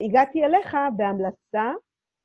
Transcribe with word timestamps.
הגעתי 0.00 0.44
אליך 0.44 0.76
בהמלצה. 0.96 1.72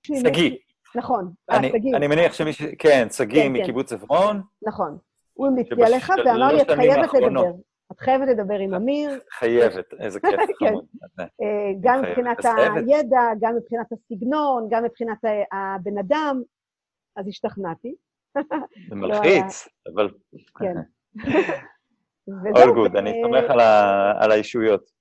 שגיא. 0.04 0.58
נכון, 0.96 1.34
שגיא. 1.62 1.96
אני 1.96 2.08
מניח 2.08 2.34
שמישהו, 2.34 2.68
כן, 2.80 3.08
שגיא 3.12 3.44
כן, 3.44 3.54
כן. 3.54 3.62
מקיבוץ 3.62 3.94
עברון. 3.94 4.42
נכון. 4.68 4.98
הוא 5.34 5.48
המליץ 5.48 5.68
לי 5.72 5.86
עליך 5.86 6.10
ואמר 6.26 6.54
לי, 6.54 6.62
את 6.62 6.72
חייבת 6.72 7.14
לדבר. 7.14 7.52
את 7.92 8.00
חייבת 8.00 8.28
לדבר 8.28 8.60
עם 8.60 8.74
אמיר. 8.74 9.20
חייבת, 9.32 9.94
איזה 10.00 10.20
כיף. 10.30 10.40
כן. 10.60 10.74
אה, 11.18 11.72
גם 11.82 12.02
מבחינת 12.02 12.38
הידע, 12.76 13.22
גם 13.42 13.56
מבחינת 13.56 13.88
הסגנון, 13.92 14.68
גם 14.72 14.84
מבחינת 14.84 15.18
הבן 15.52 15.98
אדם, 15.98 16.42
אז 17.16 17.28
השתכנעתי. 17.28 17.96
זה 18.90 18.96
מלחיץ, 18.96 19.68
אבל... 19.94 20.10
כן. 20.60 20.76
All 22.30 22.70
good, 22.76 22.98
אני 22.98 23.22
סומך 23.24 23.50
על 24.20 24.32
האישויות, 24.32 24.92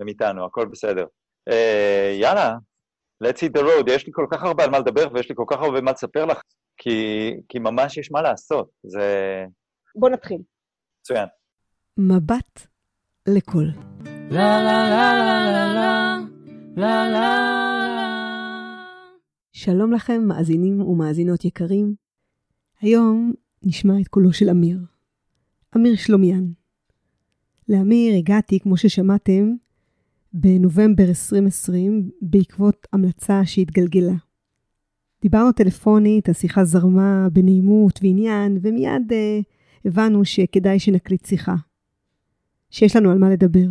הם 0.00 0.08
איתנו, 0.08 0.44
הכל 0.44 0.66
בסדר. 0.66 1.06
אה, 1.48 2.16
יאללה, 2.20 2.54
let's 3.24 3.36
hit 3.36 3.58
the 3.58 3.62
road, 3.62 3.90
יש 3.90 4.06
לי 4.06 4.12
כל 4.14 4.26
כך 4.30 4.42
הרבה 4.42 4.64
על 4.64 4.70
מה 4.70 4.78
לדבר 4.78 5.06
ויש 5.14 5.28
לי 5.28 5.34
כל 5.34 5.44
כך 5.50 5.56
הרבה 5.60 5.80
מה 5.80 5.92
לספר 5.92 6.24
לך, 6.24 6.40
כי 7.48 7.58
ממש 7.58 7.96
יש 7.96 8.10
מה 8.10 8.22
לעשות, 8.22 8.70
זה... 8.82 9.44
בוא 9.96 10.10
נתחיל. 10.10 10.38
מצוין. 11.00 11.26
מבט 11.98 12.66
לכל. 13.28 13.64
לה 14.30 14.62
לה 14.62 14.90
לה 14.90 15.12
לה 15.18 15.74
לה 15.74 16.18
לה 16.76 17.08
לה 17.08 17.56
שלום 19.52 19.92
לכם, 19.92 20.22
מאזינים 20.26 20.80
ומאזינות 20.80 21.44
יקרים. 21.44 21.94
היום 22.80 23.32
נשמע 23.62 23.92
את 24.02 24.08
קולו 24.08 24.32
של 24.32 24.50
אמיר. 24.50 24.78
אמיר 25.76 25.96
שלומיאן. 25.96 26.44
לאמיר 27.68 28.14
הגעתי, 28.18 28.60
כמו 28.60 28.76
ששמעתם, 28.76 29.54
בנובמבר 30.38 31.04
2020, 31.08 32.10
בעקבות 32.22 32.86
המלצה 32.92 33.40
שהתגלגלה. 33.44 34.14
דיברנו 35.22 35.52
טלפונית, 35.52 36.28
השיחה 36.28 36.64
זרמה 36.64 37.28
בנעימות 37.32 38.00
ועניין, 38.02 38.58
ומיד 38.62 39.12
אה, 39.12 39.40
הבנו 39.84 40.24
שכדאי 40.24 40.78
שנקליט 40.78 41.26
שיחה. 41.26 41.54
שיש 42.70 42.96
לנו 42.96 43.10
על 43.10 43.18
מה 43.18 43.30
לדבר. 43.30 43.66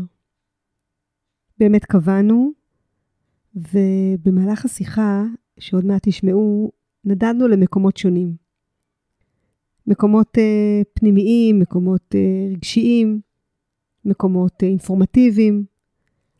באמת 1.60 1.86
קבענו, 1.86 2.52
ובמהלך 3.56 4.66
השיחה, 4.66 5.24
שעוד 5.60 5.86
מעט 5.86 6.08
תשמעו, 6.08 6.72
נדדנו 7.06 7.48
למקומות 7.48 7.98
שונים. 7.98 8.36
מקומות 9.88 10.38
uh, 10.38 10.86
פנימיים, 10.94 11.60
מקומות 11.60 12.16
uh, 12.16 12.52
רגשיים, 12.56 13.22
מקומות 14.06 14.64
uh, 14.64 14.66
אינפורמטיביים. 14.66 15.75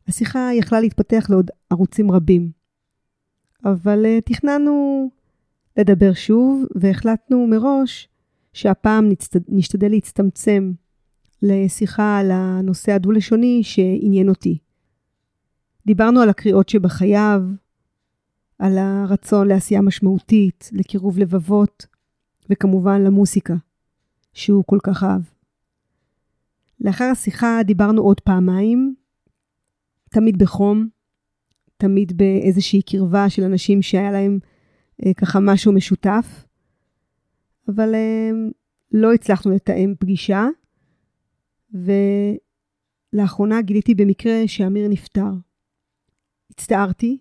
השיחה 0.08 0.50
יכלה 0.54 0.80
להתפתח 0.80 1.28
לעוד 1.30 1.52
ערוצים 1.70 2.12
רבים. 2.12 2.52
אבל 3.66 4.06
uh, 4.06 4.22
תכננו 4.26 5.10
לדבר 5.78 6.14
שוב, 6.14 6.66
והחלטנו 6.76 7.48
מראש 7.48 8.10
שהפעם 8.54 9.10
נצט... 9.10 9.36
נשתדל 9.48 9.90
להצטמצם 9.90 10.72
לשיחה 11.42 12.18
על 12.18 12.32
הנושא 12.32 12.92
הדו-לשוני 12.92 13.64
שעניין 13.64 14.30
אותי. 14.30 14.58
דיברנו 15.88 16.20
על 16.22 16.30
הקריאות 16.30 16.70
שבחייו, 16.70 17.42
על 18.60 18.78
הרצון 18.78 19.48
לעשייה 19.48 19.82
משמעותית, 19.82 20.70
לקירוב 20.74 21.20
לבבות, 21.20 21.86
וכמובן 22.50 23.02
למוסיקה, 23.02 23.56
שהוא 24.34 24.64
כל 24.68 24.80
כך 24.84 25.04
אהב. 25.04 25.22
לאחר 26.82 27.06
השיחה 27.06 27.60
דיברנו 27.64 28.02
עוד 28.02 28.20
פעמיים, 28.20 28.96
תמיד 30.10 30.38
בחום, 30.38 30.88
תמיד 31.78 32.18
באיזושהי 32.18 32.82
קרבה 32.82 33.30
של 33.30 33.44
אנשים 33.44 33.82
שהיה 33.82 34.12
להם 34.12 34.40
אה, 35.06 35.14
ככה 35.14 35.40
משהו 35.40 35.74
משותף, 35.74 36.46
אבל 37.68 37.96
אה, 37.96 38.30
לא 38.92 39.14
הצלחנו 39.14 39.52
לתאם 39.52 39.94
פגישה, 40.00 40.48
ולאחרונה 43.14 43.62
גיליתי 43.62 43.96
במקרה 43.96 44.48
שאמיר 44.48 44.88
נפטר. 44.88 45.32
הצטערתי 46.50 47.18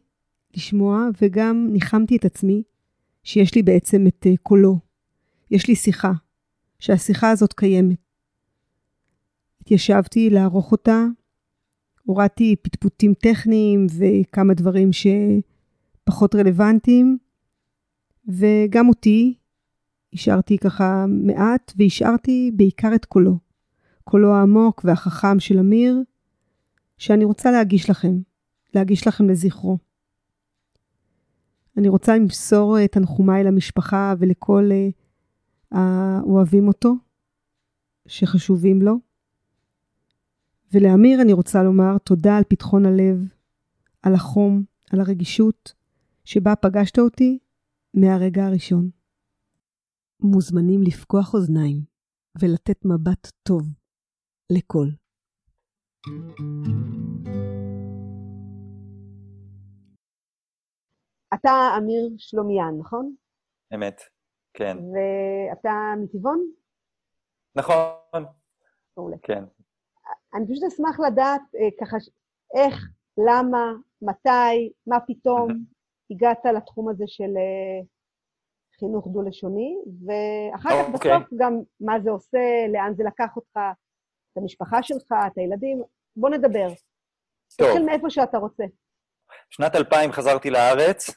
לשמוע 0.57 1.09
וגם 1.23 1.69
ניחמתי 1.73 2.17
את 2.17 2.25
עצמי 2.25 2.63
שיש 3.23 3.55
לי 3.55 3.63
בעצם 3.63 4.07
את 4.07 4.27
אה, 4.27 4.37
קולו. 4.43 4.79
יש 5.51 5.69
לי 5.69 5.77
שיחה, 5.77 6.13
שהשיחה 6.79 7.31
הזאת 7.31 7.53
קיימת. 7.53 7.99
התיישבתי 9.61 10.31
לערוך 10.31 10.73
אותה, 10.73 11.05
הורדתי 12.05 12.57
פטפוטים 12.63 13.15
טכניים 13.15 13.87
וכמה 13.99 14.55
דברים 14.55 14.91
שפחות 14.93 16.35
רלוונטיים, 16.35 17.19
וגם 18.29 18.89
אותי 18.89 19.35
השארתי 20.13 20.59
ככה 20.59 21.05
מעט, 21.09 21.73
והשארתי 21.77 22.51
בעיקר 22.55 22.95
את 22.95 23.05
קולו. 23.05 23.39
קולו 24.05 24.35
העמוק 24.35 24.81
והחכם 24.85 25.41
של 25.41 25.59
אמיר, 25.59 26.03
שאני 26.99 27.25
רוצה 27.25 27.51
להגיש 27.51 27.91
לכם, 27.91 28.19
להגיש 28.75 29.07
לכם 29.07 29.29
לזכרו. 29.29 29.79
אני 31.77 31.89
רוצה 31.89 32.17
למסור 32.17 32.85
את 32.85 32.93
תנחומיי 32.93 33.45
למשפחה 33.45 34.15
ולכל 34.19 34.71
אה, 34.73 34.89
האוהבים 35.71 36.69
אותו, 36.69 36.95
שחשובים 38.07 38.83
לו. 38.83 39.14
ולאמיר 40.75 41.23
אני 41.23 41.33
רוצה 41.33 41.63
לומר 41.63 41.99
תודה 41.99 42.37
על 42.37 42.45
פתחון 42.49 42.87
הלב, 42.87 43.17
על 44.03 44.15
החום, 44.15 44.65
על 44.93 45.01
הרגישות, 45.01 45.75
שבה 46.25 46.57
פגשת 46.57 46.99
אותי 46.99 47.39
מהרגע 47.95 48.47
הראשון. 48.47 48.91
מוזמנים 50.21 50.83
לפקוח 50.83 51.35
אוזניים 51.35 51.81
ולתת 52.43 52.85
מבט 52.85 53.31
טוב 53.43 53.63
לכל. 54.53 54.87
אתה 61.35 61.51
אמיר 61.79 62.15
שלומיאן, 62.19 62.75
נכון? 62.79 63.15
אמת. 63.75 64.01
כן. 64.55 64.77
ואתה 64.79 65.71
מטבעון? 66.03 66.51
נכון. 67.57 68.25
מעולה. 68.97 69.17
כן. 69.23 69.45
אני 70.35 70.47
פשוט 70.47 70.65
אשמח 70.65 71.01
לדעת 71.01 71.41
אה, 71.55 71.69
ככה, 71.81 71.97
איך, 72.57 72.89
למה, 73.29 73.73
מתי, 74.03 74.73
מה 74.87 75.01
פתאום 75.07 75.49
הגעת 76.11 76.45
לתחום 76.57 76.89
הזה 76.89 77.05
של 77.07 77.37
אה, 77.37 77.85
חינוך 78.79 79.09
דו-לשוני, 79.09 79.77
ואחר 80.07 80.71
כך 80.71 80.89
okay. 80.89 80.93
אוקיי. 80.93 81.19
בסוף 81.19 81.29
גם 81.39 81.61
מה 81.81 82.01
זה 82.01 82.11
עושה, 82.11 82.67
לאן 82.73 82.93
זה 82.97 83.05
לקח 83.05 83.37
אותך, 83.37 83.57
את 84.33 84.39
המשפחה 84.39 84.83
שלך, 84.83 85.13
את 85.27 85.39
הילדים. 85.39 85.83
בוא 86.17 86.31
נדבר. 86.31 86.69
טוב. 87.57 87.69
תתחיל 87.69 87.87
מאיפה 87.87 88.11
שאתה 88.11 88.39
רוצה. 88.39 88.65
שנת 89.51 89.75
2000 89.75 90.13
חזרתי 90.13 90.51
לארץ, 90.51 91.11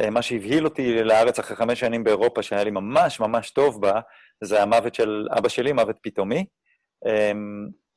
אה, 0.00 0.10
מה 0.10 0.22
שהבהיל 0.22 0.64
אותי 0.64 1.02
לארץ 1.02 1.38
אחרי 1.38 1.56
חמש 1.56 1.80
שנים 1.80 2.04
באירופה, 2.04 2.42
שהיה 2.42 2.64
לי 2.64 2.70
ממש 2.70 3.20
ממש 3.20 3.50
טוב 3.50 3.80
בה, 3.80 4.00
זה 4.44 4.62
המוות 4.62 4.94
של 4.94 5.26
אבא 5.38 5.48
שלי, 5.48 5.72
מוות 5.72 5.96
פתאומי. 6.02 6.46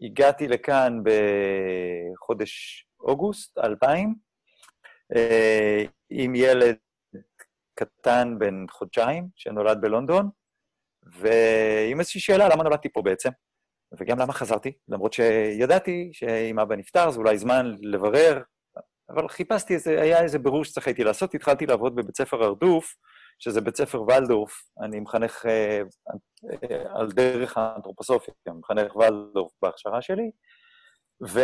הגעתי 0.02 0.48
לכאן 0.48 1.00
בחודש 1.04 2.86
אוגוסט 3.00 3.58
2000, 3.58 4.16
אה, 5.16 5.84
עם 6.10 6.36
ילד 6.36 6.76
קטן 7.76 8.36
בן 8.40 8.66
חודשיים, 8.70 9.28
שנולד 9.36 9.82
בלונדון, 9.82 10.30
ועם 11.04 12.00
איזושהי 12.00 12.22
שאלה, 12.22 12.50
למה 12.50 12.64
נולדתי 12.64 12.90
פה 12.90 13.02
בעצם? 13.02 13.30
וגם 14.00 14.20
למה 14.20 14.34
חזרתי, 14.34 14.72
למרות 14.88 15.14
שידעתי 15.14 16.10
שאם 16.14 16.60
אבא 16.60 16.76
נפטר, 16.76 17.12
זה 17.12 17.20
אולי 17.20 17.38
זמן 17.38 17.72
לברר 17.82 18.42
אבל 19.10 19.28
חיפשתי 19.28 19.74
איזה, 19.74 20.02
היה 20.02 20.22
איזה 20.22 20.40
בירור 20.40 20.66
שצריך 20.66 20.88
הייתי 20.88 21.04
לעשות, 21.04 21.34
התחלתי 21.34 21.66
לעבוד 21.66 21.96
בבית 21.96 22.18
ספר 22.18 22.44
הרדוף, 22.44 22.96
שזה 23.40 23.62
בית 23.62 23.78
ספר 23.78 24.02
ולדורף, 24.02 24.52
אני 24.82 25.00
מחנך 25.00 25.46
אה, 25.46 25.82
אה, 26.54 27.00
על 27.00 27.12
דרך 27.12 27.58
האנתרופוסופיה, 27.58 28.34
מחנך 28.54 28.96
ולדורף 28.96 29.52
בהכשרה 29.62 30.02
שלי, 30.02 30.32
ו... 31.28 31.40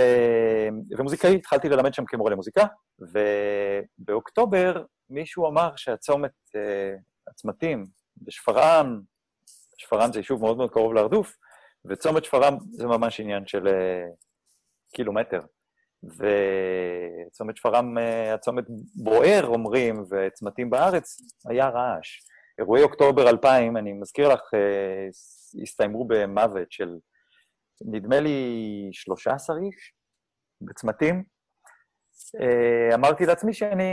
ומוזיקאי, 0.97 1.35
התחלתי 1.35 1.69
ללמד 1.69 1.93
שם 1.93 2.05
כמורה 2.05 2.31
למוזיקה, 2.31 2.65
ובאוקטובר 3.99 4.83
מישהו 5.09 5.47
אמר 5.47 5.75
שהצומת, 5.75 6.31
אה, 6.55 6.95
הצמתים 7.27 7.85
בשפרעם, 8.17 9.01
שפרעם 9.77 10.13
זה 10.13 10.19
יישוב 10.19 10.41
מאוד 10.41 10.57
מאוד 10.57 10.71
קרוב 10.71 10.93
להרדוף, 10.93 11.37
וצומת 11.85 12.23
שפרעם 12.25 12.57
זה 12.71 12.87
ממש 12.87 13.19
עניין 13.19 13.47
של 13.47 13.67
אה, 13.67 14.05
קילומטר. 14.93 15.39
וצומת 16.03 17.57
שפרעם, 17.57 17.97
אה, 17.97 18.33
הצומת 18.33 18.63
בוער, 18.95 19.45
אומרים, 19.45 20.03
וצמתים 20.09 20.69
בארץ, 20.69 21.17
היה 21.49 21.69
רעש. 21.69 22.19
אירועי 22.59 22.83
אוקטובר 22.83 23.29
2000, 23.29 23.77
אני 23.77 23.93
מזכיר 23.93 24.27
לך, 24.27 24.41
אה, 24.53 25.07
הסתיימו 25.61 26.07
במוות 26.07 26.71
של, 26.71 26.97
נדמה 27.81 28.19
לי, 28.19 28.89
13 28.91 29.57
איש 29.57 29.93
בצמתים, 30.61 31.23
אה, 32.41 32.95
אמרתי 32.95 33.25
לעצמי 33.25 33.53
שאני 33.53 33.83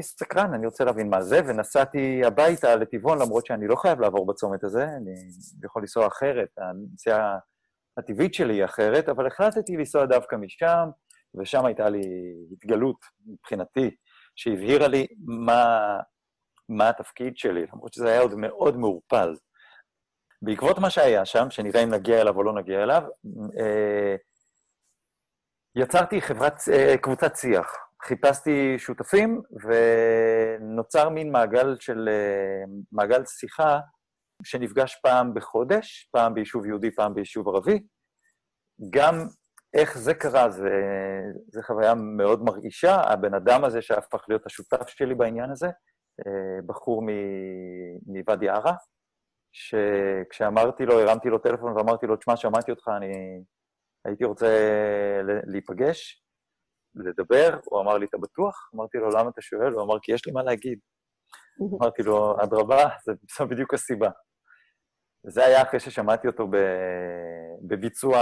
סקרן, 0.00 0.54
אני 0.54 0.66
רוצה 0.66 0.84
להבין 0.84 1.10
מה 1.10 1.22
זה, 1.22 1.40
ונסעתי 1.46 2.24
הביתה 2.24 2.76
לטבעון, 2.76 3.18
למרות 3.18 3.46
שאני 3.46 3.66
לא 3.68 3.76
חייב 3.76 4.00
לעבור 4.00 4.26
בצומת 4.26 4.64
הזה, 4.64 4.84
אני 4.84 5.14
יכול 5.64 5.82
לנסוע 5.82 6.06
אחרת, 6.06 6.48
הנסיעה 6.58 7.38
הטבעית 7.98 8.34
שלי 8.34 8.54
היא 8.54 8.64
אחרת, 8.64 9.08
אבל 9.08 9.26
החלטתי 9.26 9.76
לנסוע 9.76 10.06
דווקא 10.06 10.36
משם, 10.36 10.88
ושם 11.36 11.64
הייתה 11.64 11.88
לי 11.88 12.02
התגלות 12.52 12.96
מבחינתי, 13.26 13.90
שהבהירה 14.36 14.88
לי 14.88 15.06
מה, 15.24 15.96
מה 16.68 16.88
התפקיד 16.88 17.36
שלי, 17.36 17.66
למרות 17.72 17.92
שזה 17.92 18.08
היה 18.08 18.20
עוד 18.20 18.34
מאוד 18.34 18.76
מעורפל. 18.76 19.34
בעקבות 20.42 20.78
מה 20.78 20.90
שהיה 20.90 21.24
שם, 21.24 21.50
שנראה 21.50 21.84
אם 21.84 21.90
נגיע 21.90 22.20
אליו 22.20 22.36
או 22.36 22.42
לא 22.42 22.52
נגיע 22.52 22.82
אליו, 22.82 23.02
אה, 23.60 24.16
יצרתי 25.76 26.20
חברת, 26.20 26.54
אה, 26.72 26.98
קבוצת 26.98 27.36
שיח. 27.36 27.72
חיפשתי 28.02 28.78
שותפים, 28.78 29.42
ונוצר 29.62 31.08
מין 31.08 31.32
מעגל 31.32 31.76
של, 31.80 32.08
אה, 32.08 32.64
מעגל 32.92 33.24
שיחה 33.24 33.80
שנפגש 34.44 34.94
פעם 35.02 35.34
בחודש, 35.34 36.08
פעם 36.12 36.34
ביישוב 36.34 36.66
יהודי, 36.66 36.94
פעם 36.94 37.14
ביישוב 37.14 37.48
ערבי. 37.48 37.78
גם 38.90 39.14
איך 39.74 39.98
זה 39.98 40.14
קרה, 40.14 40.50
זה, 40.50 40.70
זה 41.48 41.62
חוויה 41.62 41.94
מאוד 41.94 42.42
מרעישה. 42.42 42.94
הבן 42.94 43.34
אדם 43.34 43.64
הזה 43.64 43.82
שהפך 43.82 44.24
להיות 44.28 44.46
השותף 44.46 44.88
שלי 44.88 45.14
בעניין 45.14 45.50
הזה, 45.50 45.68
בחור 46.66 47.02
מוואדי 48.06 48.48
עארה, 48.48 48.74
שכשאמרתי 49.52 50.86
לו, 50.86 51.00
הרמתי 51.00 51.28
לו 51.28 51.38
טלפון 51.38 51.76
ואמרתי 51.76 52.06
לו, 52.06 52.16
תשמע, 52.16 52.36
שמעתי 52.36 52.70
אותך, 52.70 52.88
אני 52.96 53.12
הייתי 54.04 54.24
רוצה 54.24 54.46
להיפגש, 55.46 56.22
לדבר, 56.94 57.58
הוא 57.64 57.80
אמר 57.80 57.98
לי, 57.98 58.06
אתה 58.06 58.18
בטוח? 58.18 58.70
אמרתי 58.74 58.98
לו, 58.98 59.10
למה 59.10 59.30
אתה 59.30 59.42
שואל? 59.42 59.72
הוא 59.72 59.82
אמר, 59.82 59.98
כי 60.02 60.12
יש 60.12 60.26
לי 60.26 60.32
מה 60.32 60.42
להגיד. 60.42 60.78
אמרתי 61.80 62.02
לו, 62.02 62.36
אדרבה, 62.42 62.88
זו 63.38 63.46
בדיוק 63.48 63.74
הסיבה. 63.74 64.10
זה 65.26 65.44
היה 65.44 65.62
אחרי 65.62 65.80
ששמעתי 65.80 66.26
אותו 66.26 66.46
בביצוע 67.62 68.18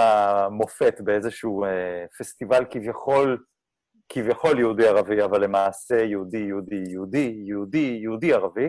מופת 0.51 1.01
באיזשהו 1.01 1.65
אה, 1.65 2.05
פסטיבל 2.19 2.65
כביכול, 2.71 3.45
כביכול 4.09 4.59
יהודי-ערבי, 4.59 5.25
אבל 5.25 5.45
למעשה 5.45 5.97
יהודי-יהודי, 5.97 6.85
יהודי-יהודי, 6.89 7.99
יהודי-ערבי. 8.03 8.69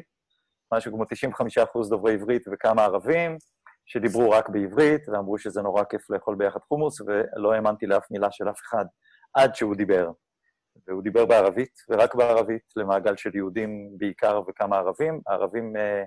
משהו 0.73 0.91
כמו 0.93 1.05
95 1.05 1.57
אחוז 1.57 1.89
דוברי 1.89 2.13
עברית 2.13 2.41
וכמה 2.51 2.83
ערבים, 2.83 3.37
שדיברו 3.85 4.29
רק 4.29 4.49
בעברית, 4.49 5.09
ואמרו 5.09 5.37
שזה 5.37 5.61
נורא 5.61 5.83
כיף 5.83 6.09
לאכול 6.09 6.35
ביחד 6.35 6.59
חומוס, 6.59 7.01
ולא 7.01 7.53
האמנתי 7.53 7.85
לאף 7.85 8.11
מילה 8.11 8.31
של 8.31 8.49
אף 8.49 8.59
אחד, 8.59 8.85
עד 9.33 9.55
שהוא 9.55 9.75
דיבר. 9.75 10.11
והוא 10.87 11.03
דיבר 11.03 11.25
בערבית, 11.25 11.73
ורק 11.89 12.15
בערבית, 12.15 12.61
למעגל 12.75 13.15
של 13.15 13.35
יהודים 13.35 13.89
בעיקר 13.97 14.41
וכמה 14.47 14.77
ערבים. 14.77 15.21
הערבים, 15.27 15.75
אה, 15.77 16.03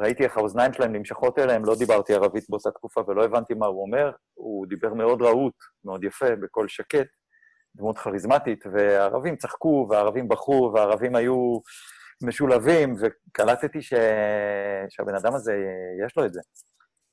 ראיתי 0.00 0.24
איך 0.24 0.36
האוזניים 0.36 0.72
שלהם 0.72 0.92
נמשכות 0.92 1.38
אליהם, 1.38 1.64
לא 1.64 1.74
דיברתי 1.78 2.14
ערבית 2.14 2.44
באותה 2.48 2.70
תקופה 2.70 3.00
ולא 3.08 3.24
הבנתי 3.24 3.54
מה 3.54 3.66
הוא 3.66 3.82
אומר. 3.82 4.10
הוא 4.34 4.66
דיבר 4.66 4.94
מאוד 4.94 5.22
רהוט, 5.22 5.54
מאוד 5.84 6.04
יפה, 6.04 6.36
בקול 6.36 6.68
שקט, 6.68 7.06
דמות 7.76 7.98
כריזמטית, 7.98 8.64
והערבים 8.72 9.36
צחקו, 9.36 9.86
והערבים 9.90 10.28
בכו, 10.28 10.70
והערבים 10.74 11.16
היו 11.16 11.58
משולבים, 12.22 12.94
וקלטתי 13.00 13.82
ש... 13.82 13.94
שהבן 14.88 15.14
אדם 15.14 15.34
הזה, 15.34 15.54
יש 16.06 16.16
לו 16.16 16.24
את 16.26 16.32
זה. 16.32 16.40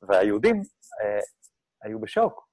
והיהודים 0.02 0.56
אה, 1.02 1.20
היו 1.84 2.00
בשוק. 2.00 2.52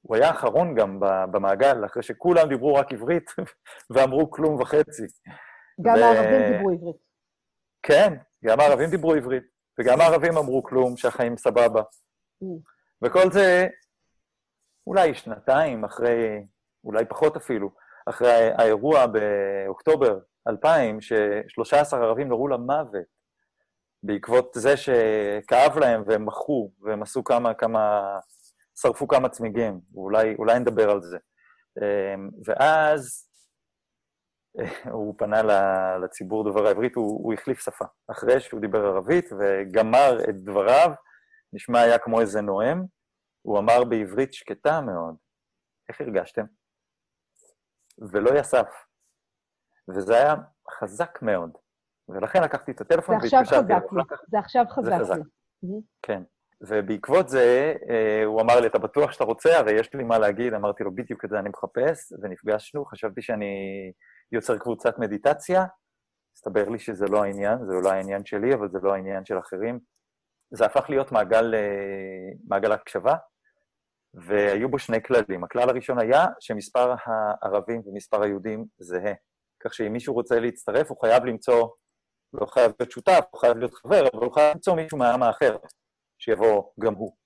הוא 0.00 0.16
היה 0.16 0.28
האחרון 0.28 0.74
גם 0.74 1.00
במעגל, 1.30 1.84
אחרי 1.86 2.02
שכולם 2.02 2.48
דיברו 2.48 2.74
רק 2.74 2.92
עברית 2.92 3.30
ואמרו 3.94 4.30
כלום 4.30 4.60
וחצי. 4.60 5.02
גם 5.80 5.94
ו... 5.94 5.98
הערבים 5.98 6.52
דיברו 6.52 6.70
עברית. 6.70 6.96
כן, 7.82 8.14
גם 8.44 8.60
הערבים 8.60 8.90
דיברו 8.90 9.14
עברית, 9.14 9.42
וגם 9.80 10.00
הערבים 10.00 10.36
אמרו 10.36 10.62
כלום, 10.62 10.96
שהחיים 10.96 11.36
סבבה. 11.36 11.82
וכל 13.04 13.32
זה 13.32 13.66
אולי 14.86 15.14
שנתיים 15.14 15.84
אחרי, 15.84 16.46
אולי 16.84 17.04
פחות 17.04 17.36
אפילו, 17.36 17.70
אחרי 18.06 18.50
האירוע 18.58 19.06
באוקטובר 19.06 20.18
2000, 20.48 21.00
ש-13 21.00 21.96
ערבים 21.96 22.28
נורו 22.28 22.48
למוות 22.48 23.16
בעקבות 24.02 24.50
זה 24.54 24.74
שכאב 24.76 25.78
להם 25.78 26.02
והם 26.06 26.26
מחו, 26.26 26.70
והם 26.80 27.02
עשו 27.02 27.24
כמה, 27.24 27.54
כמה, 27.54 28.02
שרפו 28.80 29.08
כמה 29.08 29.28
צמיגים, 29.28 29.80
ואולי 29.94 30.58
נדבר 30.60 30.90
על 30.90 31.02
זה. 31.02 31.18
אמ, 31.80 32.30
ואז 32.44 33.28
הוא 34.92 35.14
פנה 35.18 35.42
לציבור 35.98 36.44
דובר 36.44 36.66
העברית, 36.66 36.94
הוא, 36.94 37.24
הוא 37.24 37.34
החליף 37.34 37.60
שפה. 37.60 37.84
אחרי 38.10 38.40
שהוא 38.40 38.60
דיבר 38.60 38.86
ערבית 38.86 39.24
וגמר 39.38 40.24
את 40.28 40.36
דבריו, 40.36 40.90
נשמע 41.52 41.80
היה 41.80 41.98
כמו 41.98 42.20
איזה 42.20 42.40
נואם, 42.40 42.82
הוא 43.42 43.58
אמר 43.58 43.84
בעברית 43.84 44.32
שקטה 44.32 44.80
מאוד, 44.80 45.14
איך 45.88 46.00
הרגשתם? 46.00 46.44
ולא 48.12 48.38
יסף. 48.38 48.68
וזה 49.88 50.14
היה 50.14 50.34
חזק 50.70 51.18
מאוד. 51.22 51.50
ולכן 52.08 52.42
לקחתי 52.42 52.72
את 52.72 52.80
הטלפון 52.80 53.14
והתקשרתי 53.14 53.72
אליו. 53.72 54.04
זה 54.28 54.38
עכשיו 54.38 54.64
חזק 54.68 54.92
לי. 54.92 54.98
זה 54.98 55.04
חזק. 55.04 55.16
כן. 56.02 56.22
ובעקבות 56.60 57.28
זה, 57.28 57.74
אה, 57.90 58.24
הוא 58.24 58.40
אמר 58.40 58.60
לי, 58.60 58.66
אתה 58.66 58.78
בטוח 58.78 59.12
שאתה 59.12 59.24
רוצה? 59.24 59.58
הרי 59.58 59.72
יש 59.72 59.94
לי 59.94 60.04
מה 60.04 60.18
להגיד. 60.18 60.54
אמרתי 60.54 60.84
לו, 60.84 60.94
בדיוק 60.94 61.24
את 61.24 61.30
זה 61.30 61.38
אני 61.38 61.48
מחפש, 61.48 62.12
ונפגשנו. 62.22 62.84
חשבתי 62.84 63.22
שאני 63.22 63.46
יוצר 64.32 64.58
קבוצת 64.58 64.98
מדיטציה. 64.98 65.64
הסתבר 66.36 66.68
לי 66.68 66.78
שזה 66.78 67.06
לא 67.06 67.24
העניין, 67.24 67.58
זה 67.66 67.74
אולי 67.74 67.90
העניין 67.90 68.24
שלי, 68.24 68.54
אבל 68.54 68.68
זה 68.70 68.78
לא 68.82 68.94
העניין 68.94 69.24
של 69.24 69.38
אחרים. 69.38 69.78
זה 70.50 70.66
הפך 70.66 70.90
להיות 70.90 71.12
מעגל, 71.12 71.54
אה, 71.54 72.30
מעגל 72.48 72.72
הקשבה, 72.72 73.14
והיו 74.14 74.68
בו 74.68 74.78
שני 74.78 75.02
כללים. 75.02 75.44
הכלל 75.44 75.70
הראשון 75.70 75.98
היה 75.98 76.26
שמספר 76.40 76.94
הערבים 77.04 77.82
ומספר 77.86 78.22
היהודים 78.22 78.64
זהה. 78.78 79.14
כך 79.64 79.74
שאם 79.74 79.92
מישהו 79.92 80.14
רוצה 80.14 80.40
להצטרף, 80.40 80.90
הוא 80.90 81.00
חייב 81.00 81.24
למצוא, 81.24 81.68
לא 82.32 82.46
חייב 82.46 82.72
להיות 82.80 82.90
שותף, 82.90 83.24
הוא 83.30 83.40
חייב 83.40 83.56
להיות 83.56 83.74
חבר, 83.74 84.08
אבל 84.14 84.24
הוא 84.24 84.34
חייב 84.34 84.54
למצוא 84.54 84.74
מישהו 84.74 84.98
מהעם 84.98 85.22
האחר, 85.22 85.56
שיבוא 86.18 86.70
גם 86.80 86.94
הוא. 86.94 87.16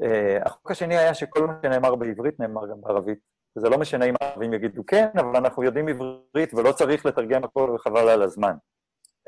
Uh, 0.00 0.46
החוק 0.46 0.70
השני 0.70 0.96
היה 0.96 1.14
שכל 1.14 1.46
מה 1.46 1.52
שנאמר 1.62 1.94
בעברית 1.94 2.40
נאמר 2.40 2.70
גם 2.70 2.80
בערבית. 2.80 3.18
וזה 3.56 3.68
לא 3.68 3.78
משנה 3.78 4.04
אם 4.04 4.14
הערבים 4.20 4.54
יגידו 4.54 4.86
כן, 4.86 5.08
אבל 5.14 5.36
אנחנו 5.36 5.62
יודעים 5.62 5.88
עברית 5.88 6.54
ולא 6.54 6.72
צריך 6.72 7.06
לתרגם 7.06 7.44
הכל 7.44 7.70
וחבל 7.74 8.08
על 8.08 8.22
הזמן. 8.22 8.54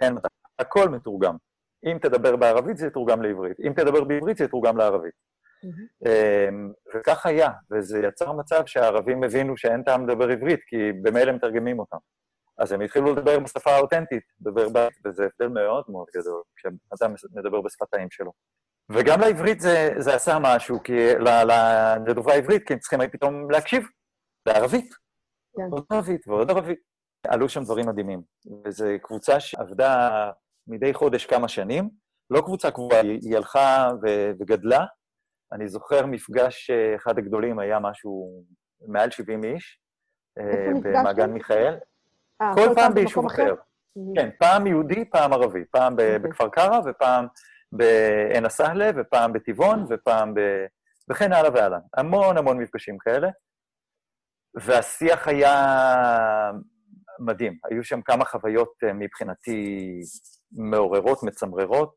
אין, 0.00 0.18
הכל 0.58 0.88
מתורגם. 0.88 1.36
אם 1.84 1.98
תדבר 1.98 2.36
בערבית 2.36 2.76
זה 2.76 2.86
יתורגם 2.86 3.22
לעברית, 3.22 3.60
אם 3.60 3.72
תדבר 3.72 4.04
בעברית 4.04 4.36
זה 4.36 4.44
יתורגם 4.44 4.76
לערבית. 4.76 5.12
Mm-hmm. 5.64 6.08
וכך 6.94 7.26
היה, 7.26 7.50
וזה 7.70 7.98
יצר 7.98 8.32
מצב 8.32 8.66
שהערבים 8.66 9.24
הבינו 9.24 9.56
שאין 9.56 9.82
טעם 9.82 10.08
לדבר 10.08 10.28
עברית, 10.28 10.60
כי 10.66 10.92
במילא 11.02 11.32
מתרגמים 11.32 11.78
אותם. 11.78 11.96
אז 12.58 12.72
הם 12.72 12.80
התחילו 12.80 13.12
לדבר 13.12 13.38
בשפה 13.38 13.70
האותנטית, 13.70 14.22
לדבר 14.40 14.68
בית, 14.68 14.92
וזה 15.04 15.24
הבדל 15.24 15.52
מאוד 15.52 15.84
מאוד 15.88 16.06
גדול, 16.16 16.42
כשאדם 16.56 17.14
מדבר 17.34 17.60
בשפת 17.60 17.94
האם 17.94 18.06
שלו. 18.10 18.32
וגם 18.90 19.20
לעברית 19.20 19.60
זה, 19.60 19.94
זה 19.98 20.14
עשה 20.14 20.38
משהו, 20.40 20.82
כי 20.82 21.08
לדוברי 22.06 22.34
העברית, 22.34 22.66
כי 22.66 22.72
הם 22.72 22.78
צריכים 22.78 23.08
פתאום 23.08 23.50
להקשיב 23.50 23.86
לערבית. 24.48 24.94
כן. 25.56 25.68
עוד 25.70 25.84
ערבית 25.90 26.28
ועוד 26.28 26.50
ערבית. 26.50 26.78
עלו 27.26 27.48
שם 27.48 27.62
דברים 27.64 27.88
מדהימים. 27.88 28.22
וזו 28.64 28.86
קבוצה 29.02 29.40
שעבדה 29.40 30.30
מדי 30.66 30.94
חודש 30.94 31.26
כמה 31.26 31.48
שנים, 31.48 31.90
לא 32.30 32.40
קבוצה 32.40 32.70
קבועה, 32.70 33.00
היא, 33.00 33.36
הלכה 33.36 33.90
וגדלה, 34.40 34.86
אני 35.52 35.68
זוכר 35.68 36.06
מפגש, 36.06 36.70
אה, 36.70 36.94
אחד 36.96 37.18
הגדולים 37.18 37.58
היה 37.58 37.78
משהו, 37.78 38.44
מעל 38.88 39.10
70 39.10 39.44
איש, 39.44 39.80
אה, 40.38 40.80
במעגן 40.82 41.30
מיכאל. 41.30 41.76
אה, 42.42 42.54
כל 42.54 42.74
פעם 42.74 42.94
ביישוב 42.94 43.26
אחר. 43.26 43.54
כן, 44.16 44.30
פעם 44.38 44.66
יהודי, 44.66 45.10
פעם 45.10 45.32
ערבי. 45.32 45.64
פעם 45.70 45.92
אוקיי. 45.92 46.18
בכפר 46.18 46.48
קרע, 46.48 46.80
ופעם 46.86 47.26
בעין 47.72 48.44
הסהלה, 48.44 48.90
ופעם 48.96 49.32
בטבעון, 49.32 49.86
ופעם 49.88 50.34
ב... 50.34 50.40
וכן 51.10 51.32
הלאה 51.32 51.50
והלאה. 51.54 51.78
המון 51.96 52.36
המון 52.36 52.58
מפגשים 52.58 52.98
כאלה. 52.98 53.28
והשיח 54.54 55.28
היה 55.28 55.54
מדהים. 57.18 57.58
היו 57.70 57.84
שם 57.84 58.02
כמה 58.02 58.24
חוויות 58.24 58.72
מבחינתי 58.94 59.88
מעוררות, 60.52 61.22
מצמררות. 61.22 61.94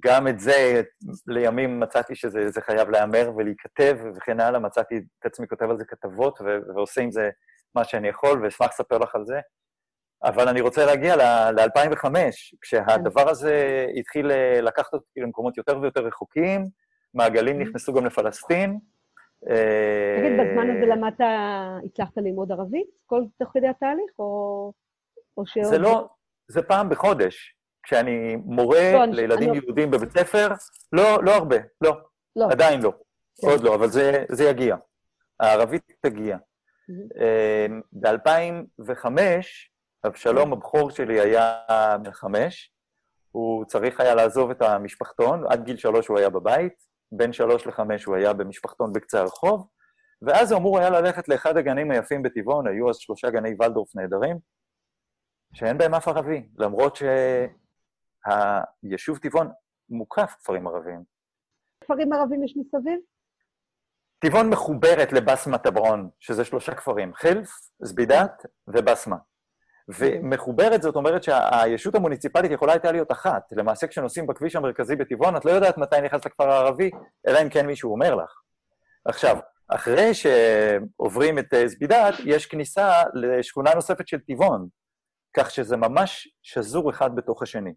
גם 0.00 0.28
את 0.28 0.40
זה, 0.40 0.82
לימים 1.26 1.80
מצאתי 1.80 2.14
שזה 2.14 2.60
חייב 2.60 2.90
להיאמר 2.90 3.30
ולהיכתב 3.36 3.98
וכן 4.16 4.40
הלאה, 4.40 4.60
מצאתי 4.60 4.94
את 5.20 5.26
עצמי 5.26 5.48
כותב 5.48 5.70
על 5.70 5.78
זה 5.78 5.84
כתבות 5.84 6.40
ו- 6.40 6.74
ועושה 6.74 7.00
עם 7.00 7.10
זה 7.10 7.30
מה 7.74 7.84
שאני 7.84 8.08
יכול, 8.08 8.44
ואשמח 8.44 8.68
לספר 8.68 8.98
לך 8.98 9.14
על 9.14 9.24
זה. 9.26 9.40
אבל 10.24 10.48
אני 10.48 10.60
רוצה 10.60 10.86
להגיע 10.86 11.16
ל-2005, 11.16 12.06
כשהדבר 12.60 13.30
הזה 13.30 13.86
התחיל 13.98 14.30
לקחת 14.62 14.94
אותי 14.94 15.20
למקומות 15.20 15.56
יותר 15.56 15.78
ויותר 15.80 16.00
רחוקים, 16.00 16.64
מעגלים 17.14 17.58
נכנסו 17.62 17.92
גם 17.92 18.06
לפלסטין, 18.06 18.78
תגיד, 19.44 20.40
בזמן 20.40 20.70
הזה 20.70 20.86
למדת, 20.86 21.20
הצלחת 21.84 22.16
ללמוד 22.16 22.52
ערבית? 22.52 22.86
כל 23.06 23.22
תוך 23.38 23.50
כדי 23.54 23.68
התהליך, 23.68 24.10
או, 24.18 24.72
או 25.36 25.46
שעוד... 25.46 25.66
זה 25.66 25.78
לא, 25.78 26.08
זה 26.48 26.62
פעם 26.62 26.88
בחודש. 26.88 27.56
כשאני 27.82 28.36
מורה 28.36 28.92
לא, 28.92 29.04
לילדים 29.04 29.50
אני... 29.50 29.58
יהודים 29.58 29.90
בבית 29.90 30.10
ספר, 30.10 30.48
לא, 30.92 31.24
לא 31.24 31.34
הרבה, 31.34 31.56
לא. 31.80 31.96
לא. 32.36 32.48
עדיין 32.50 32.82
לא. 32.82 32.92
כן. 33.40 33.46
עוד 33.46 33.60
לא, 33.60 33.74
אבל 33.74 33.88
זה, 33.88 34.24
זה 34.28 34.44
יגיע. 34.44 34.76
הערבית 35.40 35.92
תגיע. 36.00 36.36
אמ, 36.90 37.80
ב-2005, 37.92 39.06
אבשלום 40.06 40.46
כן. 40.46 40.52
הבכור 40.52 40.90
שלי 40.90 41.20
היה 41.20 41.64
בן 42.02 42.12
חמש, 42.12 42.72
הוא 43.30 43.64
צריך 43.64 44.00
היה 44.00 44.14
לעזוב 44.14 44.50
את 44.50 44.62
המשפחתון, 44.62 45.44
עד 45.50 45.64
גיל 45.64 45.76
שלוש 45.76 46.08
הוא 46.08 46.18
היה 46.18 46.28
בבית, 46.28 46.74
בין 47.12 47.32
שלוש 47.32 47.66
לחמש 47.66 48.04
הוא 48.04 48.16
היה 48.16 48.32
במשפחתון 48.32 48.92
בקצה 48.92 49.20
הרחוב, 49.20 49.68
ואז 50.22 50.52
הוא 50.52 50.58
אמור 50.60 50.78
היה 50.78 50.90
ללכת 50.90 51.28
לאחד 51.28 51.56
הגנים 51.56 51.90
היפים 51.90 52.22
בטבעון, 52.22 52.66
היו 52.66 52.90
אז 52.90 52.96
שלושה 52.96 53.30
גני 53.30 53.54
ולדורף 53.60 53.96
נהדרים, 53.96 54.38
שאין 55.54 55.78
בהם 55.78 55.94
אף 55.94 56.08
ערבי, 56.08 56.48
למרות 56.58 56.96
שהיישוב 58.26 59.18
טבעון 59.18 59.50
מוקף 59.88 60.34
כפרים 60.40 60.66
ערביים. 60.66 61.04
כפרים 61.80 62.12
ערבים 62.12 62.44
יש 62.44 62.56
מסביב? 62.56 63.00
טבעון 64.18 64.50
מחוברת 64.50 65.12
לבסמה 65.12 65.58
טברון, 65.58 66.10
שזה 66.20 66.44
שלושה 66.44 66.74
כפרים, 66.74 67.14
חילף, 67.14 67.50
זבידת 67.78 68.46
ובסמה. 68.68 69.16
ומחוברת 69.88 70.82
זאת 70.82 70.96
אומרת 70.96 71.22
שהישות 71.22 71.94
המוניציפלית 71.94 72.52
יכולה 72.52 72.72
הייתה 72.72 72.92
להיות 72.92 73.12
אחת. 73.12 73.42
למעשה, 73.52 73.86
כשנוסעים 73.86 74.26
בכביש 74.26 74.56
המרכזי 74.56 74.96
בטבעון, 74.96 75.36
את 75.36 75.44
לא 75.44 75.50
יודעת 75.50 75.78
מתי 75.78 76.00
נכנס 76.00 76.24
לכפר 76.26 76.50
הערבי, 76.50 76.90
אלא 77.28 77.42
אם 77.42 77.48
כן 77.48 77.66
מישהו 77.66 77.92
אומר 77.92 78.14
לך. 78.14 78.40
עכשיו, 79.04 79.38
אחרי 79.68 80.10
שעוברים 80.14 81.38
את 81.38 81.54
זבידת, 81.66 82.14
יש 82.24 82.46
כניסה 82.46 83.02
לשכונה 83.14 83.74
נוספת 83.74 84.08
של 84.08 84.18
טבעון, 84.20 84.68
כך 85.36 85.50
שזה 85.50 85.76
ממש 85.76 86.28
שזור 86.42 86.90
אחד 86.90 87.16
בתוך 87.16 87.42
השני. 87.42 87.72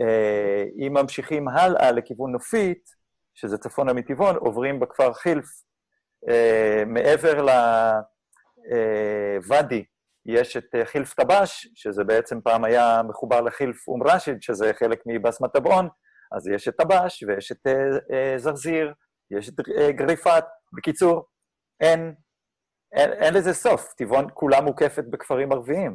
אה, 0.00 0.64
אם 0.86 0.92
ממשיכים 0.92 1.48
הלאה 1.48 1.92
לכיוון 1.92 2.32
נופית, 2.32 3.02
שזה 3.34 3.58
צפונה 3.58 3.92
מטבעון, 3.92 4.36
עוברים 4.36 4.80
בכפר 4.80 5.12
חילף, 5.12 5.62
אה, 6.28 6.82
מעבר 6.86 7.46
לוואדי, 8.72 9.78
אה, 9.78 9.84
יש 10.26 10.56
את 10.56 10.74
אה, 10.74 10.84
חילף 10.84 11.14
טבש, 11.14 11.68
שזה 11.74 12.04
בעצם 12.04 12.40
פעם 12.40 12.64
היה 12.64 13.00
מחובר 13.08 13.40
לחילף 13.40 13.88
אום 13.88 14.02
ראשיד, 14.02 14.42
שזה 14.42 14.72
חלק 14.74 15.02
מבסמת 15.06 15.52
טבעון, 15.52 15.88
אז 16.36 16.48
יש 16.48 16.68
את 16.68 16.76
טבש 16.76 17.22
ויש 17.22 17.52
את 17.52 17.66
אה, 18.12 18.38
זרזיר, 18.38 18.92
יש 19.30 19.48
את 19.48 19.54
אה, 19.78 19.92
גריפת. 19.92 20.44
בקיצור, 20.72 21.28
אין, 21.80 22.14
אין, 22.92 23.12
אין 23.12 23.34
לזה 23.34 23.54
סוף. 23.54 23.92
טבעון 23.96 24.26
כולה 24.34 24.60
מוקפת 24.60 25.04
בכפרים 25.10 25.52
ערביים. 25.52 25.94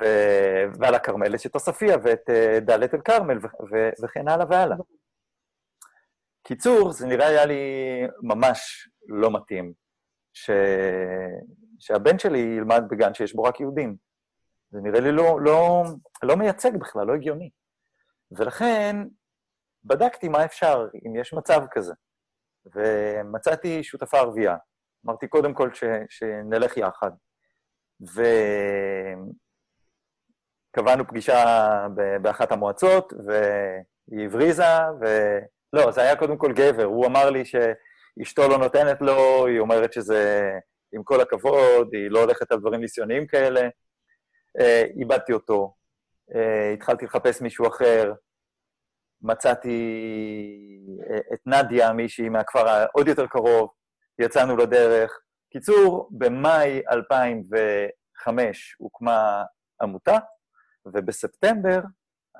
ו... 0.00 0.04
ועל 0.78 0.94
הכרמל 0.94 1.34
יש 1.34 1.46
את 1.46 1.54
עוספיא 1.54 1.96
ואת 2.02 2.30
דאלית 2.60 2.94
אל-כרמל 2.94 3.38
וכן 4.02 4.28
הלאה 4.28 4.46
והלאה. 4.50 4.76
קיצור, 6.46 6.92
זה 6.92 7.06
נראה 7.06 7.26
היה 7.26 7.46
לי 7.46 7.62
ממש 8.22 8.88
לא 9.08 9.30
מתאים, 9.30 9.72
ש... 10.32 10.50
שהבן 11.78 12.18
שלי 12.18 12.38
ילמד 12.38 12.84
בגן 12.90 13.14
שיש 13.14 13.34
בו 13.34 13.42
רק 13.42 13.60
יהודים. 13.60 13.96
זה 14.70 14.80
נראה 14.80 15.00
לי 15.00 15.12
לא, 15.12 15.40
לא, 15.40 15.84
לא 16.22 16.36
מייצג 16.36 16.76
בכלל, 16.76 17.06
לא 17.06 17.14
הגיוני. 17.14 17.50
ולכן 18.32 18.96
בדקתי 19.84 20.28
מה 20.28 20.44
אפשר, 20.44 20.88
אם 21.06 21.16
יש 21.16 21.32
מצב 21.32 21.60
כזה. 21.70 21.94
ומצאתי 22.74 23.82
שותפה 23.82 24.18
ערבייה. 24.18 24.56
אמרתי, 25.06 25.28
קודם 25.28 25.54
כל, 25.54 25.74
ש, 25.74 25.84
שנלך 26.08 26.76
יחד. 26.76 27.10
וקבענו 30.70 31.06
פגישה 31.06 31.44
באחת 32.22 32.52
המועצות, 32.52 33.12
והיא 33.26 34.26
הבריזה, 34.26 34.78
ו... 35.00 35.06
לא, 35.72 35.90
זה 35.90 36.00
היה 36.00 36.16
קודם 36.16 36.36
כל 36.36 36.52
גבר. 36.52 36.84
הוא 36.84 37.06
אמר 37.06 37.30
לי 37.30 37.42
שאשתו 37.44 38.48
לא 38.48 38.58
נותנת 38.58 39.00
לו, 39.00 39.46
היא 39.46 39.60
אומרת 39.60 39.92
שזה 39.92 40.52
עם 40.94 41.02
כל 41.02 41.20
הכבוד, 41.20 41.88
היא 41.92 42.10
לא 42.10 42.20
הולכת 42.20 42.52
על 42.52 42.58
דברים 42.58 42.80
ניסיוניים 42.80 43.26
כאלה. 43.26 43.68
אה, 44.60 44.84
איבדתי 45.00 45.32
אותו, 45.32 45.74
אה, 46.34 46.72
התחלתי 46.72 47.04
לחפש 47.04 47.40
מישהו 47.40 47.66
אחר, 47.68 48.12
מצאתי 49.22 49.78
אה, 51.10 51.18
את 51.34 51.40
נדיה, 51.46 51.92
מישהי 51.92 52.28
מהכפר 52.28 52.68
העוד 52.68 53.08
יותר 53.08 53.26
קרוב, 53.26 53.70
יצאנו 54.18 54.56
לדרך. 54.56 55.20
קיצור, 55.52 56.08
במאי 56.12 56.82
2005 56.90 58.76
הוקמה 58.78 59.44
עמותה, 59.82 60.18
ובספטמבר 60.86 61.80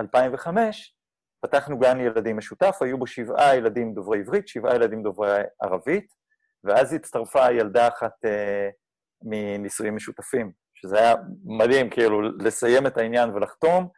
2005 0.01 0.97
פתחנו 1.41 1.79
גן 1.79 2.01
ילדים 2.01 2.37
משותף, 2.37 2.79
היו 2.81 2.99
בו 2.99 3.07
שבעה 3.07 3.57
ילדים 3.57 3.95
דוברי 3.95 4.21
עברית, 4.21 4.49
שבעה 4.49 4.75
ילדים 4.75 5.03
דוברי 5.03 5.43
ערבית, 5.63 6.24
ואז 6.65 6.93
הצטרפה 6.93 7.53
ילדה 7.53 7.89
אחת 7.89 8.25
אה, 8.25 8.69
מנישואים 9.23 9.97
משותפים, 9.97 10.53
שזה 10.75 10.99
היה 10.99 11.15
מדהים, 11.45 11.91
כאילו, 11.91 12.23
לסיים 12.23 12.87
את 12.87 12.99
העניין 12.99 13.31
ולחתום. 13.31 13.89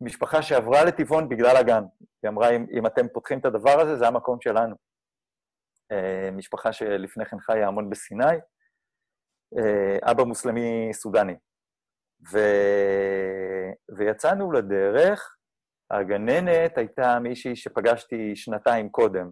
משפחה 0.00 0.42
שעברה 0.42 0.84
לטבעון 0.84 1.28
בגלל 1.28 1.56
הגן. 1.56 1.82
היא 2.22 2.28
אמרה, 2.28 2.50
אם, 2.50 2.66
אם 2.78 2.86
אתם 2.86 3.08
פותחים 3.08 3.38
את 3.38 3.44
הדבר 3.44 3.80
הזה, 3.80 3.96
זה 3.96 4.08
המקום 4.08 4.40
שלנו. 4.40 4.76
אה, 5.92 6.30
משפחה 6.32 6.72
שלפני 6.72 7.24
כן 7.24 7.40
חיה 7.40 7.68
המון 7.68 7.90
בסיני, 7.90 8.36
אה, 9.58 10.10
אבא 10.10 10.24
מוסלמי 10.24 10.88
סודני. 10.92 11.36
ו... 12.32 12.38
ויצאנו 13.96 14.52
לדרך, 14.52 15.36
הגננת 15.90 16.78
הייתה 16.78 17.18
מישהי 17.18 17.56
שפגשתי 17.56 18.36
שנתיים 18.36 18.90
קודם, 18.90 19.30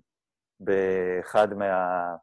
באחד 0.61 1.55
מה... 1.55 2.15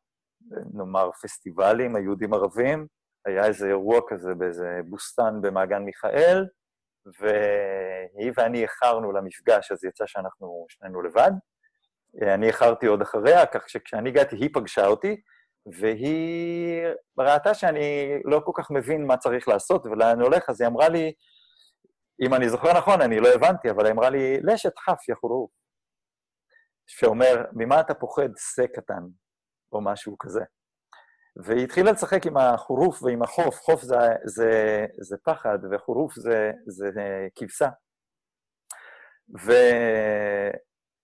נאמר, 0.73 1.11
פסטיבלים 1.11 1.95
היהודים 1.95 2.33
ערבים, 2.33 2.87
היה 3.25 3.45
איזה 3.45 3.67
אירוע 3.67 3.99
כזה 4.07 4.33
באיזה 4.33 4.79
בוסטן 4.89 5.41
במעגן 5.41 5.83
מיכאל, 5.83 6.45
והיא 7.19 8.31
ואני 8.37 8.61
איחרנו 8.61 9.11
למפגש, 9.11 9.71
אז 9.71 9.83
יצא 9.83 10.05
שאנחנו 10.05 10.65
שנינו 10.69 11.01
לבד. 11.01 11.31
אני 12.21 12.47
איחרתי 12.47 12.85
עוד 12.85 13.01
אחריה, 13.01 13.45
כך 13.45 13.69
שכשאני 13.69 14.09
הגעתי 14.09 14.35
היא 14.35 14.49
פגשה 14.53 14.87
אותי, 14.87 15.21
והיא 15.79 16.81
ראתה 17.19 17.53
שאני 17.53 18.19
לא 18.25 18.41
כל 18.45 18.51
כך 18.55 18.71
מבין 18.71 19.05
מה 19.05 19.17
צריך 19.17 19.47
לעשות 19.47 19.85
ולאן 19.85 20.09
אני 20.09 20.23
הולך, 20.23 20.49
אז 20.49 20.61
היא 20.61 20.67
אמרה 20.67 20.89
לי, 20.89 21.13
אם 22.25 22.33
אני 22.33 22.49
זוכר 22.49 22.77
נכון, 22.77 23.01
אני 23.01 23.19
לא 23.19 23.27
הבנתי, 23.27 23.69
אבל 23.69 23.85
היא 23.85 23.93
אמרה 23.93 24.09
לי, 24.09 24.37
לשת 24.41 24.77
חף 24.77 25.09
יחורו. 25.09 25.49
שאומר, 26.87 27.45
ממה 27.53 27.79
אתה 27.79 27.93
פוחד 27.93 28.29
שא 28.37 28.65
קטן? 28.75 29.03
או 29.71 29.81
משהו 29.81 30.17
כזה. 30.19 30.41
והיא 31.45 31.63
התחילה 31.63 31.91
לשחק 31.91 32.25
עם 32.25 32.37
החורוף 32.37 33.03
ועם 33.03 33.23
החוף. 33.23 33.55
חוף 33.55 33.81
זה, 33.81 33.95
זה, 34.25 34.85
זה 35.01 35.17
פחד, 35.23 35.57
וחורוף 35.71 36.13
זה, 36.15 36.51
זה 36.67 36.89
כבשה. 37.35 37.69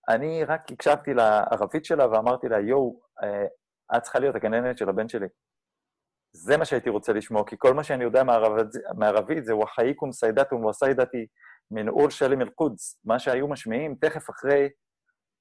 ואני 0.08 0.44
רק 0.44 0.72
הקשבתי 0.72 1.14
לערבית 1.14 1.84
שלה 1.84 2.08
ואמרתי 2.10 2.48
לה, 2.48 2.60
יואו, 2.60 3.00
אה, 3.22 3.46
את 3.96 4.02
צריכה 4.02 4.18
להיות 4.18 4.36
הגננת 4.36 4.78
של 4.78 4.88
הבן 4.88 5.08
שלי. 5.08 5.26
זה 6.36 6.56
מה 6.56 6.64
שהייתי 6.64 6.90
רוצה 6.90 7.12
לשמוע, 7.12 7.46
כי 7.46 7.56
כל 7.58 7.74
מה 7.74 7.84
שאני 7.84 8.04
יודע 8.04 8.24
מערבית, 8.24 8.66
מערבית 8.98 9.44
זה 9.44 9.56
וחייקום 9.56 10.12
סיידתום 10.12 10.64
וסיידתי 10.64 11.26
מן 11.70 11.88
אור 11.88 12.10
שלם 12.10 12.40
אל-קודס. 12.40 13.00
מה 13.04 13.18
שהיו 13.18 13.48
משמיעים 13.48 13.94
תכף 14.00 14.30
אחרי 14.30 14.68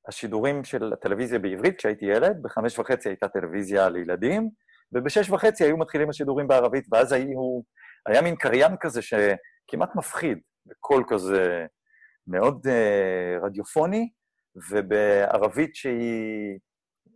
השידורים 0.07 0.63
של 0.63 0.93
הטלוויזיה 0.93 1.39
בעברית 1.39 1.77
כשהייתי 1.77 2.05
ילד, 2.05 2.41
בחמש 2.41 2.79
וחצי 2.79 3.09
הייתה 3.09 3.27
טלוויזיה 3.27 3.89
לילדים, 3.89 4.49
ובשש 4.93 5.29
וחצי 5.29 5.63
היו 5.63 5.77
מתחילים 5.77 6.09
השידורים 6.09 6.47
בערבית, 6.47 6.85
ואז 6.91 7.11
היו, 7.11 7.61
היה 8.05 8.21
מין 8.21 8.35
קריין 8.35 8.75
כזה 8.79 9.01
שכמעט 9.01 9.95
מפחיד, 9.95 10.37
בקול 10.65 11.03
כזה 11.07 11.65
מאוד 12.27 12.67
uh, 12.67 13.45
רדיופוני, 13.45 14.09
ובערבית 14.71 15.75
שהיא... 15.75 16.59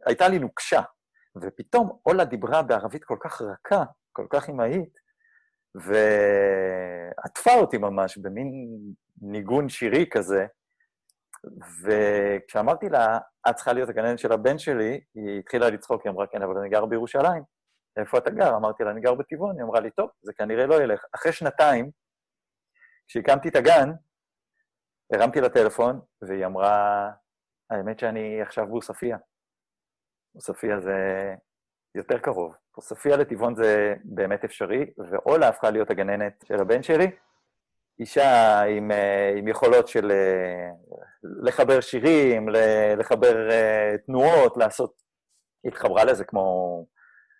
הייתה 0.05 0.27
לי 0.27 0.39
נוקשה, 0.39 0.81
ופתאום 1.41 1.99
אולה 2.05 2.25
דיברה 2.25 2.61
בערבית 2.61 3.03
כל 3.03 3.17
כך 3.23 3.41
רכה, 3.41 3.83
כל 4.11 4.25
כך 4.29 4.49
אמהית, 4.49 4.97
ועטפה 5.75 7.53
אותי 7.53 7.77
ממש 7.77 8.17
במין 8.17 8.51
ניגון 9.21 9.69
שירי 9.69 10.05
כזה, 10.11 10.45
וכשאמרתי 11.83 12.89
לה, 12.89 13.17
את 13.49 13.55
צריכה 13.55 13.73
להיות 13.73 13.89
הגננת 13.89 14.19
של 14.19 14.31
הבן 14.31 14.57
שלי, 14.57 15.01
היא 15.15 15.39
התחילה 15.39 15.69
לצחוק, 15.69 16.01
היא 16.05 16.11
אמרה, 16.11 16.27
כן, 16.27 16.41
אבל 16.41 16.57
אני 16.57 16.69
גר 16.69 16.85
בירושלים. 16.85 17.43
איפה 17.97 18.17
אתה 18.17 18.29
גר? 18.29 18.55
אמרתי 18.55 18.83
לה, 18.83 18.91
אני 18.91 19.01
גר 19.01 19.13
בטבעון. 19.13 19.55
היא 19.55 19.63
אמרה 19.63 19.79
לי, 19.79 19.91
טוב, 19.91 20.09
זה 20.21 20.33
כנראה 20.33 20.65
לא 20.65 20.83
ילך. 20.83 21.05
אחרי 21.15 21.31
שנתיים, 21.31 21.91
כשהקמתי 23.07 23.49
את 23.49 23.55
הגן, 23.55 23.89
הרמתי 25.13 25.41
לה 25.41 25.49
טלפון, 25.49 25.99
והיא 26.21 26.45
אמרה, 26.45 27.11
האמת 27.69 27.99
שאני 27.99 28.41
עכשיו 28.41 28.67
בעוספיא. 28.67 29.15
עוספיא 30.35 30.79
זה 30.79 30.95
יותר 31.95 32.19
קרוב. 32.19 32.55
עוספיא 32.75 33.15
לטבעון 33.15 33.55
זה 33.55 33.95
באמת 34.03 34.43
אפשרי, 34.43 34.93
ואולה 34.97 35.47
הפכה 35.47 35.69
להיות 35.69 35.89
הגננת 35.89 36.45
של 36.47 36.61
הבן 36.61 36.83
שלי. 36.83 37.11
אישה 37.99 38.61
עם, 38.61 38.91
אה, 38.91 39.33
עם 39.37 39.47
יכולות 39.47 39.87
של 39.87 40.11
אה, 40.11 40.69
לחבר 41.23 41.81
שירים, 41.81 42.49
לחבר 42.97 43.51
אה, 43.51 43.95
תנועות, 44.05 44.57
לעשות... 44.57 45.07
היא 45.63 45.71
התחברה 45.71 46.05
לזה 46.05 46.23
כמו 46.23 46.85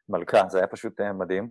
מלכה, 0.10 0.44
זה 0.50 0.58
היה 0.58 0.68
פשוט 0.68 1.02
מדהים. 1.02 1.50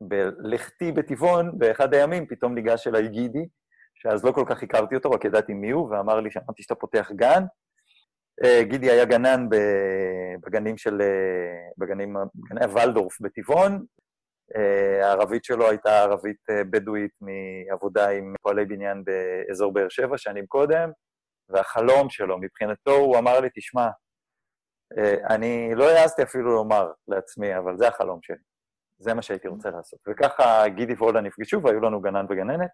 בלכתי 0.00 0.92
בטבעון, 0.92 1.58
באחד 1.58 1.94
הימים, 1.94 2.26
פתאום 2.26 2.54
ניגש 2.54 2.86
אליי 2.86 3.08
גידי, 3.08 3.48
שאז 3.94 4.24
לא 4.24 4.32
כל 4.32 4.44
כך 4.48 4.62
הכרתי 4.62 4.94
אותו, 4.94 5.10
רק 5.10 5.24
ידעתי 5.24 5.54
מי 5.54 5.70
הוא, 5.70 5.90
ואמר 5.90 6.20
לי, 6.20 6.30
שמעתי 6.30 6.62
שאתה 6.62 6.74
פותח 6.74 7.10
גן. 7.16 7.44
גידי 8.62 8.90
היה 8.90 9.04
גנן 9.04 9.46
בגנים 10.40 10.76
של... 10.76 11.02
בגנים, 11.78 12.16
גני 12.48 12.64
הוולדורף 12.64 13.20
בטבעון, 13.20 13.84
הערבית 14.54 15.44
שלו 15.44 15.68
הייתה 15.68 16.00
ערבית 16.02 16.50
אה, 16.50 16.64
בדואית 16.64 17.12
מעבודה 17.20 18.08
עם 18.08 18.34
פועלי 18.42 18.64
בניין 18.64 19.04
באזור 19.04 19.72
באר 19.72 19.88
שבע 19.88 20.18
שנים 20.18 20.46
קודם, 20.46 20.90
והחלום 21.48 22.10
שלו, 22.10 22.38
מבחינתו, 22.40 22.90
הוא 22.90 23.18
אמר 23.18 23.40
לי, 23.40 23.48
תשמע, 23.54 23.88
אה, 24.98 25.14
אני 25.34 25.74
לא 25.74 25.88
העזתי 25.88 26.22
אפילו 26.22 26.54
לומר 26.54 26.92
לעצמי, 27.08 27.58
אבל 27.58 27.76
זה 27.76 27.88
החלום 27.88 28.18
שלי. 28.22 28.36
זה 28.98 29.14
מה 29.14 29.22
שהייתי 29.22 29.48
רוצה 29.48 29.70
לעשות. 29.70 30.00
וככה 30.08 30.68
גידי 30.68 30.94
ואולה 30.94 31.20
נפגשו, 31.20 31.62
והיו 31.62 31.80
לנו 31.80 32.00
גנן 32.00 32.26
וגננת, 32.28 32.70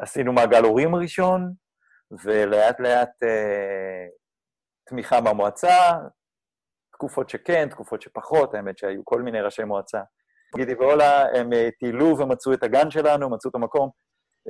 ועשינו 0.00 0.32
מעגל 0.32 0.64
הורים 0.64 0.94
ראשון, 0.94 1.52
ולאט 2.24 2.80
לאט 2.80 3.22
אה, 3.22 4.06
תמיכה 4.88 5.20
במועצה, 5.20 5.98
תקופות 6.98 7.30
שכן, 7.30 7.68
תקופות 7.68 8.02
שפחות, 8.02 8.54
האמת 8.54 8.78
שהיו 8.78 9.04
כל 9.04 9.22
מיני 9.22 9.40
ראשי 9.40 9.64
מועצה. 9.64 10.00
גידי 10.56 10.74
ואולה, 10.74 11.22
הם 11.38 11.52
אה, 11.52 11.68
טיילו 11.78 12.18
ומצאו 12.18 12.52
את 12.52 12.62
הגן 12.62 12.90
שלנו, 12.90 13.30
מצאו 13.30 13.50
את 13.50 13.54
המקום. 13.54 13.90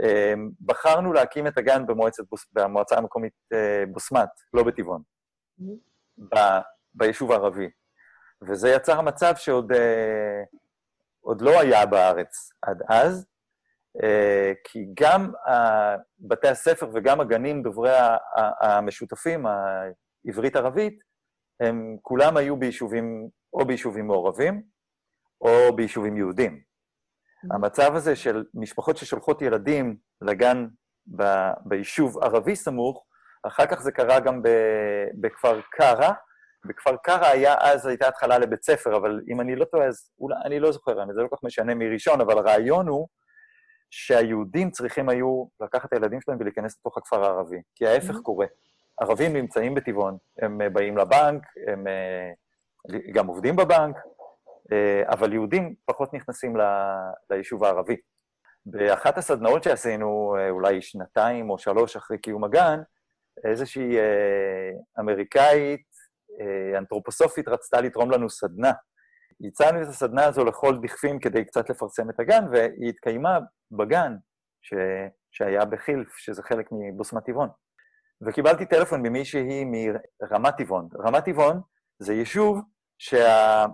אה, 0.03 0.35
בחרנו 0.65 1.13
להקים 1.13 1.47
את 1.47 1.59
הגן 1.59 1.87
במועצת, 1.87 2.25
במועצה 2.53 2.97
המקומית 2.97 3.33
אה, 3.53 3.85
בוסמת, 3.93 4.29
לא 4.55 4.63
בטבעון, 4.63 5.03
ב, 6.19 6.37
ביישוב 6.95 7.33
הערבי. 7.33 7.71
וזה 8.43 8.69
יצר 8.69 9.01
מצב 9.01 9.33
שעוד 9.37 9.73
עוד 11.21 11.41
לא 11.41 11.61
היה 11.61 11.87
בארץ 11.87 12.51
עד 12.63 12.83
אז, 12.89 13.27
כי 14.65 14.87
גם 15.01 15.33
בתי 16.19 16.49
הספר 16.49 16.91
וגם 16.95 17.21
הגנים 17.21 17.63
דוברי 17.63 17.93
המשותפים, 18.61 19.47
העברית-ערבית, 20.27 21.08
הם 21.61 21.97
כולם 22.03 22.37
היו 22.37 22.57
ביישובים, 22.57 23.29
או 23.53 23.67
ביישובים 23.67 24.07
מעורבים, 24.07 24.63
או 25.41 25.77
ביישובים 25.77 26.17
יהודים. 26.17 26.53
Mm-hmm. 26.53 27.55
המצב 27.55 27.95
הזה 27.95 28.17
של 28.17 28.45
משפחות 28.55 28.97
ששולחות 28.97 29.43
ילדים 29.43 29.97
לגן 30.21 30.67
ב, 31.17 31.23
ביישוב 31.65 32.19
ערבי 32.19 32.57
סמוך, 32.57 33.05
אחר 33.43 33.67
כך 33.67 33.81
זה 33.81 33.93
קרה 33.93 34.21
גם 34.21 34.43
ב, 34.43 34.49
בכפר 35.21 35.61
קרא. 35.71 36.11
בכפר 36.65 36.97
קרא 36.97 37.27
היה 37.27 37.55
אז, 37.61 37.87
הייתה 37.87 38.09
התחלה 38.09 38.39
לבית 38.39 38.63
ספר, 38.63 38.97
אבל 38.97 39.21
אם 39.29 39.41
אני 39.41 39.57
לא 39.57 39.65
טועה, 39.65 39.87
אז 39.87 40.11
אולי, 40.19 40.37
אני 40.45 40.61
לא 40.61 40.73
זוכר, 40.73 40.93
זה 41.15 41.23
לא 41.23 41.29
כל 41.29 41.37
כך 41.37 41.45
משנה 41.45 41.75
מראשון, 41.75 42.21
אבל 42.21 42.39
הרעיון 42.39 42.89
הוא 42.89 43.09
שהיהודים 43.91 44.71
צריכים 44.71 45.09
היו 45.09 45.45
לקחת 45.61 45.85
את 45.85 45.93
הילדים 45.93 46.21
שלהם 46.21 46.39
ולהיכנס 46.41 46.79
לתוך 46.79 46.99
הכפר 46.99 47.25
הערבי, 47.25 47.63
כי 47.75 47.87
ההפך 47.87 48.15
mm-hmm. 48.15 48.23
קורה. 48.23 48.47
ערבים 49.01 49.33
נמצאים 49.33 49.75
בטבעון, 49.75 50.17
הם 50.43 50.61
אה, 50.61 50.71
באים 50.71 50.99
לבנק, 50.99 51.43
הם 51.67 51.87
אה, 51.87 52.31
גם 53.13 53.27
עובדים 53.27 53.57
בבנק, 53.57 53.97
אה, 54.73 55.03
אבל 55.09 55.33
יהודים 55.33 55.75
פחות 55.85 56.15
נכנסים 56.15 56.57
ל, 56.57 56.61
ליישוב 57.31 57.65
הערבי. 57.65 57.97
באחת 58.67 59.19
הסדנאות 59.19 59.63
שעשינו, 59.63 60.37
אולי 60.51 60.83
שנתיים 60.83 61.51
או 61.51 61.59
שלוש 61.59 61.97
אחרי 61.97 62.19
קיום 62.19 62.45
הגן, 62.45 62.81
איזושהי 63.45 63.97
אמריקאית, 65.01 65.87
אנתרופוסופית, 66.79 67.49
רצתה 67.49 67.81
לתרום 67.81 68.11
לנו 68.11 68.31
סדנה. 68.31 68.73
הצענו 69.47 69.83
את 69.83 69.87
הסדנה 69.89 70.25
הזו 70.25 70.45
לכל 70.45 70.79
דכפין 70.83 71.21
כדי 71.21 71.45
קצת 71.45 71.71
לפרסם 71.71 72.11
את 72.11 72.21
הגן, 72.21 72.45
והיא 72.53 72.89
התקיימה 72.89 73.39
בגן 73.71 74.17
ש... 74.63 74.75
שהיה 75.33 75.65
בחילף, 75.65 76.17
שזה 76.17 76.43
חלק 76.43 76.69
מבוסמת 76.73 77.25
טבעון. 77.25 77.49
וקיבלתי 78.27 78.67
טלפון 78.67 79.03
ממישהי 79.03 79.65
מרמת 79.65 80.55
טבעון. 80.57 80.89
רמת 81.07 81.25
טבעון 81.25 81.61
זה 81.99 82.15
יישוב 82.15 82.61
שה... 82.99 83.67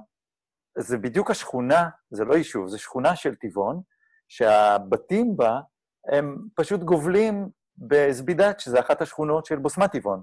זה 0.78 0.98
בדיוק 0.98 1.30
השכונה, 1.30 1.88
זה 2.10 2.24
לא 2.24 2.34
יישוב, 2.34 2.68
זה 2.68 2.78
שכונה 2.78 3.16
של 3.16 3.34
טבעון, 3.34 3.82
שהבתים 4.28 5.36
בה 5.36 5.60
הם 6.12 6.38
פשוט 6.54 6.80
גובלים 6.80 7.48
בזבידת, 7.78 8.60
שזה 8.60 8.80
אחת 8.80 9.02
השכונות 9.02 9.46
של 9.46 9.58
בוסמת 9.58 9.92
טבעון. 9.92 10.22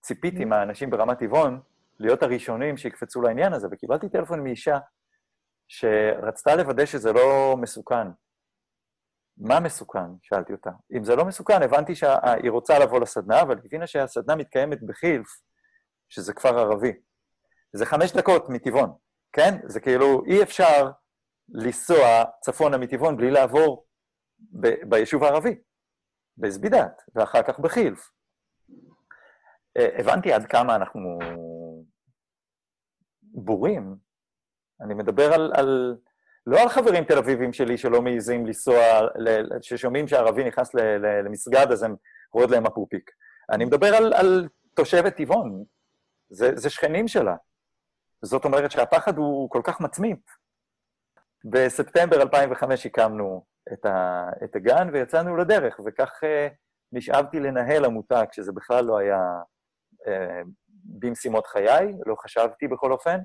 וציפיתי 0.00 0.44
מהאנשים 0.44 0.90
ברמת 0.90 1.18
טבעון 1.18 1.60
להיות 1.98 2.22
הראשונים 2.22 2.76
שיקפצו 2.76 3.22
לעניין 3.22 3.52
הזה, 3.52 3.68
וקיבלתי 3.70 4.08
טלפון 4.08 4.42
מאישה 4.42 4.78
שרצתה 5.68 6.56
לוודא 6.56 6.86
שזה 6.86 7.12
לא 7.12 7.56
מסוכן, 7.60 8.08
מה 9.40 9.60
מסוכן? 9.60 10.10
שאלתי 10.22 10.52
אותה. 10.52 10.70
אם 10.96 11.04
זה 11.04 11.16
לא 11.16 11.24
מסוכן, 11.24 11.62
הבנתי 11.62 11.94
שהיא 11.94 12.50
רוצה 12.50 12.78
לבוא 12.78 13.00
לסדנה, 13.00 13.42
אבל 13.42 13.58
הבינה 13.64 13.86
שהסדנה 13.86 14.36
מתקיימת 14.36 14.82
בחילף, 14.82 15.26
שזה 16.08 16.34
כפר 16.34 16.58
ערבי. 16.58 16.92
זה 17.72 17.86
חמש 17.86 18.12
דקות 18.12 18.48
מטבעון, 18.48 18.96
כן? 19.32 19.54
זה 19.64 19.80
כאילו, 19.80 20.24
אי 20.26 20.42
אפשר 20.42 20.90
לנסוע 21.48 22.24
צפונה 22.40 22.78
מטבעון 22.78 23.16
בלי 23.16 23.30
לעבור 23.30 23.86
ב- 24.40 24.88
ביישוב 24.88 25.24
הערבי, 25.24 25.58
בזבידת, 26.36 27.02
ואחר 27.14 27.42
כך 27.42 27.58
בחילף. 27.58 28.10
אה, 29.76 29.88
הבנתי 29.98 30.32
עד 30.32 30.46
כמה 30.46 30.76
אנחנו 30.76 31.18
בורים. 33.22 33.96
אני 34.80 34.94
מדבר 34.94 35.32
על, 35.32 35.52
על 35.56 35.96
לא 36.46 36.60
על 36.60 36.68
חברים 36.68 37.04
תל 37.04 37.18
אביבים 37.18 37.52
שלי 37.52 37.78
שלא 37.78 38.02
מעיזים 38.02 38.46
לנסוע, 38.46 38.76
ששומעים 39.62 40.08
שערבי 40.08 40.44
נכנס 40.44 40.74
למסגד, 41.24 41.72
אז 41.72 41.82
הם 41.82 41.96
רואים 42.32 42.50
להם 42.50 42.66
הפופיק. 42.66 43.10
אני 43.50 43.64
מדבר 43.64 43.94
על, 43.94 44.12
על 44.12 44.48
תושבת 44.74 45.16
טבעון, 45.16 45.64
זה, 46.30 46.56
זה 46.56 46.70
שכנים 46.70 47.08
שלה. 47.08 47.36
זאת 48.22 48.44
אומרת 48.44 48.70
שהפחד 48.70 49.18
הוא 49.18 49.50
כל 49.50 49.60
כך 49.64 49.80
מצמית. 49.80 50.30
בספטמבר 51.44 52.22
2005 52.22 52.86
הקמנו 52.86 53.44
את, 53.72 53.86
ה, 53.86 54.28
את 54.44 54.56
הגן 54.56 54.88
ויצאנו 54.92 55.36
לדרך, 55.36 55.80
וכך 55.86 56.20
uh, 56.24 56.54
נשאבתי 56.92 57.40
לנהל 57.40 57.84
עמותה, 57.84 58.26
כשזה 58.26 58.52
בכלל 58.52 58.84
לא 58.84 58.98
היה 58.98 59.40
uh, 60.06 60.10
במשימות 60.84 61.46
חיי, 61.46 61.94
לא 62.06 62.14
חשבתי 62.14 62.68
בכל 62.68 62.92
אופן, 62.92 63.18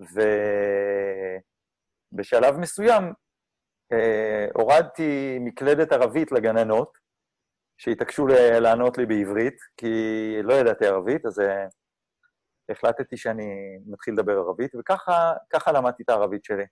ו... 0.00 0.20
בשלב 2.14 2.56
מסוים 2.56 3.12
אה, 3.92 4.46
הורדתי 4.54 5.38
מקלדת 5.40 5.92
ערבית 5.92 6.32
לגננות, 6.32 6.98
שהתעקשו 7.78 8.26
לענות 8.60 8.98
לי 8.98 9.06
בעברית, 9.06 9.56
כי 9.76 9.88
לא 10.42 10.54
ידעתי 10.54 10.86
ערבית, 10.86 11.26
אז 11.26 11.40
אה, 11.40 11.66
החלטתי 12.70 13.16
שאני 13.16 13.78
מתחיל 13.86 14.14
לדבר 14.14 14.38
ערבית, 14.38 14.74
וככה 14.74 15.72
למדתי 15.72 16.02
את 16.02 16.08
הערבית 16.08 16.44
שלי 16.44 16.64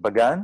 בגן, 0.00 0.38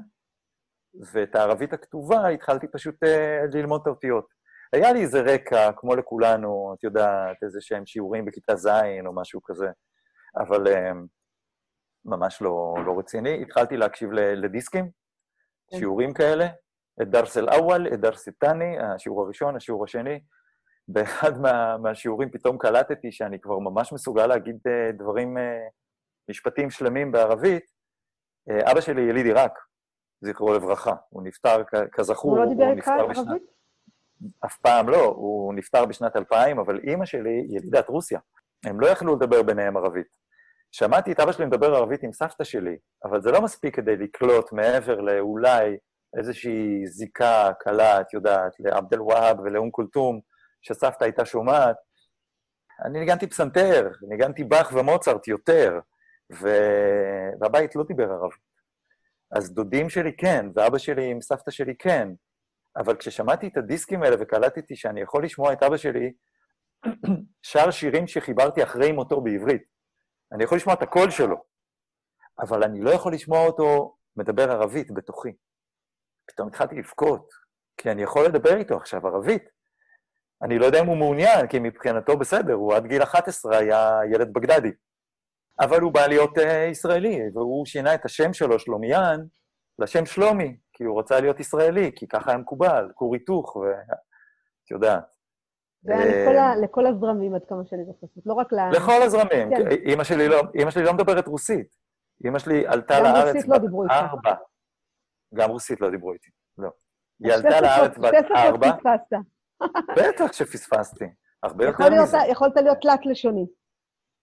ואת 1.13 1.35
הערבית 1.35 1.73
הכתובה 1.73 2.29
התחלתי 2.29 2.67
פשוט 2.69 3.05
אה, 3.05 3.41
ללמוד 3.53 3.81
את 3.81 3.87
האותיות. 3.87 4.27
היה 4.73 4.93
לי 4.93 5.03
איזה 5.03 5.21
רקע, 5.21 5.73
כמו 5.77 5.97
לכולנו, 5.97 6.75
את 6.79 6.85
יודעת, 6.85 7.37
איזה 7.43 7.61
שהם 7.61 7.87
שיעורים 7.87 8.25
בכיתה 8.25 8.57
ז' 8.57 8.69
או 9.07 9.15
משהו 9.15 9.41
כזה, 9.43 9.69
אבל 10.37 10.69
אה, 10.69 10.93
ממש 12.05 12.43
לא, 12.43 12.75
לא 12.87 12.99
רציני. 12.99 13.43
התחלתי 13.43 13.77
להקשיב 13.77 14.11
לדיסקים, 14.13 14.91
כן. 15.71 15.79
שיעורים 15.79 16.13
כאלה, 16.15 16.47
את 17.03 17.11
דרס 17.11 17.37
אל-אוול, 17.37 17.87
את 17.95 18.01
דרס 18.01 18.29
אל-תני, 18.29 18.79
השיעור 18.79 19.23
הראשון, 19.23 19.57
השיעור 19.57 19.85
השני. 19.85 20.21
באחד 20.89 21.39
מה, 21.39 21.77
מהשיעורים 21.79 22.31
פתאום 22.31 22.59
קלטתי 22.59 23.13
שאני 23.13 23.41
כבר 23.41 23.59
ממש 23.59 23.93
מסוגל 23.93 24.27
להגיד 24.27 24.59
אה, 24.67 24.93
דברים, 24.93 25.39
אה, 25.39 25.67
משפטים 26.31 26.71
שלמים 26.71 27.13
בערבית. 27.13 27.65
אה, 28.51 28.73
אבא 28.73 28.81
שלי 28.81 29.03
יליד 29.03 29.27
עיראק, 29.27 29.59
זכרו 30.21 30.55
לברכה. 30.55 30.95
הוא 31.09 31.23
נפטר, 31.23 31.63
כזכור, 31.93 32.31
הוא 32.31 32.45
לא 32.45 32.51
דיבר 32.51 32.71
איתך 32.77 32.89
ערבית? 32.89 33.43
אף 34.45 34.59
פעם 34.59 34.89
לא, 34.89 35.05
הוא 35.05 35.55
נפטר 35.55 35.87
בשנת 35.87 36.17
2000, 36.17 36.59
אבל 36.59 36.79
אימא 36.79 37.05
שלי 37.05 37.47
ילידת 37.49 37.89
רוסיה. 37.89 38.21
הם 38.67 38.81
לא 38.81 38.87
יכלו 38.87 39.17
לדבר 39.17 39.43
ביניהם 39.43 39.77
ערבית. 39.77 40.07
שמעתי 40.77 41.13
את 41.13 41.21
אבא 41.21 41.33
שלי 41.33 41.47
מדבר 41.47 41.75
ערבית 41.75 42.03
עם 42.03 42.13
סבתא 42.13 42.45
שלי, 42.45 42.77
אבל 43.05 43.23
זה 43.23 43.31
לא 43.31 43.43
מספיק 43.43 43.77
כדי 43.77 43.97
לקלוט 43.97 44.53
מעבר 44.53 45.01
לאולי 45.01 45.77
איזושהי 46.19 46.87
זיקה 46.87 47.53
קלה, 47.61 48.01
את 48.01 48.13
יודעת, 48.13 48.53
לעבד 48.59 48.95
אל-והאב 48.95 49.41
ולאום 49.41 49.71
כולתום, 49.71 50.21
שסבתא 50.63 51.05
הייתה 51.05 51.25
שומעת. 51.25 51.77
אני 52.85 53.01
ניגנתי 53.01 53.27
פסנתר, 53.27 53.91
ניגנתי 54.09 54.45
באך 54.45 54.73
ומוצרט 54.73 55.29
יותר, 55.29 55.81
ו... 56.33 56.49
והבית 57.41 57.77
לא 57.77 57.85
דיבר 57.85 58.11
ערבית. 58.13 58.41
אז 59.31 59.55
דודים 59.55 59.91
שלי 59.91 60.17
כן, 60.17 60.47
ואבא 60.55 60.79
שלי 60.79 61.11
עם 61.11 61.21
סבתא 61.21 61.51
שלי 61.51 61.75
כן, 61.79 62.09
אבל 62.77 62.97
כששמעתי 62.97 63.49
את 63.49 63.57
הדיסקים 63.57 64.03
האלה 64.03 64.17
וקלטתי 64.21 64.77
שאני 64.77 65.01
יכול 65.01 65.25
לשמוע 65.25 65.53
את 65.53 65.63
אבא 65.63 65.77
שלי 65.77 66.13
שר 67.53 67.71
שירים 67.71 68.07
שחיברתי 68.07 68.63
אחרי 68.63 68.93
מותו 68.93 69.21
בעברית, 69.21 69.74
אני 70.35 70.45
יכול 70.45 70.59
לשמוע 70.59 70.75
את 70.75 70.83
הקול 70.83 71.11
שלו, 71.11 71.37
אבל 72.41 72.65
אני 72.65 72.81
לא 72.81 72.91
יכול 72.91 73.13
לשמוע 73.15 73.47
אותו 73.47 73.97
מדבר 74.17 74.51
ערבית 74.51 74.93
בתוכי. 74.95 75.33
פתאום 76.27 76.49
התחלתי 76.49 76.75
לבכות, 76.75 77.29
כי 77.77 77.91
אני 77.91 78.03
יכול 78.03 78.25
לדבר 78.27 78.57
איתו 78.57 78.77
עכשיו 78.77 79.07
ערבית. 79.07 79.43
אני 80.43 80.59
לא 80.59 80.67
יודע 80.67 80.81
אם 80.81 80.87
הוא 80.87 80.97
מעוניין, 80.97 81.47
כי 81.47 81.59
מבחינתו 81.59 82.19
בסדר, 82.19 82.53
הוא 82.53 82.75
עד 82.75 82.87
גיל 82.87 83.03
11 83.03 83.59
היה 83.59 84.01
ילד 84.13 84.33
בגדדי. 84.33 84.73
אבל 85.61 85.81
הוא 85.81 85.93
בא 85.93 86.07
להיות 86.07 86.39
uh, 86.39 86.43
ישראלי, 86.71 87.19
והוא 87.35 87.67
שינה 87.67 87.95
את 87.95 88.05
השם 88.05 88.33
שלו, 88.33 88.59
שלומיאן, 88.59 89.21
לשם 89.79 90.07
שלומי, 90.07 90.57
כי 90.73 90.85
הוא 90.85 91.01
רצה 91.01 91.21
להיות 91.21 91.41
ישראלי, 91.41 91.93
כי 91.97 92.09
ככה 92.09 92.31
היה 92.31 92.39
מקובל, 92.39 92.89
כור 92.95 93.15
היתוך, 93.15 93.57
ואת 93.57 94.71
יודעת. 94.71 95.14
היה 95.87 96.57
לכל, 96.57 96.87
הזרמים, 96.87 97.35
עד 97.35 97.45
כמה 97.49 97.65
שאני 97.65 97.85
זוכרת, 97.85 98.11
לא 98.27 98.35
רק 98.35 98.53
ל... 98.53 98.57
לכל 98.71 99.03
הזרמים. 99.03 99.51
כן. 99.51 99.69
אימא 99.71 100.05
שלי 100.05 100.29
לא, 100.29 100.43
שלי 100.71 100.83
לא 100.83 100.93
מדברת 100.93 101.29
רוסית. 101.29 101.77
אימא 102.25 102.39
שלי 102.39 102.67
עלתה 102.67 103.01
לארץ... 103.01 103.47
לא 103.47 103.55
איתך. 103.55 103.93
ארבע. 103.93 104.35
גם 105.35 105.51
רוסית 105.51 105.81
לא 105.81 105.91
דיברו 105.91 106.13
איתי, 106.13 106.31
לא. 106.59 106.71
היא 107.25 107.33
עלתה 107.33 107.61
לארץ 107.61 107.99
בת 107.99 108.31
ארבע. 108.37 108.71
בטח 109.97 110.33
שפספסתי. 110.33 111.05
הרבה 111.43 111.65
יותר 111.65 112.03
מזה. 112.03 112.19
יכולת 112.31 112.57
להיות 112.57 112.79
תלת-לשוני. 112.83 113.47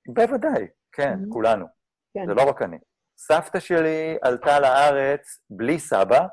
בוודאי, 0.08 0.68
כן, 0.92 1.14
mm-hmm. 1.14 1.34
כולנו. 1.34 1.66
כן. 2.14 2.26
זה 2.28 2.34
לא 2.34 2.50
רק 2.50 2.62
אני. 2.62 2.78
סבתא 3.18 3.60
שלי 3.60 4.18
עלתה 4.22 4.60
לארץ 4.60 5.40
בלי 5.50 5.80
סבא, 5.80 6.28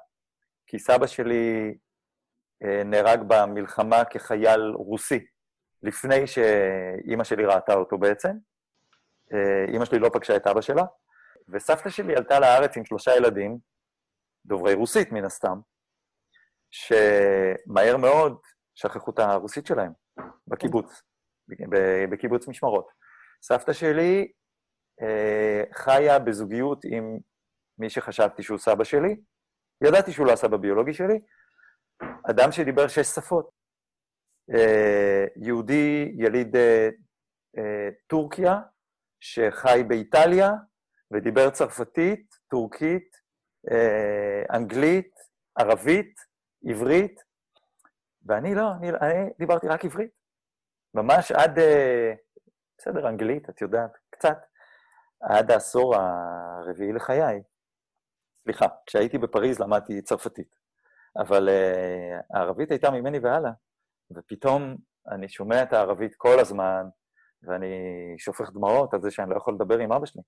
כי 0.66 0.78
סבא 0.78 1.06
שלי 1.06 1.68
אה, 1.68 1.72
נהרג 2.84 3.20
במלחמה 3.26 4.04
כחייל 4.04 4.60
רוסי, 4.60 5.26
לפני 5.82 6.26
שאימא 6.26 7.24
שלי 7.24 7.44
ראתה 7.44 7.74
אותו 7.74 7.98
בעצם. 7.98 8.32
אה, 9.32 9.64
אימא 9.72 9.84
שלי 9.84 9.98
לא 9.98 10.10
פגשה 10.12 10.36
את 10.36 10.46
אבא 10.46 10.60
שלה, 10.60 10.84
וסבתא 11.48 11.90
שלי 11.90 12.16
עלתה 12.16 12.40
לארץ 12.40 12.76
עם 12.76 12.84
שלושה 12.84 13.16
ילדים, 13.16 13.58
דוברי 14.46 14.74
רוסית 14.74 15.12
מן 15.12 15.24
הסתם, 15.24 15.60
שמהר 16.70 17.96
מאוד 17.96 18.38
שכחו 18.74 19.10
את 19.10 19.18
הרוסית 19.18 19.66
שלהם 19.66 19.92
בקיבוץ, 20.46 21.02
בקיבוץ 22.10 22.48
משמרות. 22.48 22.88
סבתא 23.42 23.72
שלי 23.72 24.32
אה, 25.02 25.62
חיה 25.72 26.18
בזוגיות 26.18 26.84
עם 26.84 27.18
מי 27.78 27.90
שחשבתי 27.90 28.42
שהוא 28.42 28.58
סבא 28.58 28.84
שלי, 28.84 29.16
ידעתי 29.84 30.12
שהוא 30.12 30.26
לא 30.26 30.32
הסבא 30.32 30.56
ביולוגי 30.56 30.94
שלי, 30.94 31.20
אדם 32.30 32.52
שדיבר 32.52 32.88
שש 32.88 33.06
שפות. 33.06 33.58
אה, 34.54 35.24
יהודי 35.36 36.12
יליד 36.16 36.56
אה, 36.56 36.88
אה, 37.58 37.88
טורקיה, 38.06 38.60
שחי 39.20 39.82
באיטליה, 39.88 40.52
ודיבר 41.10 41.50
צרפתית, 41.50 42.34
טורקית, 42.50 43.16
אנגלית, 44.54 45.14
ערבית, 45.58 46.14
עברית, 46.64 47.20
ואני 48.26 48.54
לא, 48.54 48.72
אני, 48.72 48.90
אני 48.90 49.30
דיברתי 49.38 49.68
רק 49.68 49.84
עברית. 49.84 50.10
ממש 50.94 51.32
עד, 51.32 51.58
בסדר, 52.78 53.08
אנגלית, 53.08 53.50
את 53.50 53.60
יודעת, 53.60 53.90
קצת, 54.10 54.38
עד 55.20 55.50
העשור 55.50 55.96
הרביעי 55.96 56.92
לחיי. 56.92 57.42
סליחה, 58.42 58.66
כשהייתי 58.86 59.18
בפריז 59.18 59.60
למדתי 59.60 60.02
צרפתית, 60.02 60.57
אבל 61.18 61.48
uh, 61.48 62.36
הערבית 62.36 62.70
הייתה 62.70 62.90
ממני 62.90 63.18
והלאה, 63.18 63.50
ופתאום 64.16 64.76
אני 65.12 65.28
שומע 65.28 65.62
את 65.62 65.72
הערבית 65.72 66.14
כל 66.14 66.40
הזמן, 66.40 66.86
ואני 67.42 67.74
שופך 68.18 68.50
דמעות 68.52 68.94
על 68.94 69.02
זה 69.02 69.10
שאני 69.10 69.30
לא 69.30 69.36
יכול 69.36 69.54
לדבר 69.54 69.78
עם 69.78 69.92
אבא 69.92 70.06
שלי. 70.06 70.22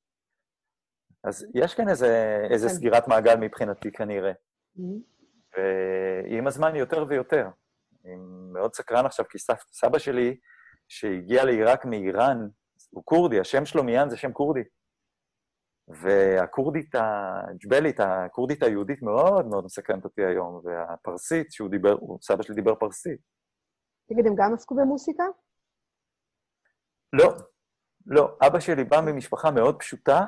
אז 1.25 1.47
יש 1.55 1.75
כאן 1.75 1.89
איזה, 1.89 2.41
איזה 2.51 2.69
כן. 2.69 2.75
סגירת 2.75 3.09
מעגל 3.09 3.37
מבחינתי 3.37 3.93
כנראה. 3.93 4.33
ועם 5.57 6.47
הזמן 6.47 6.77
יותר 6.77 7.05
ויותר. 7.09 7.49
אני 8.05 8.17
מאוד 8.53 8.75
סקרן 8.75 9.07
עכשיו, 9.07 9.27
כי 9.29 9.39
סב, 9.39 9.55
סבא 9.73 9.99
שלי, 9.99 10.37
שהגיע 10.89 11.45
לעיראק 11.45 11.85
מאיראן, 11.85 12.49
הוא 12.91 13.03
כורדי, 13.05 13.41
השם 13.41 13.65
שלו 13.65 13.85
מיאן 13.85 14.11
זה 14.11 14.17
שם 14.17 14.33
כורדי. 14.33 14.63
והכורדית 15.91 16.95
הג'בלית, 16.95 18.01
הכורדית 18.01 18.63
היהודית 18.63 19.03
מאוד 19.03 19.47
מאוד 19.47 19.65
מסקרנת 19.65 20.05
אותי 20.05 20.25
היום, 20.25 20.61
והפרסית, 20.65 21.53
שהוא 21.53 21.71
דיבר, 21.71 21.97
סבא 22.23 22.43
שלי 22.43 22.55
דיבר 22.55 22.75
פרסית. 22.75 23.21
תגיד, 24.09 24.27
הם 24.27 24.35
גם 24.37 24.55
עסקו 24.55 24.75
במוסיקה? 24.75 25.25
לא, 27.13 27.35
לא. 28.07 28.37
אבא 28.47 28.61
שלי 28.61 28.85
בא 28.85 29.01
ממשפחה 29.01 29.51
מאוד 29.51 29.79
פשוטה, 29.79 30.25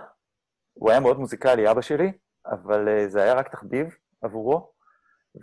הוא 0.72 0.90
היה 0.90 1.00
מאוד 1.00 1.18
מוזיקלי, 1.18 1.70
אבא 1.70 1.80
שלי, 1.80 2.12
אבל 2.46 2.88
אה, 2.88 3.08
זה 3.08 3.22
היה 3.22 3.34
רק 3.34 3.48
תחביב 3.48 3.86
עבורו. 4.22 4.72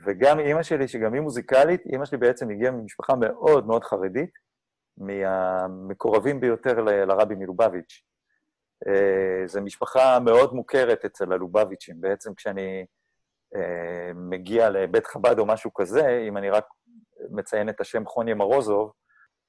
וגם 0.06 0.40
אימא 0.40 0.64
שלי, 0.64 0.88
שגם 0.88 1.14
היא 1.14 1.22
מוזיקלית, 1.22 1.86
אימא 1.86 2.06
שלי 2.06 2.18
בעצם 2.18 2.50
הגיעה 2.50 2.72
ממשפחה 2.72 3.16
מאוד 3.16 3.68
מאוד 3.68 3.84
חרדית, 3.84 4.32
מהמקורבים 4.98 6.40
ביותר 6.40 6.82
לרבי 6.82 7.36
מלובביץ'. 7.36 8.09
אה, 8.88 9.48
זו 9.48 9.62
משפחה 9.62 10.20
מאוד 10.20 10.54
מוכרת 10.54 11.06
אצל 11.06 11.34
הלובביצ'ים. 11.34 12.02
בעצם 12.02 12.34
כשאני 12.34 12.86
אה, 13.56 14.12
מגיע 14.16 14.70
לבית 14.70 15.08
חב"ד 15.08 15.40
או 15.40 15.46
משהו 15.46 15.74
כזה, 15.74 16.24
אם 16.28 16.38
אני 16.38 16.50
רק 16.50 16.66
מציין 17.32 17.70
את 17.70 17.82
השם 17.82 18.06
חוניה 18.06 18.36
מרוזוב, 18.36 18.94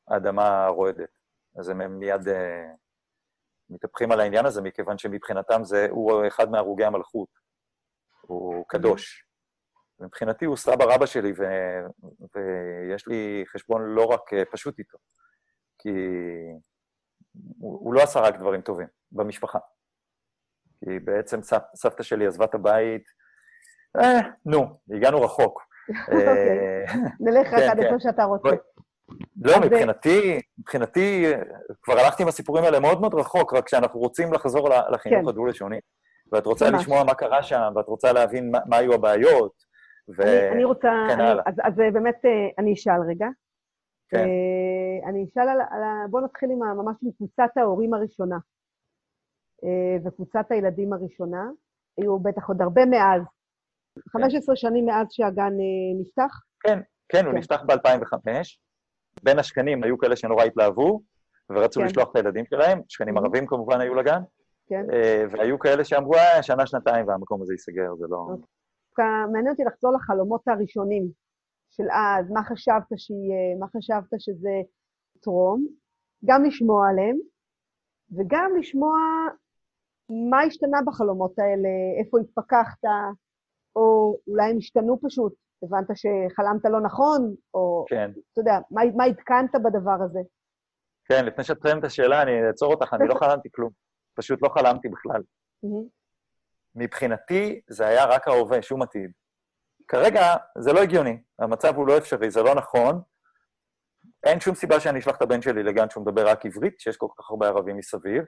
האדמה 0.08 0.66
רועדת. 0.66 1.10
אז 1.58 1.68
הם 1.68 1.98
מיד 1.98 2.28
אה, 2.28 2.68
מתהפכים 3.70 4.12
על 4.12 4.20
העניין 4.20 4.46
הזה, 4.46 4.62
מכיוון 4.62 4.98
שמבחינתם 4.98 5.64
זה, 5.64 5.86
הוא 5.90 6.26
אחד 6.26 6.50
מהרוגי 6.50 6.84
המלכות. 6.84 7.28
הוא 8.20 8.64
קדוש. 8.68 9.26
מבחינתי 10.00 10.44
הוא 10.44 10.56
סבא 10.56 10.84
רבא 10.94 11.06
שלי, 11.06 11.32
ו... 11.32 11.42
ויש 12.34 13.06
לי 13.06 13.44
חשבון 13.46 13.82
לא 13.82 14.04
רק 14.04 14.20
פשוט 14.50 14.78
איתו, 14.78 14.98
כי 15.78 15.90
הוא, 17.58 17.78
הוא 17.84 17.94
לא 17.94 18.02
עשה 18.02 18.20
רק 18.20 18.36
דברים 18.36 18.60
טובים 18.60 18.86
במשפחה. 19.12 19.58
כי 20.84 20.98
בעצם 20.98 21.42
סב... 21.42 21.58
סבתא 21.74 22.02
שלי 22.02 22.26
עזבה 22.26 22.44
את 22.44 22.54
הבית, 22.54 23.04
אה, 23.96 24.20
נו, 24.46 24.66
הגענו 24.96 25.22
רחוק. 25.22 25.62
אוקיי, 26.12 26.28
אה, 26.28 26.94
נלך 27.20 27.52
רק 27.52 27.60
כן, 27.60 27.68
עד 27.70 27.78
איפה 27.78 27.90
כן. 27.90 28.00
שאתה 28.00 28.24
רוצה. 28.24 28.48
לא, 29.42 29.60
מבחינתי, 29.60 30.40
מבחינתי, 30.58 31.32
כבר 31.82 31.98
הלכתי 31.98 32.22
עם 32.22 32.28
הסיפורים 32.28 32.64
האלה 32.64 32.80
מאוד 32.80 33.00
מאוד 33.00 33.14
רחוק, 33.14 33.54
רק 33.54 33.66
כשאנחנו 33.66 34.00
רוצים 34.00 34.32
לחזור 34.32 34.68
לחינוך 34.68 35.22
כן. 35.22 35.28
הדו-לשוני, 35.28 35.80
ואת 36.32 36.46
רוצה 36.46 36.70
לשמוע 36.70 37.04
מה 37.04 37.14
קרה 37.14 37.42
שם, 37.42 37.72
ואת 37.76 37.86
רוצה 37.86 38.12
להבין 38.12 38.52
מה 38.66 38.76
היו 38.76 38.94
הבעיות, 38.94 39.52
ו... 40.16 40.22
אני 40.52 40.64
רוצה, 40.64 40.92
אז, 41.46 41.54
אז 41.62 41.74
באמת 41.92 42.24
אה, 42.24 42.48
אני 42.58 42.72
אשאל 42.72 43.00
רגע. 43.08 43.26
כן. 44.10 44.18
אה, 44.18 45.08
אני 45.08 45.24
אשאל 45.24 45.48
על, 45.48 45.60
על 45.70 45.82
ה... 45.82 46.06
בואו 46.10 46.24
נתחיל 46.24 46.50
עם 46.50 46.58
ממש 46.58 46.96
מקבוצת 47.02 47.56
ההורים 47.56 47.94
הראשונה. 47.94 48.38
אה, 49.64 49.96
וקבוצת 50.04 50.46
הילדים 50.50 50.92
הראשונה. 50.92 51.50
היו 51.98 52.18
בטח 52.18 52.48
עוד 52.48 52.62
הרבה 52.62 52.86
מאז. 52.86 53.22
15 54.08 54.54
כן. 54.54 54.56
שנים 54.56 54.86
מאז 54.86 55.06
שהגן 55.10 55.52
נפתח? 56.00 56.40
כן, 56.60 56.80
כן, 57.08 57.24
הוא 57.24 57.32
כן. 57.32 57.38
נפתח 57.38 57.62
ב-2005. 57.66 58.16
בין 59.22 59.38
השכנים 59.38 59.82
היו 59.82 59.98
כאלה 59.98 60.16
שנורא 60.16 60.44
התלהבו, 60.44 61.00
ורצו 61.50 61.80
כן. 61.80 61.86
לשלוח 61.86 62.10
את 62.10 62.16
הילדים 62.16 62.44
שלהם, 62.46 62.80
שכנים 62.88 63.16
mm-hmm. 63.16 63.20
ערבים 63.20 63.46
כמובן 63.46 63.80
היו 63.80 63.94
לגן, 63.94 64.22
כן. 64.66 64.84
והיו 65.30 65.58
כאלה 65.58 65.84
שאמרו, 65.84 66.14
אה, 66.14 66.42
שנה-שנתיים 66.42 67.08
והמקום 67.08 67.42
הזה 67.42 67.54
ייסגר, 67.54 67.94
זה 67.98 68.06
לא... 68.08 68.26
אוקיי. 68.90 69.04
מעניין 69.32 69.48
אותי 69.48 69.64
לחזור 69.64 69.92
לחלומות 69.92 70.48
הראשונים 70.48 71.08
של 71.80 71.90
אז, 71.90 72.30
מה 72.30 72.42
חשבת 72.44 72.88
שיהיה, 72.96 73.56
מה 73.60 73.66
חשבת 73.76 74.20
שזה 74.20 74.54
יתרום, 75.16 75.66
גם 76.24 76.44
לשמוע 76.44 76.88
עליהם, 76.88 77.16
וגם 78.16 78.50
לשמוע 78.58 78.96
מה 80.30 80.42
השתנה 80.42 80.78
בחלומות 80.86 81.38
האלה, 81.38 81.68
איפה 82.04 82.18
התפכחת, 82.20 82.84
או 83.76 84.16
אולי 84.26 84.50
הם 84.50 84.56
השתנו 84.58 84.98
פשוט, 85.02 85.34
הבנת 85.62 85.86
שחלמת 85.94 86.64
לא 86.64 86.80
נכון, 86.80 87.34
או, 87.54 87.84
כן. 87.88 88.10
אתה 88.32 88.40
יודע, 88.40 88.58
מה, 88.70 88.82
מה 88.96 89.04
עדכנת 89.04 89.54
בדבר 89.64 90.04
הזה? 90.04 90.20
כן, 91.04 91.24
לפני 91.24 91.44
שאת 91.44 91.58
שואלת 91.62 91.78
את 91.78 91.84
השאלה, 91.84 92.22
אני 92.22 92.46
אעצור 92.46 92.72
אותך, 92.74 92.94
אני 92.94 93.08
לא 93.08 93.14
חלמתי 93.20 93.48
כלום. 93.54 93.70
פשוט 94.14 94.42
לא 94.42 94.48
חלמתי 94.48 94.88
בכלל. 94.88 95.22
מבחינתי 96.74 97.60
זה 97.70 97.86
היה 97.86 98.04
רק 98.04 98.28
ההווה, 98.28 98.62
שום 98.62 98.82
עתיד. 98.82 99.10
כרגע 99.90 100.36
זה 100.58 100.72
לא 100.72 100.82
הגיוני, 100.82 101.22
המצב 101.38 101.76
הוא 101.76 101.86
לא 101.86 101.98
אפשרי, 101.98 102.30
זה 102.30 102.42
לא 102.42 102.54
נכון, 102.54 103.02
אין 104.26 104.40
שום 104.40 104.54
סיבה 104.54 104.80
שאני 104.80 104.98
אשלח 104.98 105.16
את 105.16 105.22
הבן 105.22 105.42
שלי 105.42 105.62
לגן 105.62 105.90
שהוא 105.90 106.02
מדבר 106.02 106.28
רק 106.28 106.46
עברית, 106.46 106.80
שיש 106.80 106.96
כל 106.96 107.06
כך 107.18 107.30
הרבה 107.30 107.48
ערבים 107.48 107.76
מסביב. 107.76 108.24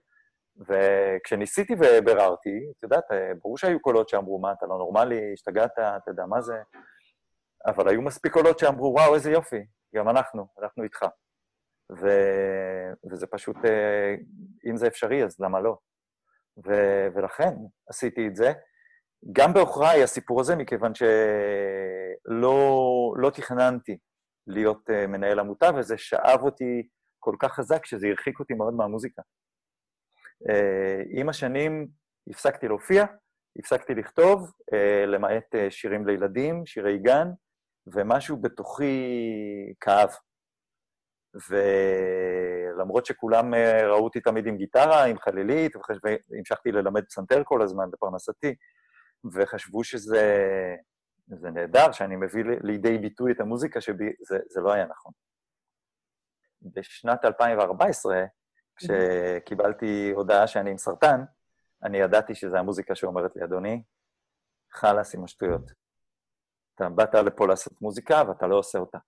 וכשניסיתי 0.68 1.75
וביררתי, 1.75 2.70
את 2.77 2.83
יודעת, 2.83 3.05
ברור 3.42 3.59
שהיו 3.59 3.81
קולות 3.81 4.09
שאמרו, 4.09 4.38
מה, 4.38 4.53
אתה 4.53 4.66
לא 4.66 4.79
נורמלי, 4.79 5.33
השתגעת, 5.33 5.72
אתה 5.72 6.11
יודע 6.11 6.27
מה 6.27 6.40
זה? 6.40 6.62
אבל 7.66 7.88
היו 7.88 8.03
מספיק 8.03 8.33
קולות 8.33 8.59
שאמרו, 8.59 8.92
וואו, 8.94 9.14
איזה 9.14 9.31
יופי, 9.31 9.66
גם 9.94 10.09
אנחנו, 10.09 10.46
אנחנו 10.62 10.83
איתך. 10.83 11.07
ו... 12.01 12.09
וזה 13.11 13.27
פשוט, 13.27 13.57
אה, 13.64 14.14
אם 14.70 14.77
זה 14.77 14.87
אפשרי, 14.87 15.25
אז 15.25 15.40
למה 15.40 15.61
לא? 15.61 15.77
ו... 16.66 16.72
ולכן 17.14 17.55
עשיתי 17.88 18.29
את 18.29 18.37
זה. 18.37 18.53
גם 19.33 19.53
בעוכריי 19.53 20.03
הסיפור 20.03 20.41
הזה, 20.41 20.57
מכיוון 20.57 20.93
שלא 20.95 22.55
לא 23.17 23.31
תכננתי 23.31 23.99
להיות 24.47 24.91
אה, 24.91 25.07
מנהל 25.07 25.39
עמותה, 25.39 25.71
וזה 25.77 25.99
שאב 25.99 26.43
אותי 26.43 26.89
כל 27.19 27.37
כך 27.39 27.53
חזק, 27.53 27.87
שזה 27.87 28.07
הרחיק 28.07 28.41
אותי 28.41 28.55
מאוד 28.55 28.75
מהמוזיקה. 28.75 29.23
אה, 30.49 31.03
עם 31.11 31.29
השנים 31.29 31.89
הפסקתי 32.29 32.69
להופיע, 32.69 33.05
הפסקתי 33.59 33.95
לכתוב, 33.95 34.53
למעט 35.07 35.55
שירים 35.71 36.07
לילדים, 36.07 36.67
שירי 36.67 36.99
גן, 36.99 37.29
ומשהו 37.87 38.37
בתוכי 38.37 38.95
כאב. 39.81 40.09
ולמרות 41.51 43.07
שכולם 43.07 43.55
אה, 43.55 43.87
ראו 43.87 44.05
אותי 44.05 44.21
תמיד 44.21 44.47
עם 44.47 44.57
גיטרה, 44.57 45.05
עם 45.05 45.19
חלילית, 45.19 45.73
והמשכתי 46.05 46.73
ללמד 46.73 47.05
פסנתר 47.05 47.43
כל 47.45 47.63
הזמן 47.63 47.91
בפרנסתי, 47.91 48.55
וחשבו 49.33 49.85
שזה 49.85 50.37
זה 51.27 51.51
נהדר, 51.51 51.93
שאני 51.93 52.17
מביא 52.17 52.45
לידי 52.63 52.99
ביטוי 52.99 53.33
את 53.33 53.41
המוזיקה 53.41 53.81
שבי, 53.81 54.13
זה, 54.21 54.39
זה 54.49 54.61
לא 54.61 54.73
היה 54.73 54.87
נכון. 54.87 55.13
בשנת 56.63 57.25
2014, 57.25 58.25
כשקיבלתי 58.77 60.11
הודעה 60.15 60.47
שאני 60.47 60.71
עם 60.71 60.79
סרטן, 60.79 61.21
אני 61.83 61.99
ידעתי 61.99 62.35
שזו 62.35 62.57
המוזיקה 62.57 62.95
שאומרת 62.95 63.37
לי, 63.37 63.45
אדוני, 63.45 63.83
חלאס 64.73 65.15
עם 65.15 65.25
השטויות. 65.25 65.73
אתה 66.75 66.89
באת 66.89 67.15
לפה 67.15 67.47
לעשות 67.47 67.83
מוזיקה 67.83 68.23
ואתה 68.29 68.47
לא 68.47 68.57
עושה 68.57 68.79
אותה. 68.79 68.99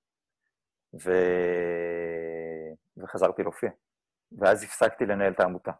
ו... 1.05 1.11
וחזרתי 2.97 3.43
להופיע. 3.43 3.71
ואז 4.39 4.63
הפסקתי 4.63 5.07
לנהל 5.07 5.33
את 5.33 5.41
העמותה. 5.41 5.73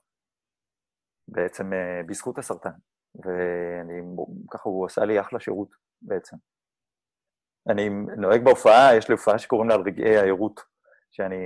בעצם 1.29 1.73
אה, 1.73 2.01
בזכות 2.07 2.39
הסרטן. 2.39 2.71
וככה 3.17 4.69
הוא 4.69 4.87
עשה 4.87 5.05
לי 5.05 5.21
אחלה 5.21 5.41
שירות 5.41 5.75
בעצם. 6.03 6.37
אני 7.69 7.89
נוהג 8.17 8.45
בהופעה, 8.45 8.97
יש 8.97 9.09
לי 9.09 9.13
הופעה 9.13 9.39
שקוראים 9.39 9.69
לה 9.69 9.75
על 9.75 9.81
רגעי 9.81 10.17
הערות, 10.17 10.61
שאני 11.11 11.37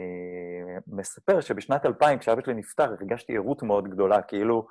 מספר 0.87 1.41
שבשנת 1.41 1.87
2000, 1.87 2.19
כשאבא 2.19 2.43
שלי 2.43 2.55
נפטר, 2.55 2.85
הרגשתי 2.85 3.37
ערות 3.37 3.63
מאוד 3.63 3.89
גדולה, 3.89 4.23
כאילו 4.23 4.67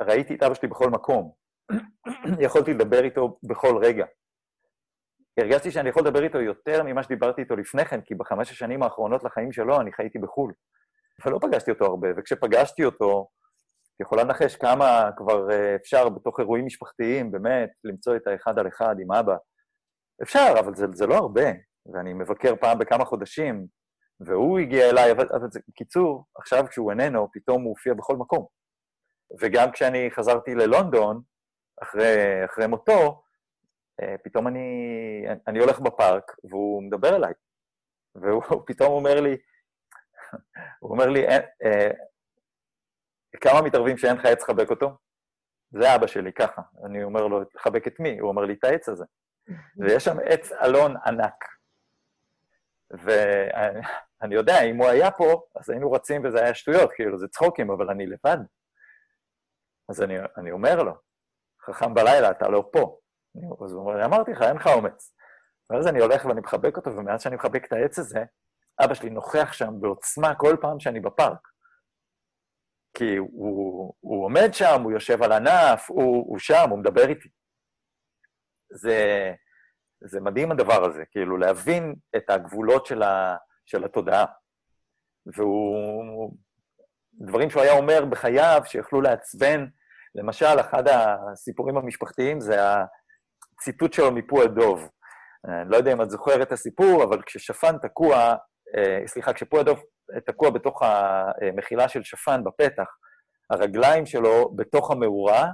ראיתי 0.00 0.34
את 0.34 0.42
אבא 0.42 0.54
שלי 0.54 0.68
בכל 0.68 0.90
מקום. 0.90 1.32
יכולתי 2.46 2.74
לדבר 2.74 3.04
איתו 3.04 3.38
בכל 3.42 3.78
רגע. 3.82 4.06
הרגשתי 5.38 5.70
שאני 5.70 5.88
יכול 5.88 6.02
לדבר 6.02 6.22
איתו 6.22 6.40
יותר 6.40 6.82
ממה 6.82 7.02
שדיברתי 7.02 7.40
איתו 7.40 7.56
לפני 7.56 7.84
כן, 7.84 8.00
כי 8.00 8.14
בחמש 8.14 8.50
השנים 8.50 8.82
האחרונות 8.82 9.24
לחיים 9.24 9.52
שלו 9.52 9.80
אני 9.80 9.92
חייתי 9.92 10.18
בחו"ל. 10.18 10.52
ולא 11.26 11.38
פגשתי 11.42 11.70
אותו 11.70 11.84
הרבה, 11.84 12.08
וכשפגשתי 12.16 12.84
אותו, 12.84 13.28
יכולה 14.00 14.24
לנחש 14.24 14.56
כמה 14.56 15.10
כבר 15.16 15.50
אה, 15.50 15.74
אפשר 15.74 16.08
בתוך 16.08 16.40
אירועים 16.40 16.66
משפחתיים, 16.66 17.32
באמת, 17.32 17.70
למצוא 17.84 18.16
את 18.16 18.26
האחד 18.26 18.58
על 18.58 18.68
אחד 18.68 18.96
עם 19.00 19.12
אבא. 19.12 19.36
אפשר, 20.22 20.54
אבל 20.60 20.74
זה, 20.74 20.86
זה 20.92 21.06
לא 21.06 21.14
הרבה, 21.14 21.46
ואני 21.94 22.12
מבקר 22.12 22.56
פעם 22.60 22.78
בכמה 22.78 23.04
חודשים, 23.04 23.66
והוא 24.20 24.58
הגיע 24.58 24.90
אליי, 24.90 25.12
אבל, 25.12 25.26
אבל 25.32 25.50
זה, 25.50 25.60
בקיצור, 25.68 26.24
עכשיו 26.36 26.64
כשהוא 26.70 26.90
איננו, 26.90 27.28
פתאום 27.32 27.62
הוא 27.62 27.70
הופיע 27.70 27.94
בכל 27.94 28.16
מקום. 28.16 28.46
וגם 29.40 29.72
כשאני 29.72 30.10
חזרתי 30.10 30.54
ללונדון, 30.54 31.20
אחרי, 31.82 32.44
אחרי 32.44 32.66
מותו, 32.66 33.22
אה, 34.02 34.14
פתאום 34.24 34.48
אני, 34.48 34.68
אני 35.46 35.58
הולך 35.58 35.80
בפארק, 35.80 36.32
והוא 36.50 36.82
מדבר 36.82 37.16
אליי. 37.16 37.32
והוא 38.14 38.42
פתאום 38.68 38.92
אומר 38.92 39.20
לי, 39.20 39.36
הוא 40.80 40.90
אומר 40.90 41.06
לי, 41.06 41.28
אה, 41.28 41.90
כמה 43.36 43.62
מתערבים 43.62 43.96
שאין 43.96 44.16
לך 44.16 44.24
עץ 44.24 44.42
לחבק 44.42 44.70
אותו? 44.70 44.96
זה 45.70 45.94
אבא 45.94 46.06
שלי, 46.06 46.32
ככה. 46.32 46.62
אני 46.84 47.04
אומר 47.04 47.26
לו, 47.26 47.40
לחבק 47.54 47.86
את 47.86 48.00
מי? 48.00 48.18
הוא 48.18 48.28
אומר 48.28 48.42
לי, 48.42 48.54
את 48.54 48.64
העץ 48.64 48.88
הזה. 48.88 49.04
ויש 49.78 50.04
שם 50.04 50.16
עץ 50.24 50.52
אלון 50.52 50.94
ענק. 51.06 51.44
ואני 52.90 54.34
יודע, 54.34 54.62
אם 54.62 54.76
הוא 54.76 54.88
היה 54.88 55.10
פה, 55.10 55.42
אז 55.56 55.70
היינו 55.70 55.92
רצים 55.92 56.24
וזה 56.24 56.40
היה 56.44 56.54
שטויות, 56.54 56.92
כאילו, 56.92 57.18
זה 57.18 57.28
צחוקים, 57.28 57.70
אבל 57.70 57.90
אני 57.90 58.06
לבד. 58.06 58.38
אז 59.88 60.02
אני, 60.02 60.14
אני 60.36 60.50
אומר 60.50 60.82
לו, 60.82 60.92
חכם 61.66 61.94
בלילה, 61.94 62.30
אתה 62.30 62.48
לא 62.48 62.68
פה. 62.72 62.98
אז 63.64 63.72
הוא 63.72 63.80
אומר, 63.80 64.04
אמרתי 64.04 64.32
לך, 64.32 64.42
אין 64.42 64.56
לך 64.56 64.66
אומץ. 64.66 65.14
ואז 65.70 65.86
אני 65.86 66.00
הולך 66.00 66.24
ואני 66.24 66.40
מחבק 66.40 66.76
אותו, 66.76 66.96
ומאז 66.96 67.22
שאני 67.22 67.36
מחבק 67.36 67.64
את 67.64 67.72
העץ 67.72 67.98
הזה, 67.98 68.24
אבא 68.84 68.94
שלי 68.94 69.10
נוכח 69.10 69.52
שם 69.52 69.74
בעוצמה 69.80 70.34
כל 70.34 70.56
פעם 70.60 70.80
שאני 70.80 71.00
בפארק. 71.00 71.48
כי 72.98 73.16
הוא, 73.16 73.94
הוא 74.00 74.24
עומד 74.24 74.48
שם, 74.52 74.82
הוא 74.82 74.92
יושב 74.92 75.22
על 75.22 75.32
ענף, 75.32 75.90
הוא, 75.90 76.24
הוא 76.28 76.38
שם, 76.38 76.70
הוא 76.70 76.78
מדבר 76.78 77.08
איתי. 77.08 77.28
זה, 78.72 79.30
זה 80.04 80.20
מדהים 80.20 80.52
הדבר 80.52 80.84
הזה, 80.84 81.02
כאילו, 81.10 81.36
להבין 81.36 81.94
את 82.16 82.30
הגבולות 82.30 82.86
של, 82.86 83.02
ה, 83.02 83.36
של 83.66 83.84
התודעה. 83.84 84.24
והוא... 85.36 86.32
דברים 87.26 87.50
שהוא 87.50 87.62
היה 87.62 87.72
אומר 87.72 88.04
בחייו 88.04 88.62
שיכלו 88.64 89.00
לעצבן, 89.00 89.66
למשל, 90.14 90.60
אחד 90.60 90.88
הסיפורים 90.88 91.76
המשפחתיים 91.76 92.40
זה 92.40 92.56
ציטוט 93.60 93.92
שלו 93.92 94.12
מפו 94.12 94.42
הדוב. 94.42 94.88
אני 95.44 95.70
לא 95.70 95.76
יודע 95.76 95.92
אם 95.92 96.02
את 96.02 96.10
זוכרת 96.10 96.42
את 96.42 96.52
הסיפור, 96.52 97.04
אבל 97.04 97.22
כששפן 97.26 97.78
תקוע, 97.82 98.34
אה, 98.76 99.06
סליחה, 99.06 99.32
כשפו 99.32 99.60
הדוב 99.60 99.82
תקוע 100.26 100.50
בתוך 100.50 100.82
המחילה 100.82 101.88
של 101.88 102.02
שפן 102.02 102.44
בפתח, 102.44 102.96
הרגליים 103.50 104.06
שלו 104.06 104.52
בתוך 104.56 104.90
המאורה, 104.90 105.46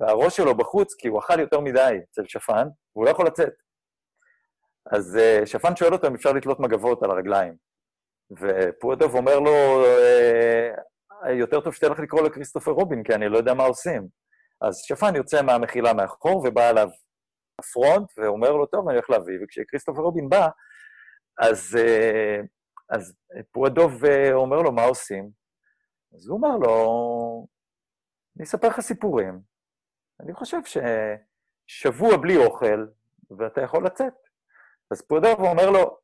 והראש 0.00 0.36
שלו 0.36 0.56
בחוץ, 0.56 0.94
כי 0.94 1.08
הוא 1.08 1.18
אכל 1.18 1.40
יותר 1.40 1.60
מדי 1.60 1.98
אצל 2.10 2.22
שפן, 2.26 2.68
והוא 2.94 3.04
לא 3.04 3.10
יכול 3.10 3.26
לצאת. 3.26 3.52
אז 4.92 5.16
אה, 5.16 5.46
שפן 5.46 5.76
שואל 5.76 5.92
אותו 5.92 6.06
אם 6.06 6.14
אפשר 6.14 6.32
לתלות 6.32 6.60
מגבות 6.60 7.02
על 7.02 7.10
הרגליים. 7.10 7.56
ופועדוב 8.40 9.14
אומר 9.14 9.38
לו, 9.38 9.84
אה, 9.84 11.32
יותר 11.32 11.60
טוב 11.60 11.74
שתלך 11.74 11.98
לקרוא 11.98 12.22
לכריסטופר 12.22 12.70
רובין, 12.70 13.02
כי 13.02 13.14
אני 13.14 13.28
לא 13.28 13.38
יודע 13.38 13.54
מה 13.54 13.64
עושים. 13.64 14.08
אז 14.60 14.76
שפן 14.76 15.16
יוצא 15.16 15.42
מהמחילה 15.42 15.92
מאחור 15.92 16.36
ובא 16.36 16.70
אליו 16.70 16.88
הפרונט, 17.60 18.08
ואומר 18.18 18.50
לו, 18.50 18.66
טוב, 18.66 18.88
אני 18.88 18.96
הולך 18.96 19.10
להביא, 19.10 19.38
וכשכריסטופר 19.42 20.00
רובין 20.00 20.28
בא, 20.28 20.48
אז, 21.38 21.78
אה, 21.80 22.40
אז 22.88 23.14
פועדוב 23.52 24.04
אה, 24.04 24.32
אומר 24.32 24.56
לו, 24.56 24.72
מה 24.72 24.82
עושים? 24.82 25.30
אז 26.14 26.28
הוא 26.28 26.36
אומר 26.36 26.56
לו, 26.56 27.46
אני 28.36 28.44
אספר 28.44 28.68
לך 28.68 28.80
סיפורים. 28.80 29.40
אני 30.20 30.34
חושב 30.34 30.58
ששבוע 30.64 32.16
בלי 32.22 32.36
אוכל, 32.46 32.86
ואתה 33.38 33.60
יכול 33.60 33.86
לצאת. 33.86 34.14
אז 34.90 35.02
פועדוב 35.02 35.40
אומר 35.40 35.70
לו, 35.70 35.98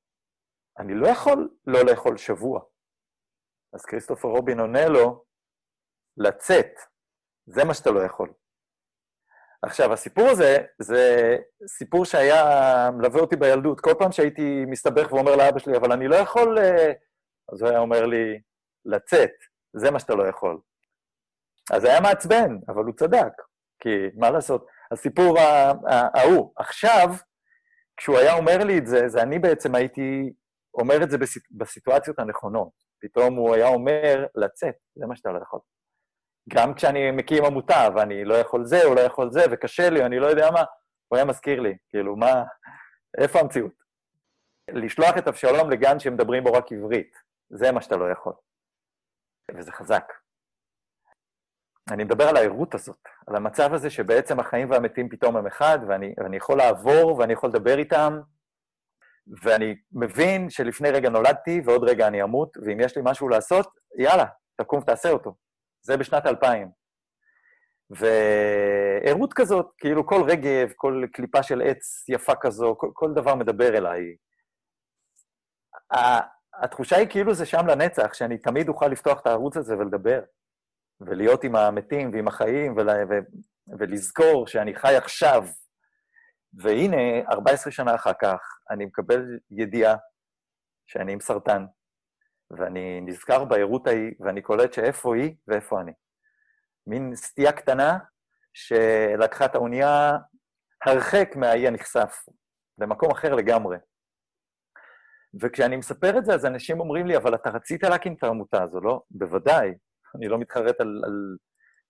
אני 0.78 0.94
לא 0.94 1.06
יכול 1.08 1.50
לא 1.66 1.84
לאכול 1.84 2.16
שבוע. 2.16 2.60
אז 3.72 3.84
כריסטופר 3.84 4.28
רובין 4.28 4.60
עונה 4.60 4.88
לו, 4.88 5.24
לצאת, 6.16 6.72
זה 7.46 7.64
מה 7.64 7.74
שאתה 7.74 7.90
לא 7.90 8.00
יכול. 8.00 8.32
עכשיו, 9.62 9.92
הסיפור 9.92 10.28
הזה, 10.28 10.56
זה 10.78 11.36
סיפור 11.66 12.04
שהיה 12.04 12.90
מלווה 12.92 13.20
אותי 13.20 13.36
בילדות. 13.36 13.80
כל 13.80 13.94
פעם 13.98 14.12
שהייתי 14.12 14.64
מסתבך 14.66 15.12
ואומר 15.12 15.36
לאבא 15.36 15.58
שלי, 15.58 15.76
אבל 15.76 15.92
אני 15.92 16.08
לא 16.08 16.16
יכול... 16.16 16.58
אה, 16.58 16.92
אז 17.52 17.62
הוא 17.62 17.70
היה 17.70 17.78
אומר 17.78 18.06
לי, 18.06 18.40
לצאת, 18.84 19.30
זה 19.76 19.90
מה 19.90 19.98
שאתה 19.98 20.14
לא 20.14 20.28
יכול. 20.28 20.60
אז 21.72 21.84
היה 21.84 22.00
מעצבן, 22.00 22.56
אבל 22.68 22.84
הוא 22.84 22.94
צדק, 22.94 23.32
כי 23.82 23.88
מה 24.14 24.30
לעשות? 24.30 24.66
הסיפור 24.92 25.38
ההוא. 26.14 26.52
עכשיו, 26.56 27.08
כשהוא 27.96 28.18
היה 28.18 28.34
אומר 28.34 28.58
לי 28.64 28.78
את 28.78 28.86
זה, 28.86 29.08
זה 29.08 29.22
אני 29.22 29.38
בעצם 29.38 29.74
הייתי 29.74 30.32
אומר 30.74 31.02
את 31.02 31.10
זה 31.10 31.16
בסיטואציות 31.50 32.18
הנכונות. 32.18 32.72
פתאום 33.00 33.34
הוא 33.34 33.54
היה 33.54 33.66
אומר, 33.66 34.26
לצאת, 34.34 34.74
זה 34.94 35.06
מה 35.06 35.16
שאתה 35.16 35.32
לא 35.32 35.38
יכול. 35.42 35.60
גם 36.48 36.74
כשאני 36.74 37.10
מקים 37.10 37.44
עמותה 37.44 37.88
ואני 37.94 38.24
לא 38.24 38.34
יכול 38.34 38.64
זה, 38.64 38.84
או 38.84 38.94
לא 38.94 39.00
יכול 39.00 39.30
זה, 39.30 39.40
וקשה 39.50 39.90
לי, 39.90 40.04
אני 40.04 40.18
לא 40.18 40.26
יודע 40.26 40.50
מה, 40.50 40.64
הוא 41.08 41.16
היה 41.16 41.24
מזכיר 41.24 41.60
לי, 41.60 41.76
כאילו, 41.88 42.16
מה, 42.16 42.44
איפה 43.18 43.40
המציאות? 43.40 43.82
לשלוח 44.70 45.18
את 45.18 45.28
אבשלום 45.28 45.70
לגן 45.70 45.98
שמדברים 45.98 46.44
בו 46.44 46.52
רק 46.52 46.72
עברית, 46.72 47.16
זה 47.50 47.72
מה 47.72 47.82
שאתה 47.82 47.96
לא 47.96 48.10
יכול. 48.10 48.32
וזה 49.56 49.72
חזק. 49.72 50.12
אני 51.90 52.04
מדבר 52.04 52.28
על 52.28 52.36
הערות 52.36 52.74
הזאת, 52.74 53.08
על 53.26 53.36
המצב 53.36 53.74
הזה 53.74 53.90
שבעצם 53.90 54.40
החיים 54.40 54.70
והמתים 54.70 55.08
פתאום 55.08 55.36
הם 55.36 55.46
אחד, 55.46 55.78
ואני, 55.88 56.14
ואני 56.16 56.36
יכול 56.36 56.58
לעבור 56.58 57.18
ואני 57.18 57.32
יכול 57.32 57.50
לדבר 57.50 57.78
איתם, 57.78 58.20
ואני 59.42 59.74
מבין 59.92 60.50
שלפני 60.50 60.90
רגע 60.90 61.08
נולדתי 61.08 61.62
ועוד 61.64 61.84
רגע 61.84 62.06
אני 62.06 62.22
אמות, 62.22 62.56
ואם 62.66 62.80
יש 62.80 62.96
לי 62.96 63.02
משהו 63.04 63.28
לעשות, 63.28 63.66
יאללה, 63.98 64.24
תקום 64.56 64.80
ותעשה 64.80 65.10
אותו. 65.10 65.34
זה 65.82 65.96
בשנת 65.96 66.26
2000. 66.26 66.70
וערות 67.90 69.32
כזאת, 69.32 69.66
כאילו 69.78 70.06
כל 70.06 70.22
רגב, 70.28 70.72
כל 70.76 71.04
קליפה 71.12 71.42
של 71.42 71.62
עץ 71.62 72.08
יפה 72.08 72.32
כזו, 72.40 72.74
כל, 72.78 72.90
כל 72.92 73.12
דבר 73.14 73.34
מדבר 73.34 73.76
אליי. 73.76 74.16
התחושה 76.62 76.96
היא 76.96 77.08
כאילו 77.10 77.34
זה 77.34 77.46
שם 77.46 77.66
לנצח, 77.66 78.14
שאני 78.14 78.38
תמיד 78.38 78.68
אוכל 78.68 78.86
לפתוח 78.86 79.20
את 79.20 79.26
הערוץ 79.26 79.56
הזה 79.56 79.78
ולדבר, 79.78 80.20
ולהיות 81.00 81.44
עם 81.44 81.56
המתים 81.56 82.10
ועם 82.12 82.28
החיים, 82.28 82.76
ול, 82.76 82.88
ו, 82.90 83.14
ולזכור 83.78 84.46
שאני 84.46 84.74
חי 84.74 84.96
עכשיו. 84.96 85.44
והנה, 86.62 87.30
14 87.30 87.72
שנה 87.72 87.94
אחר 87.94 88.12
כך, 88.20 88.40
אני 88.70 88.84
מקבל 88.84 89.38
ידיעה 89.50 89.96
שאני 90.86 91.12
עם 91.12 91.20
סרטן, 91.20 91.64
ואני 92.58 93.00
נזכר 93.00 93.44
בערות 93.44 93.86
ההיא, 93.86 94.14
ואני 94.20 94.42
קולט 94.42 94.72
שאיפה 94.72 95.16
היא 95.16 95.34
ואיפה 95.48 95.80
אני. 95.80 95.92
מין 96.86 97.14
סטייה 97.14 97.52
קטנה 97.52 97.98
שלקחה 98.54 99.44
את 99.44 99.54
האונייה 99.54 100.12
הרחק 100.86 101.32
מהאי 101.36 101.66
הנכסף, 101.66 102.24
למקום 102.78 103.10
אחר 103.10 103.34
לגמרי. 103.34 103.76
וכשאני 105.40 105.76
מספר 105.76 106.18
את 106.18 106.24
זה, 106.24 106.34
אז 106.34 106.46
אנשים 106.46 106.80
אומרים 106.80 107.06
לי, 107.06 107.16
אבל 107.16 107.34
אתה 107.34 107.50
רצית 107.50 107.82
להקים 107.82 108.14
את 108.14 108.22
העמותה 108.22 108.62
הזו, 108.62 108.80
לא? 108.80 109.02
בוודאי. 109.10 109.74
אני 110.16 110.28
לא 110.28 110.38
מתחרט 110.38 110.80
על, 110.80 111.02
על... 111.04 111.36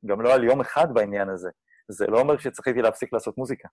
גם 0.06 0.20
לא 0.20 0.34
על 0.34 0.44
יום 0.44 0.60
אחד 0.60 0.86
בעניין 0.94 1.28
הזה. 1.28 1.50
זה 1.88 2.06
לא 2.06 2.20
אומר 2.20 2.38
שצריך 2.38 2.65
הייתי 2.65 2.82
להפסיק 2.82 3.12
לעשות 3.12 3.38
מוזיקה. 3.38 3.68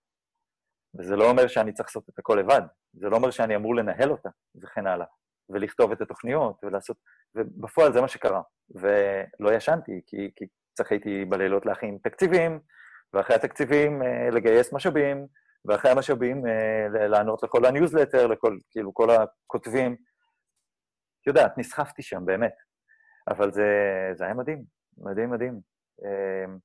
וזה 0.99 1.15
לא 1.15 1.29
אומר 1.29 1.47
שאני 1.47 1.73
צריך 1.73 1.89
לעשות 1.89 2.09
את 2.09 2.19
הכל 2.19 2.37
לבד. 2.39 2.61
זה 2.93 3.09
לא 3.09 3.15
אומר 3.15 3.31
שאני 3.31 3.55
אמור 3.55 3.75
לנהל 3.75 4.11
אותה, 4.11 4.29
וכן 4.61 4.87
הלאה. 4.87 5.05
ולכתוב 5.49 5.91
את 5.91 6.01
התוכניות, 6.01 6.63
ולעשות... 6.63 6.97
ובפועל 7.35 7.93
זה 7.93 8.01
מה 8.01 8.07
שקרה. 8.07 8.41
ולא 8.75 9.53
ישנתי, 9.55 10.01
כי, 10.05 10.31
כי 10.35 10.45
צריך 10.73 10.91
הייתי 10.91 11.25
בלילות 11.25 11.65
להכין 11.65 11.97
תקציבים, 12.03 12.59
ואחרי 13.13 13.35
התקציבים 13.35 14.03
אה, 14.03 14.29
לגייס 14.29 14.73
משאבים, 14.73 15.27
ואחרי 15.65 15.91
המשאבים 15.91 16.47
אה, 16.47 17.07
לענות 17.07 17.43
לכל 17.43 17.65
הניוזלטר, 17.65 18.27
לכל, 18.27 18.57
כאילו, 18.71 18.93
כל 18.93 19.09
הכותבים. 19.09 19.95
את 21.21 21.27
יודעת, 21.27 21.57
נסחפתי 21.57 22.01
שם, 22.01 22.25
באמת. 22.25 22.53
אבל 23.27 23.51
זה, 23.51 23.67
זה 24.13 24.25
היה 24.25 24.33
מדהים, 24.33 24.63
מדהים 24.97 25.29
מדהים. 25.29 25.59
אמ, 26.03 26.57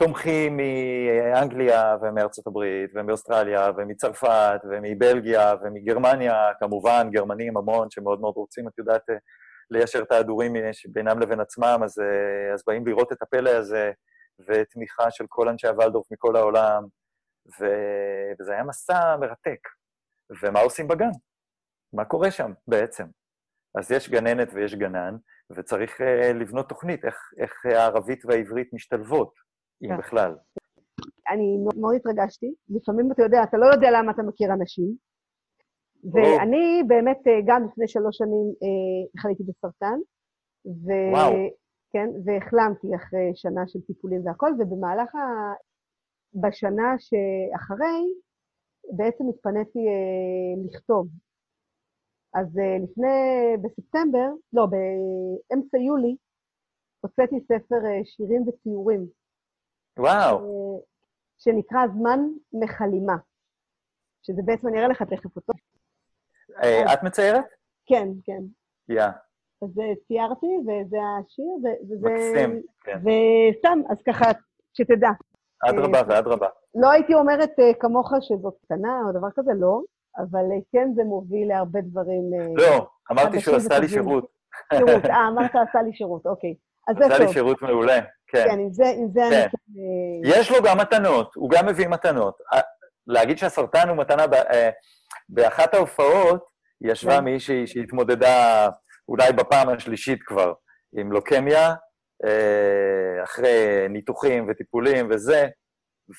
תומכים 0.00 0.56
מאנגליה 0.56 1.96
ומארצות 2.02 2.46
הברית 2.46 2.90
ומאוסטרליה 2.94 3.70
ומצרפת 3.76 4.60
ומבלגיה 4.70 5.54
ומגרמניה, 5.62 6.50
כמובן, 6.60 7.08
גרמנים 7.12 7.56
המון 7.56 7.90
שמאוד 7.90 8.20
מאוד 8.20 8.34
רוצים, 8.36 8.68
את 8.68 8.78
יודעת, 8.78 9.10
אה, 9.10 9.14
ליישר 9.70 10.02
את 10.02 10.12
ההדורים 10.12 10.52
בינם 10.88 11.20
לבין 11.20 11.40
עצמם, 11.40 11.80
אז, 11.84 12.02
אז 12.54 12.62
באים 12.66 12.86
לראות 12.86 13.12
את 13.12 13.22
הפלא 13.22 13.50
הזה, 13.50 13.92
ותמיכה 14.48 15.10
של 15.10 15.24
כל 15.28 15.48
אנשי 15.48 15.66
הוולדורף 15.66 16.06
מכל 16.12 16.36
העולם. 16.36 16.82
ו... 17.60 17.64
וזה 18.40 18.52
היה 18.52 18.64
מסע 18.64 19.16
מרתק. 19.16 19.60
ומה 20.42 20.60
עושים 20.60 20.88
בגן? 20.88 21.10
מה 21.92 22.04
קורה 22.04 22.30
שם 22.30 22.52
בעצם? 22.68 23.04
אז 23.78 23.90
יש 23.90 24.10
גננת 24.10 24.48
ויש 24.52 24.74
גנן, 24.74 25.16
וצריך 25.56 26.00
uh, 26.00 26.04
לבנות 26.34 26.68
תוכנית, 26.68 27.04
איך, 27.04 27.16
איך 27.38 27.66
הערבית 27.66 28.24
והעברית 28.24 28.68
משתלבות, 28.72 29.49
אם 29.82 29.88
כן. 29.88 29.98
בכלל. 29.98 30.36
אני 31.30 31.56
מאוד 31.80 31.94
התרגשתי. 31.94 32.54
לפעמים 32.68 33.12
אתה 33.12 33.22
יודע, 33.22 33.42
אתה 33.42 33.56
לא 33.56 33.66
יודע 33.66 33.88
למה 33.90 34.12
אתה 34.12 34.22
מכיר 34.22 34.52
אנשים. 34.52 34.94
ואני 36.12 36.82
באמת, 36.86 37.20
אה, 37.26 37.40
גם 37.46 37.64
לפני 37.64 37.88
שלוש 37.88 38.16
שנים 38.16 38.46
אה, 38.62 39.22
חליתי 39.22 39.42
בסרטן. 39.42 39.98
ו... 40.66 40.88
וואו. 41.12 41.32
כן, 41.92 42.08
והחלמתי 42.24 42.88
אחרי 42.96 43.30
שנה 43.34 43.62
של 43.66 43.80
טיפולים 43.80 44.26
והכל, 44.26 44.50
ובמהלך 44.58 45.10
בשנה 46.34 46.94
שאחרי, 46.98 48.00
בעצם 48.96 49.24
התפניתי 49.28 49.78
אה, 49.78 50.64
לכתוב. 50.66 51.08
אז 52.34 52.58
אה, 52.58 52.78
לפני, 52.84 53.16
בספטמבר, 53.62 54.28
לא, 54.52 54.66
באמצע 54.66 55.78
יולי, 55.78 56.16
הוצאתי 57.00 57.40
ספר 57.40 57.80
אה, 57.86 58.04
שירים 58.04 58.48
וציורים. 58.48 59.06
וואו. 59.98 60.38
אה, 60.38 60.80
שנקרא 61.38 61.86
זמן 61.98 62.20
מחלימה, 62.52 63.16
שזה 64.22 64.42
בעצם, 64.44 64.68
אני 64.68 64.78
אראה 64.78 64.88
לך 64.88 65.02
תכף 65.02 65.36
אותו. 65.36 65.52
אה, 66.62 66.94
את 66.94 67.02
מציירת? 67.02 67.44
כן, 67.86 68.08
כן. 68.24 68.42
יא. 68.88 69.04
אז 69.62 69.70
ציירתי, 70.08 70.46
וזה 70.62 70.96
השיר, 71.20 71.44
וזה... 71.90 72.08
מקסים, 72.08 72.62
כן. 72.84 72.98
וסתם, 72.98 73.80
אז 73.90 73.96
ככה, 74.06 74.24
שתדע. 74.72 75.10
אדרבה 75.68 75.98
אה, 75.98 76.04
ואדרבה. 76.08 76.48
לא 76.74 76.90
הייתי 76.90 77.14
אומרת 77.14 77.50
כמוך 77.80 78.12
שזאת 78.20 78.54
קטנה 78.64 79.00
או 79.06 79.12
דבר 79.12 79.28
כזה, 79.36 79.50
לא, 79.54 79.80
אבל 80.18 80.44
כן 80.72 80.88
זה 80.94 81.04
מוביל 81.04 81.48
להרבה 81.48 81.80
דברים... 81.80 82.22
לא, 82.56 82.86
אמרתי 83.10 83.40
שהוא 83.40 83.56
עשה 83.56 83.78
לי 83.78 83.88
שירות. 83.88 84.26
שירות, 84.74 85.04
אה, 85.04 85.28
אמרת 85.28 85.50
עשה 85.54 85.82
לי 85.82 85.92
שירות, 85.92 86.26
אוקיי. 86.26 86.54
אז 86.88 86.96
זה 86.96 87.04
טוב. 87.04 87.12
עשה 87.12 87.24
לי 87.24 87.32
שירות 87.32 87.62
מעולה, 87.62 87.98
כן. 88.30 88.44
כן, 88.48 88.58
עם 88.58 88.72
זה, 88.72 88.84
עם 88.96 89.08
זה 89.12 89.26
אני... 89.28 89.36
כן. 89.42 89.58
יש 90.24 90.50
לו 90.50 90.62
גם 90.62 90.78
מתנות, 90.78 91.34
הוא 91.34 91.50
גם 91.50 91.66
מביא 91.66 91.88
מתנות. 91.88 92.38
להגיד 93.06 93.38
שהסרטן 93.38 93.88
הוא 93.88 93.96
מתנה, 93.96 94.24
באחת 95.28 95.74
ההופעות 95.74 96.44
ישבה 96.80 97.16
כן. 97.16 97.24
מישהי 97.24 97.66
שהתמודדה 97.66 98.68
אולי 99.08 99.32
בפעם 99.32 99.68
השלישית 99.68 100.22
כבר 100.22 100.52
עם 100.98 101.12
לוקמיה, 101.12 101.74
אה, 102.24 103.24
אחרי 103.24 103.86
ניתוחים 103.88 104.48
וטיפולים 104.50 105.08
וזה, 105.10 105.48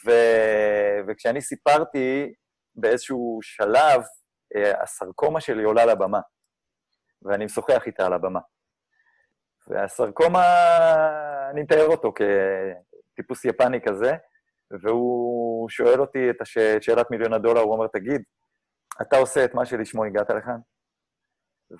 ו... 0.05 0.11
וכשאני 1.07 1.41
סיפרתי, 1.41 2.33
באיזשהו 2.75 3.39
שלב, 3.41 4.01
אה, 4.55 4.83
הסרקומה 4.83 5.41
שלי 5.41 5.63
עולה 5.63 5.85
לבמה, 5.85 6.19
ואני 7.21 7.45
משוחח 7.45 7.83
איתה 7.85 8.05
על 8.05 8.13
הבמה. 8.13 8.39
והסרקומה, 9.67 10.45
אני 11.51 11.61
מתאר 11.61 11.87
אותו 11.87 12.13
כטיפוס 13.13 13.45
יפני 13.45 13.81
כזה, 13.81 14.11
והוא 14.83 15.69
שואל 15.69 16.01
אותי 16.01 16.29
את 16.29 16.41
הש... 16.41 16.57
שאלת 16.81 17.11
מיליון 17.11 17.33
הדולר, 17.33 17.61
הוא 17.61 17.73
אומר, 17.73 17.87
תגיד, 17.87 18.21
אתה 19.01 19.17
עושה 19.17 19.45
את 19.45 19.53
מה 19.53 19.65
שלשמו 19.65 20.05
הגעת 20.05 20.29
לכאן? 20.29 20.57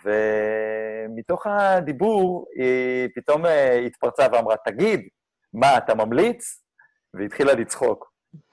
ומתוך 0.04 1.48
הדיבור 1.48 2.48
היא 2.56 3.10
פתאום 3.16 3.46
אה, 3.46 3.78
התפרצה 3.78 4.28
ואמרה, 4.32 4.56
תגיד, 4.66 5.00
מה, 5.54 5.78
אתה 5.78 5.96
ממליץ? 5.96 6.64
והתחילה 7.14 7.54
לצחוק. 7.54 8.12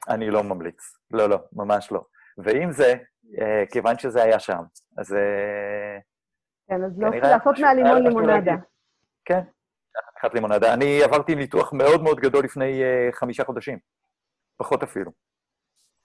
אני 0.09 0.31
לא 0.31 0.42
ממליץ. 0.42 0.81
לא, 1.11 1.28
לא, 1.28 1.38
ממש 1.52 1.92
לא. 1.92 2.00
ועם 2.38 2.72
זה, 2.72 2.94
אה, 3.40 3.64
כיוון 3.72 3.98
שזה 3.98 4.22
היה 4.22 4.38
שם, 4.38 4.62
אז... 4.98 5.12
אה, 5.14 5.98
כן, 6.68 6.85
אז 6.85 6.98
לא 6.98 7.09
לעשות 7.09 7.59
מהלימון 7.59 8.02
לימונדה. 8.02 8.54
כן, 9.24 9.40
לקחת 10.18 10.35
לימונדה. 10.35 10.74
אני 10.74 11.02
עברתי 11.02 11.35
ניתוח 11.35 11.72
מאוד 11.72 12.02
מאוד 12.02 12.20
גדול 12.20 12.44
לפני 12.44 12.83
חמישה 13.12 13.44
חודשים, 13.44 13.78
פחות 14.57 14.83
אפילו. 14.83 15.11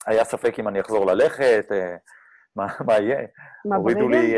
היה 0.06 0.24
ספק 0.24 0.60
אם 0.60 0.68
אני 0.68 0.82
אחזור 0.82 1.06
ללכת, 1.06 1.66
מה, 2.56 2.68
מה 2.88 2.94
יהיה. 2.94 3.28
מה, 3.66 3.76
הורידו 3.76 4.10
לי... 4.10 4.34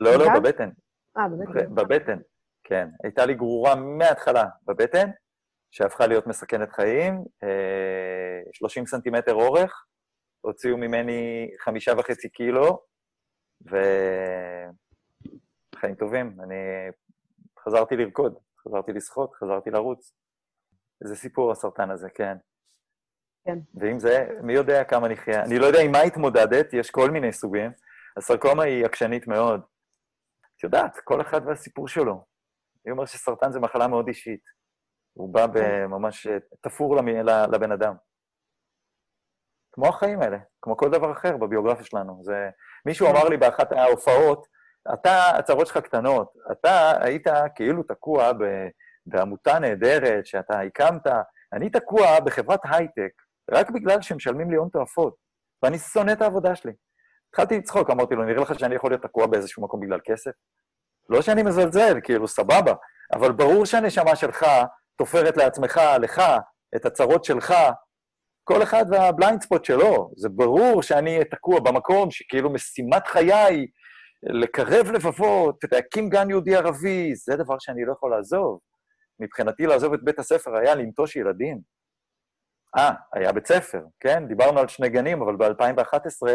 לא, 0.00 0.16
לא, 0.16 0.24
בבטן. 0.34 0.70
אה, 1.18 1.28
בבטן. 1.28 1.74
בבטן, 1.74 2.18
כן. 2.64 2.88
הייתה 3.04 3.26
לי 3.26 3.34
גרורה 3.34 3.74
מההתחלה 3.74 4.44
בבטן, 4.66 5.10
שהפכה 5.70 6.06
להיות 6.06 6.26
מסכנת 6.26 6.72
חיים, 6.72 7.24
30 8.52 8.82
אה, 8.82 8.88
סנטימטר 8.88 9.34
אורך, 9.34 9.84
הוציאו 10.40 10.76
ממני 10.76 11.50
חמישה 11.60 11.92
וחצי 11.98 12.28
קילו, 12.28 12.82
וחיים 13.62 13.84
טובים. 15.98 16.36
אני 16.44 16.56
חזרתי 17.64 17.96
לרקוד, 17.96 18.34
חזרתי 18.68 18.92
לשחות, 18.92 19.34
חזרתי 19.34 19.70
לרוץ. 19.70 20.14
איזה 21.04 21.16
סיפור 21.16 21.52
הסרטן 21.52 21.90
הזה, 21.90 22.08
כן. 22.14 22.36
כן. 23.44 23.58
ואם 23.80 24.00
זה, 24.00 24.28
מי 24.42 24.52
יודע 24.52 24.84
כמה 24.84 25.08
נחיה. 25.08 25.42
אני 25.44 25.58
לא 25.58 25.66
יודע 25.66 25.80
עם 25.80 25.92
מה 25.92 26.00
התמודדת, 26.00 26.72
יש 26.72 26.90
כל 26.90 27.10
מיני 27.10 27.32
סוגים. 27.32 27.72
הסרקומה 28.16 28.64
היא 28.64 28.84
עקשנית 28.84 29.26
מאוד. 29.26 29.60
את 30.56 30.64
יודעת, 30.64 30.96
כל 31.04 31.20
אחד 31.20 31.40
והסיפור 31.46 31.88
שלו. 31.88 32.24
אני 32.84 32.92
אומר 32.92 33.06
שסרטן 33.06 33.52
זה 33.52 33.60
מחלה 33.60 33.88
מאוד 33.88 34.08
אישית. 34.08 34.40
הוא 35.12 35.34
בא 35.34 35.46
כן. 35.54 35.86
ממש 35.86 36.26
אה, 36.26 36.36
תפור 36.60 36.96
לבן 37.52 37.72
אדם. 37.72 37.94
כמו 39.72 39.88
החיים 39.88 40.22
האלה, 40.22 40.38
כמו 40.62 40.76
כל 40.76 40.90
דבר 40.90 41.12
אחר 41.12 41.36
בביוגרפיה 41.36 41.84
שלנו. 41.84 42.20
זה... 42.22 42.50
מישהו 42.86 43.06
כן. 43.06 43.12
אמר 43.16 43.28
לי 43.28 43.36
באחת 43.36 43.72
ההופעות, 43.72 44.46
אתה, 44.94 45.30
הצהרות 45.38 45.66
שלך 45.66 45.76
קטנות, 45.76 46.32
אתה 46.52 47.04
היית 47.04 47.26
כאילו 47.54 47.82
תקוע 47.82 48.32
ב... 48.32 48.38
בעמותה 49.06 49.58
נהדרת 49.58 50.26
שאתה 50.26 50.60
הקמת, 50.60 51.06
אני 51.52 51.70
תקוע 51.70 52.20
בחברת 52.20 52.60
הייטק 52.64 53.12
רק 53.50 53.70
בגלל 53.70 54.02
שמשלמים 54.02 54.50
לי 54.50 54.56
הון 54.56 54.68
תועפות, 54.68 55.14
ואני 55.62 55.78
שונא 55.78 56.12
את 56.12 56.22
העבודה 56.22 56.54
שלי. 56.54 56.72
התחלתי 57.28 57.58
לצחוק, 57.58 57.90
אמרתי 57.90 58.14
לו, 58.14 58.24
נראה 58.24 58.42
לך 58.42 58.58
שאני 58.58 58.74
יכול 58.74 58.90
להיות 58.90 59.02
תקוע 59.02 59.26
באיזשהו 59.26 59.62
מקום 59.62 59.80
בגלל 59.80 59.98
כסף? 60.04 60.30
לא 61.08 61.22
שאני 61.22 61.42
מזלזל, 61.42 62.00
כאילו, 62.02 62.28
סבבה, 62.28 62.74
אבל 63.12 63.32
ברור 63.32 63.66
שהנשמה 63.66 64.16
שלך 64.16 64.46
תופרת 64.96 65.36
לעצמך, 65.36 65.80
לך, 66.00 66.22
את 66.76 66.86
הצרות 66.86 67.24
שלך, 67.24 67.54
כל 68.44 68.62
אחד 68.62 68.84
והבליינד 68.90 69.42
ספוט 69.42 69.64
שלו. 69.64 70.10
זה 70.16 70.28
ברור 70.28 70.82
שאני 70.82 71.12
אהיה 71.12 71.24
תקוע 71.24 71.60
במקום 71.60 72.10
שכאילו 72.10 72.52
משימת 72.52 73.06
חיי, 73.06 73.66
לקרב 74.22 74.86
לבבות, 74.94 75.64
להקים 75.72 76.08
גן 76.08 76.30
יהודי 76.30 76.56
ערבי, 76.56 77.14
זה 77.14 77.36
דבר 77.36 77.58
שאני 77.58 77.84
לא 77.84 77.92
יכול 77.92 78.10
לעזוב. 78.10 78.60
מבחינתי 79.20 79.66
לעזוב 79.66 79.94
את 79.94 80.04
בית 80.04 80.18
הספר 80.18 80.56
היה 80.56 80.74
לנטוש 80.74 81.16
ילדים. 81.16 81.60
אה, 82.78 82.90
היה 83.12 83.32
בית 83.32 83.46
ספר, 83.46 83.80
כן? 84.00 84.28
דיברנו 84.28 84.60
על 84.60 84.68
שני 84.68 84.88
גנים, 84.88 85.22
אבל 85.22 85.36
ב-2011 85.36 86.28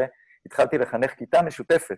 התחלתי 0.45 0.77
לחנך 0.77 1.11
כיתה 1.11 1.41
משותפת. 1.41 1.97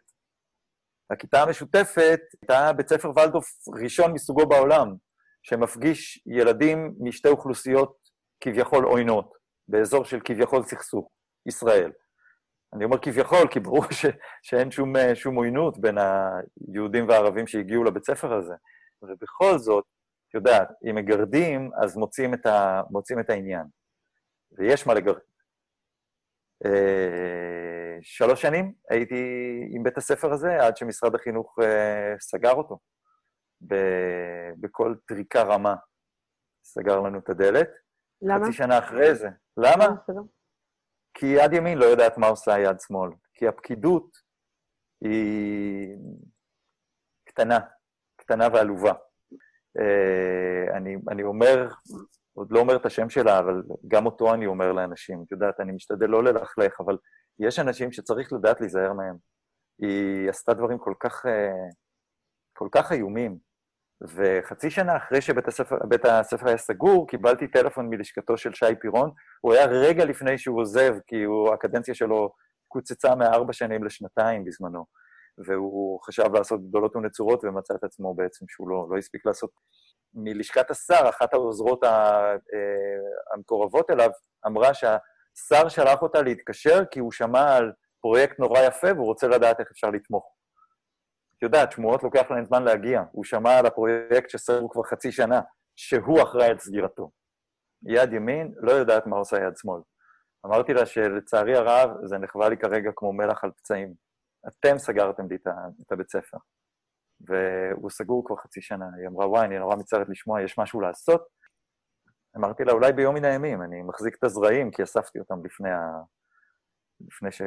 הכיתה 1.12 1.42
המשותפת 1.42 2.20
הייתה 2.42 2.74
בית 2.74 2.90
ספר 2.90 3.12
ולדוף 3.16 3.46
ראשון 3.82 4.14
מסוגו 4.14 4.48
בעולם, 4.48 4.96
שמפגיש 5.44 6.24
ילדים 6.26 6.96
משתי 7.00 7.28
אוכלוסיות 7.28 7.98
כביכול 8.42 8.86
עוינות, 8.86 9.34
באזור 9.68 10.06
של 10.06 10.20
כביכול 10.24 10.64
סכסוך, 10.64 11.10
ישראל. 11.48 11.92
אני 12.74 12.86
אומר 12.86 12.98
כביכול, 12.98 13.48
כי 13.52 13.60
ברור 13.60 13.84
ש, 13.92 14.06
שאין 14.42 14.72
שום, 14.72 14.94
שום 15.14 15.36
עוינות 15.36 15.80
בין 15.80 15.98
היהודים 15.98 17.08
והערבים 17.08 17.48
שהגיעו 17.48 17.84
לבית 17.84 18.06
ספר 18.06 18.34
הזה. 18.34 18.54
ובכל 19.02 19.58
זאת, 19.58 19.86
את 20.30 20.34
יודעת, 20.34 20.70
אם 20.90 20.96
מגרדים, 20.96 21.72
אז 21.84 21.98
מוצאים 21.98 22.34
את, 22.34 22.46
ה, 22.46 22.82
מוצאים 22.90 23.20
את 23.20 23.30
העניין. 23.30 23.66
ויש 24.52 24.88
מה 24.88 24.94
לגרד. 24.94 25.20
אה, 26.66 27.98
שלוש 28.02 28.42
שנים 28.42 28.74
הייתי 28.90 29.24
עם 29.72 29.84
בית 29.84 29.98
הספר 29.98 30.34
הזה, 30.34 30.66
עד 30.66 30.78
שמשרד 30.78 31.16
החינוך 31.16 31.56
אה, 31.64 32.14
סגר 32.20 32.54
אותו. 32.54 32.80
בכל 34.58 34.96
טריקה 35.08 35.42
רמה 35.42 35.76
סגר 36.64 37.00
לנו 37.00 37.20
את 37.20 37.30
הדלת. 37.30 37.70
למה? 38.22 38.46
חצי 38.46 38.54
שנה 38.54 38.80
אחרי 38.80 39.16
זה. 39.16 39.30
למה? 39.58 39.88
כי 41.20 41.26
יד 41.26 41.54
ימין 41.54 41.78
לא 41.78 41.86
יודעת 41.86 42.18
מה 42.18 42.28
עושה 42.28 42.60
יד 42.60 42.80
שמאל. 42.80 43.10
כי 43.34 43.48
הפקידות 43.48 44.18
היא 45.02 45.98
קטנה, 47.26 47.60
קטנה 48.18 48.48
ועלובה. 48.54 48.94
אה, 49.80 50.78
אני, 50.78 50.96
אני 51.10 51.24
אומר, 51.24 51.70
עוד 52.34 52.52
לא 52.52 52.60
אומר 52.60 52.76
את 52.76 52.86
השם 52.86 53.10
שלה, 53.10 53.40
אבל 53.40 53.64
גם 53.88 54.06
אותו 54.06 54.34
אני 54.34 54.46
אומר 54.46 54.72
לאנשים. 54.72 55.24
את 55.28 55.32
יודעת, 55.32 55.60
אני 55.60 55.72
משתדל 55.72 56.08
לא 56.08 56.24
ללכלך, 56.24 56.82
אבל 56.82 56.98
יש 57.40 57.60
אנשים 57.60 57.92
שצריך 57.92 58.34
לדעת 58.34 58.62
להיזהר 58.62 58.94
מהם. 58.94 59.16
היא 59.82 60.30
עשתה 60.30 60.54
דברים 60.54 60.78
כל 60.78 60.94
כך, 61.00 61.26
אה, 61.26 61.70
כל 62.54 62.68
כך 62.72 62.92
איומים. 62.92 63.38
וחצי 64.02 64.70
שנה 64.70 64.98
אחרי 64.98 65.22
שבית 65.22 65.48
הספר, 65.48 65.76
הספר 66.04 66.48
היה 66.48 66.58
סגור, 66.58 67.08
קיבלתי 67.08 67.48
טלפון 67.48 67.90
מלשכתו 67.90 68.38
של 68.38 68.54
שי 68.54 68.76
פירון. 68.82 69.12
הוא 69.42 69.54
היה 69.54 69.66
רגע 69.66 70.06
לפני 70.06 70.38
שהוא 70.38 70.62
עוזב, 70.62 70.96
כי 71.08 71.24
הוא, 71.24 71.54
הקדנציה 71.54 71.96
שלו 71.96 72.32
קוצצה 72.68 73.16
מארבע 73.16 73.54
שנים 73.54 73.84
לשנתיים 73.84 74.46
בזמנו. 74.46 74.86
והוא 75.48 76.00
חשב 76.02 76.34
לעשות 76.34 76.70
גדולות 76.70 76.96
ונצורות 76.96 77.44
ומצא 77.44 77.74
את 77.74 77.84
עצמו 77.84 78.14
בעצם 78.14 78.46
שהוא 78.48 78.70
לא, 78.70 78.88
לא 78.90 78.98
הספיק 78.98 79.26
לעשות. 79.26 79.50
מלשכת 80.14 80.72
השר, 80.72 81.10
אחת 81.10 81.34
העוזרות 81.34 81.84
אה, 81.84 82.36
המקורבות 83.34 83.90
אליו, 83.90 84.10
אמרה 84.48 84.74
שהשר 84.74 85.70
שלח 85.70 86.02
אותה 86.02 86.22
להתקשר 86.22 86.86
כי 86.92 87.00
הוא 87.00 87.12
שמע 87.12 87.56
על 87.56 87.72
פרויקט 88.02 88.40
נורא 88.40 88.60
יפה 88.60 88.88
והוא 88.96 89.06
רוצה 89.06 89.28
לדעת 89.28 89.60
איך 89.60 89.68
אפשר 89.72 89.90
לתמוך. 89.90 90.39
את 91.40 91.44
יודעת, 91.44 91.72
שמועות 91.72 92.04
לוקח 92.04 92.32
להן 92.32 92.46
זמן 92.46 92.64
להגיע. 92.64 93.04
הוא 93.12 93.24
שמע 93.24 93.58
על 93.58 93.66
הפרויקט 93.66 94.30
שסגרו 94.30 94.70
כבר 94.70 94.84
חצי 94.84 95.12
שנה, 95.12 95.42
שהוא 95.76 96.24
אחראי 96.24 96.48
על 96.48 96.60
סגירתו. 96.60 97.12
יד 97.88 98.14
ימין 98.14 98.54
לא 98.58 98.72
יודעת 98.72 99.08
מה 99.08 99.18
עושה 99.18 99.38
יד 99.38 99.58
שמאל. 99.58 99.82
אמרתי 100.46 100.74
לה 100.74 100.86
שלצערי 100.86 101.56
הרב 101.56 101.90
זה 102.04 102.18
נחווה 102.18 102.50
לי 102.50 102.58
כרגע 102.58 102.92
כמו 102.96 103.14
מלח 103.14 103.44
על 103.44 103.52
פצעים. 103.52 103.94
אתם 104.48 104.78
סגרתם 104.78 105.24
לי 105.30 105.36
את 105.82 105.92
הבית 105.92 106.10
ספר. 106.10 106.38
והוא 107.28 107.90
סגור 107.90 108.26
כבר 108.26 108.36
חצי 108.36 108.62
שנה. 108.62 108.86
היא 109.00 109.08
אמרה, 109.08 109.30
וואי, 109.30 109.46
אני 109.46 109.60
נורא 109.60 109.76
מצטערת 109.76 110.10
לשמוע, 110.10 110.42
יש 110.42 110.60
משהו 110.60 110.82
לעשות? 110.82 111.28
אמרתי 112.38 112.64
לה, 112.64 112.72
אולי 112.74 112.94
ביום 112.94 113.16
מן 113.16 113.26
הימים, 113.26 113.62
אני 113.62 113.82
מחזיק 113.82 114.16
את 114.16 114.24
הזרעים, 114.24 114.72
כי 114.72 114.84
אספתי 114.84 115.20
אותם 115.20 115.46
לפני, 115.46 115.70
ה... 115.70 115.82
לפני 117.08 117.32
ש... 117.32 117.42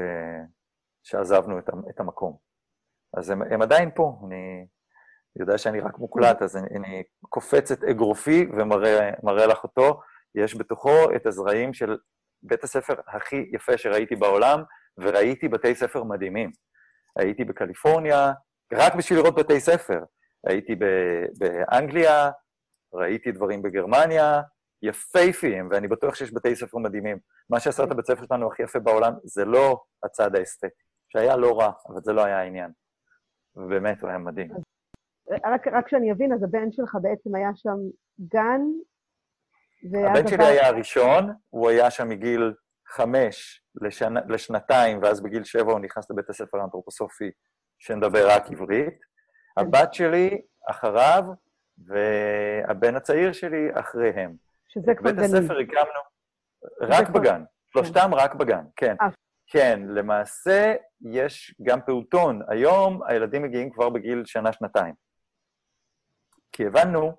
שעזבנו 1.03 1.59
את, 1.59 2.01
המקום. 2.01 2.52
אז 3.17 3.31
הם, 3.31 3.43
הם 3.43 3.63
עדיין 3.63 3.91
פה, 3.95 4.21
אני 4.27 4.67
יודע 5.39 5.59
שאני 5.59 5.81
רק 5.81 5.99
מוקלט, 5.99 6.43
אז 6.43 6.57
אני, 6.57 6.67
אני 6.77 7.03
קופץ 7.21 7.71
את 7.71 7.85
אגרופי 7.85 8.47
ומראה 8.53 9.47
לך 9.47 9.65
אותו. 9.65 10.01
יש 10.35 10.57
בתוכו 10.57 11.13
את 11.17 11.27
הזרעים 11.27 11.75
של 11.75 11.97
בית 12.43 12.65
הספר 12.65 12.95
הכי 13.07 13.51
יפה 13.53 13.79
שראיתי 13.79 14.17
בעולם, 14.17 14.63
וראיתי 14.99 15.49
בתי 15.49 15.75
ספר 15.75 16.05
מדהימים. 16.05 16.51
הייתי 17.19 17.45
בקליפורניה, 17.45 18.33
רק 18.73 18.95
בשביל 18.95 19.19
לראות 19.19 19.35
בתי 19.35 19.61
ספר. 19.61 20.01
הייתי 20.47 20.75
באנגליה, 21.39 22.31
ראיתי 22.95 23.33
דברים 23.33 23.63
בגרמניה, 23.63 24.41
יפייפיים, 24.83 25.69
ואני 25.71 25.89
בטוח 25.89 26.15
שיש 26.15 26.35
בתי 26.35 26.57
ספר 26.57 26.79
מדהימים. 26.79 27.19
מה 27.51 27.61
שעשה 27.61 27.85
את 27.85 27.91
הבית 27.91 28.07
ספר 28.07 28.25
שלנו 28.27 28.53
הכי 28.53 28.63
יפה 28.63 28.79
בעולם 28.79 29.13
זה 29.25 29.45
לא 29.45 29.81
הצד 30.05 30.37
האסתטי, 30.37 30.67
שהיה 31.13 31.37
לא 31.37 31.61
רע, 31.61 31.73
אבל 31.89 32.01
זה 32.03 32.13
לא 32.13 32.25
היה 32.25 32.41
העניין. 32.41 32.71
ובאמת, 33.57 34.03
הוא 34.03 34.09
היה 34.09 34.19
מדהים. 34.19 34.51
רק, 35.45 35.69
רק 35.73 35.89
שאני 35.89 36.13
אבין, 36.13 36.33
אז 36.33 36.43
הבן 36.43 36.73
שלך 36.73 36.97
בעצם 37.03 37.35
היה 37.35 37.51
שם 37.55 37.77
גן, 38.21 38.61
הבן 40.09 40.27
שלי 40.27 40.45
היה 40.45 40.69
הראשון, 40.69 41.31
הוא 41.49 41.69
היה 41.71 41.91
שם 41.91 42.09
מגיל 42.09 42.55
חמש 42.89 43.63
לשנ... 43.83 44.15
לשנתיים, 44.29 45.03
ואז 45.03 45.21
בגיל 45.21 45.45
שבע 45.45 45.73
הוא 45.73 45.81
נכנס 45.81 46.11
לבית 46.11 46.31
הספר 46.31 46.59
האנתרופוסופי 46.59 47.31
שנדבר 47.79 48.29
רק 48.29 48.51
עברית. 48.51 48.99
הבת 49.57 49.95
שלי 49.95 50.43
אחריו, 50.71 51.25
והבן 51.79 52.97
הצעיר 52.97 53.33
שלי 53.33 53.69
אחריהם. 53.73 54.37
שזה 54.69 54.95
כבר 54.95 55.11
גנים. 55.11 55.31
בית 55.31 55.43
הספר 55.43 55.59
הקמנו 55.59 56.01
רק 56.81 57.09
בגן, 57.09 57.43
שלושתם 57.73 58.11
כן. 58.11 58.13
רק 58.13 58.35
בגן, 58.35 58.65
כן. 58.77 58.97
כן, 59.53 59.81
למעשה 59.89 60.75
יש 61.01 61.55
גם 61.63 61.81
פעוטון. 61.87 62.41
היום 62.49 63.03
הילדים 63.07 63.43
מגיעים 63.43 63.71
כבר 63.71 63.89
בגיל 63.89 64.25
שנה-שנתיים. 64.25 64.95
כי 66.53 66.67
הבנו, 66.67 67.17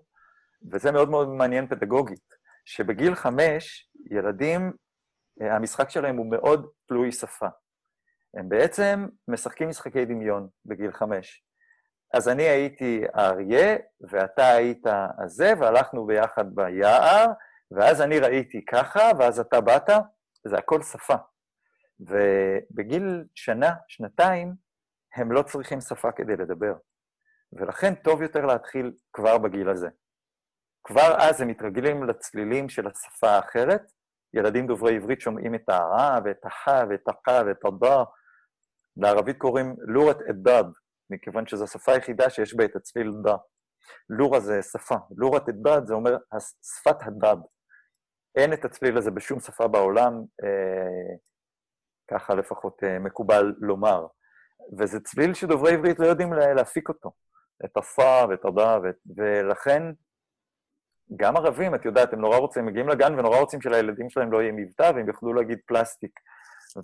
וזה 0.71 0.91
מאוד 0.91 1.09
מאוד 1.09 1.27
מעניין 1.27 1.67
פדגוגית, 1.67 2.33
שבגיל 2.65 3.15
חמש 3.15 3.89
ילדים 4.11 4.73
אה, 5.41 5.55
המשחק 5.55 5.89
שלהם 5.89 6.17
הוא 6.17 6.31
מאוד 6.31 6.69
תלוי 6.85 7.11
שפה. 7.11 7.47
הם 8.33 8.49
בעצם 8.49 9.07
משחקים 9.27 9.69
משחקי 9.69 10.05
דמיון 10.05 10.47
בגיל 10.65 10.91
חמש. 10.91 11.43
אז 12.13 12.29
אני 12.29 12.43
הייתי 12.43 13.03
האריה, 13.13 13.77
ואתה 14.11 14.47
היית 14.47 14.83
הזה, 15.23 15.53
והלכנו 15.59 16.05
ביחד 16.05 16.55
ביער, 16.55 17.25
ואז 17.71 18.01
אני 18.01 18.19
ראיתי 18.19 18.65
ככה, 18.65 19.11
ואז 19.19 19.39
אתה 19.39 19.61
באת, 19.61 19.89
זה 20.47 20.57
הכל 20.57 20.81
שפה. 20.81 21.15
ובגיל 22.07 23.23
שנה, 23.35 23.73
שנתיים, 23.87 24.53
הם 25.15 25.31
לא 25.31 25.43
צריכים 25.43 25.81
שפה 25.81 26.11
כדי 26.11 26.35
לדבר. 26.35 26.73
ולכן 27.53 27.95
טוב 27.95 28.21
יותר 28.21 28.45
להתחיל 28.45 28.91
כבר 29.13 29.37
בגיל 29.37 29.69
הזה. 29.69 29.87
כבר 30.83 31.15
אז 31.19 31.41
הם 31.41 31.47
מתרגלים 31.47 32.03
לצלילים 32.03 32.69
של 32.69 32.87
השפה 32.87 33.29
האחרת, 33.29 33.81
ילדים 34.33 34.67
דוברי 34.67 34.95
עברית 34.95 35.21
שומעים 35.21 35.55
את 35.55 35.69
הרע 35.69 36.19
ואת 36.25 36.45
החה 36.45 36.83
ואת 36.89 37.07
החה 37.07 37.41
ואת 37.45 37.65
הדה. 37.65 38.03
לערבית 38.97 39.37
קוראים 39.37 39.75
לורת 39.87 40.17
א-דד, 40.29 40.63
מכיוון 41.09 41.47
שזו 41.47 41.63
השפה 41.63 41.91
היחידה 41.91 42.29
שיש 42.29 42.55
בה 42.55 42.65
את 42.65 42.75
הצליל 42.75 43.11
דה. 43.23 43.35
לורה 44.09 44.39
זה 44.39 44.61
שפה, 44.61 44.95
לורת 45.17 45.49
א-דד 45.49 45.81
זה 45.85 45.93
אומר 45.93 46.17
שפת 46.63 46.97
הדד. 47.01 47.37
אין 48.35 48.53
את 48.53 48.65
הצליל 48.65 48.97
הזה 48.97 49.11
בשום 49.11 49.39
שפה 49.39 49.67
בעולם, 49.67 50.13
אה, 50.43 51.15
ככה 52.11 52.35
לפחות 52.35 52.83
אה, 52.83 52.99
מקובל 52.99 53.53
לומר. 53.59 54.07
וזה 54.79 54.99
צליל 54.99 55.33
שדוברי 55.33 55.73
עברית 55.73 55.99
לא 55.99 56.05
יודעים 56.05 56.33
להפיק 56.33 56.89
אותו, 56.89 57.11
את 57.65 57.77
הפה 57.77 58.25
ואת 58.29 58.45
הדה, 58.45 58.77
ולכן 59.17 59.83
גם 61.15 61.37
ערבים, 61.37 61.75
את 61.75 61.85
יודעת, 61.85 62.13
הם 62.13 62.21
נורא 62.21 62.37
רוצים, 62.37 62.65
מגיעים 62.65 62.89
לגן 62.89 63.19
ונורא 63.19 63.39
רוצים 63.39 63.61
שלילדים 63.61 64.09
שלהם 64.09 64.31
לא 64.31 64.41
יהיה 64.41 64.51
מבטא, 64.51 64.91
והם 64.95 65.07
יוכלו 65.07 65.33
להגיד 65.33 65.59
פלסטיק 65.65 66.19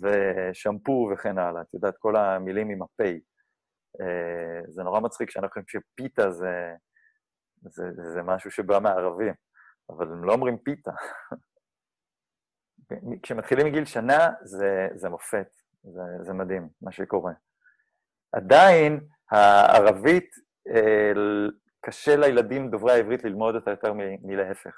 ושמפו 0.02 1.10
וכן 1.14 1.38
הלאה. 1.38 1.62
את 1.62 1.74
יודעת, 1.74 1.98
כל 1.98 2.16
המילים 2.16 2.70
עם 2.70 2.82
הפה. 2.82 3.10
אה, 4.02 4.62
זה 4.68 4.84
נורא 4.84 5.00
מצחיק 5.00 5.30
שאנחנו 5.30 5.62
חושבים 5.62 5.82
שפיתה 5.82 6.32
זה, 6.32 6.74
זה, 7.62 7.84
זה 8.14 8.22
משהו 8.24 8.52
שבא 8.52 8.80
מערבים, 8.80 9.34
אבל 9.90 10.12
הם 10.12 10.24
לא 10.24 10.34
אומרים 10.34 10.58
פיתה. 10.58 10.92
כשמתחילים 13.24 13.68
מגיל 13.68 13.86
שנה, 13.86 14.30
זה, 14.44 14.88
זה 14.96 15.10
מופת. 15.10 15.48
זה, 15.84 16.02
זה 16.22 16.34
מדהים, 16.34 16.70
מה 16.82 16.92
שקורה. 16.92 17.34
עדיין, 18.32 19.00
הערבית, 19.32 20.30
אה, 20.70 21.12
קשה 21.82 22.16
לילדים 22.16 22.70
דוברי 22.70 22.92
העברית 22.92 23.24
ללמוד 23.24 23.56
אותה 23.56 23.72
יותר 23.72 23.94
מלהפך, 24.22 24.76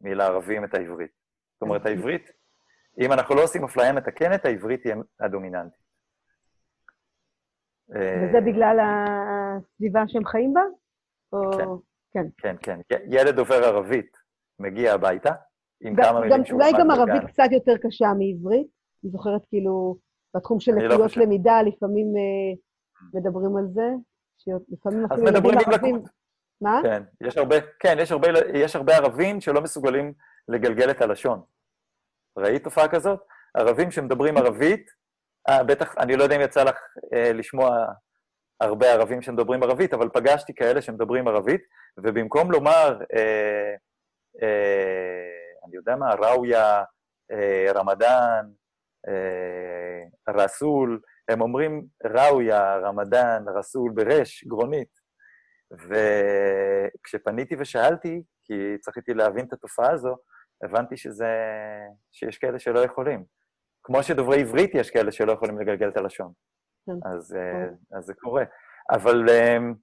מלערבים 0.00 0.64
את 0.64 0.74
העברית. 0.74 1.10
זאת 1.54 1.62
אומרת, 1.62 1.86
העברית, 1.86 2.30
אם 3.00 3.12
אנחנו 3.12 3.34
לא 3.34 3.42
עושים 3.42 3.64
אפליה 3.64 3.92
מתקנת, 3.92 4.44
העברית 4.44 4.84
היא 4.84 4.94
הדומיננטית. 5.20 5.80
וזה 7.88 8.36
אה, 8.36 8.40
בגלל 8.40 8.78
הסביבה 8.80 10.02
שהם 10.06 10.24
חיים 10.24 10.54
בה? 10.54 10.62
או... 11.32 11.50
כן. 12.12 12.26
כן, 12.38 12.56
כן, 12.62 12.80
כן. 12.88 13.00
ילד 13.06 13.36
דובר 13.36 13.64
ערבית 13.64 14.16
מגיע 14.58 14.94
הביתה, 14.94 15.30
עם 15.82 15.96
כמה 15.96 16.20
מילים 16.20 16.44
שהוא 16.44 16.60
אולי 16.60 16.72
גם 16.78 16.90
ערבית 16.90 17.30
קצת 17.30 17.48
יותר 17.52 17.76
קשה 17.76 18.06
מעברית. 18.06 18.66
אני 19.04 19.10
זוכרת 19.10 19.40
כאילו, 19.48 19.96
בתחום 20.36 20.60
של 20.60 20.72
לא 20.72 20.88
לקויות 20.88 21.16
למידה, 21.16 21.62
לפעמים 21.62 22.06
אה, 22.16 22.56
מדברים 23.14 23.56
על 23.56 23.64
זה, 23.74 23.88
שלפעמים 24.38 25.04
אפילו 25.04 25.28
ילדים 25.28 25.58
ערבים... 25.66 26.02
מה? 26.62 26.80
כן, 26.82 27.02
יש 27.20 27.36
הרבה, 27.36 27.56
כן, 27.78 27.96
יש 28.00 28.12
הרבה, 28.12 28.28
יש 28.54 28.76
הרבה 28.76 28.96
ערבים 28.96 29.40
שלא 29.40 29.60
מסוגלים 29.60 30.12
לגלגל 30.48 30.90
את 30.90 31.02
הלשון. 31.02 31.40
ראית 32.38 32.64
תופעה 32.64 32.88
כזאת? 32.88 33.20
ערבים 33.54 33.90
שמדברים 33.90 34.36
ערבית, 34.36 34.90
אה, 35.48 35.64
בטח, 35.64 35.94
אני 35.98 36.16
לא 36.16 36.22
יודע 36.22 36.36
אם 36.36 36.40
יצא 36.40 36.64
לך 36.64 36.76
אה, 37.14 37.32
לשמוע 37.32 37.86
הרבה 38.60 38.92
ערבים 38.92 39.22
שמדברים 39.22 39.62
ערבית, 39.62 39.94
אבל 39.94 40.08
פגשתי 40.08 40.54
כאלה 40.54 40.82
שמדברים 40.82 41.28
ערבית, 41.28 41.60
ובמקום 41.96 42.52
לומר, 42.52 43.00
אה, 43.16 43.74
אה, 44.42 45.49
אני 45.66 45.76
יודע 45.76 45.96
מה, 45.96 46.14
ראויה, 46.14 46.84
אה, 47.32 47.72
רמדאן, 47.74 48.46
אה, 49.08 50.32
רסול, 50.34 51.00
הם 51.28 51.40
אומרים 51.40 51.86
ראויה, 52.04 52.76
רמדאן, 52.76 53.44
רסול, 53.56 53.92
ברש, 53.94 54.44
גרונית. 54.44 55.00
וכשפניתי 57.00 57.56
ושאלתי, 57.58 58.22
כי 58.44 58.78
צריכי 58.80 59.14
להבין 59.14 59.44
את 59.44 59.52
התופעה 59.52 59.92
הזו, 59.92 60.16
הבנתי 60.64 60.96
שזה, 60.96 61.28
שיש 62.12 62.38
כאלה 62.38 62.58
שלא 62.58 62.80
יכולים. 62.80 63.24
כמו 63.82 64.02
שדוברי 64.02 64.40
עברית 64.40 64.70
יש 64.74 64.90
כאלה 64.90 65.12
שלא 65.12 65.32
יכולים 65.32 65.58
לגלגל 65.60 65.88
את 65.88 65.96
הלשון. 65.96 66.32
כן. 66.86 67.08
אז, 67.08 67.36
כן. 67.36 67.96
אז 67.96 68.04
זה 68.04 68.14
קורה. 68.14 68.44
אבל 68.90 69.30
אמ, 69.30 69.74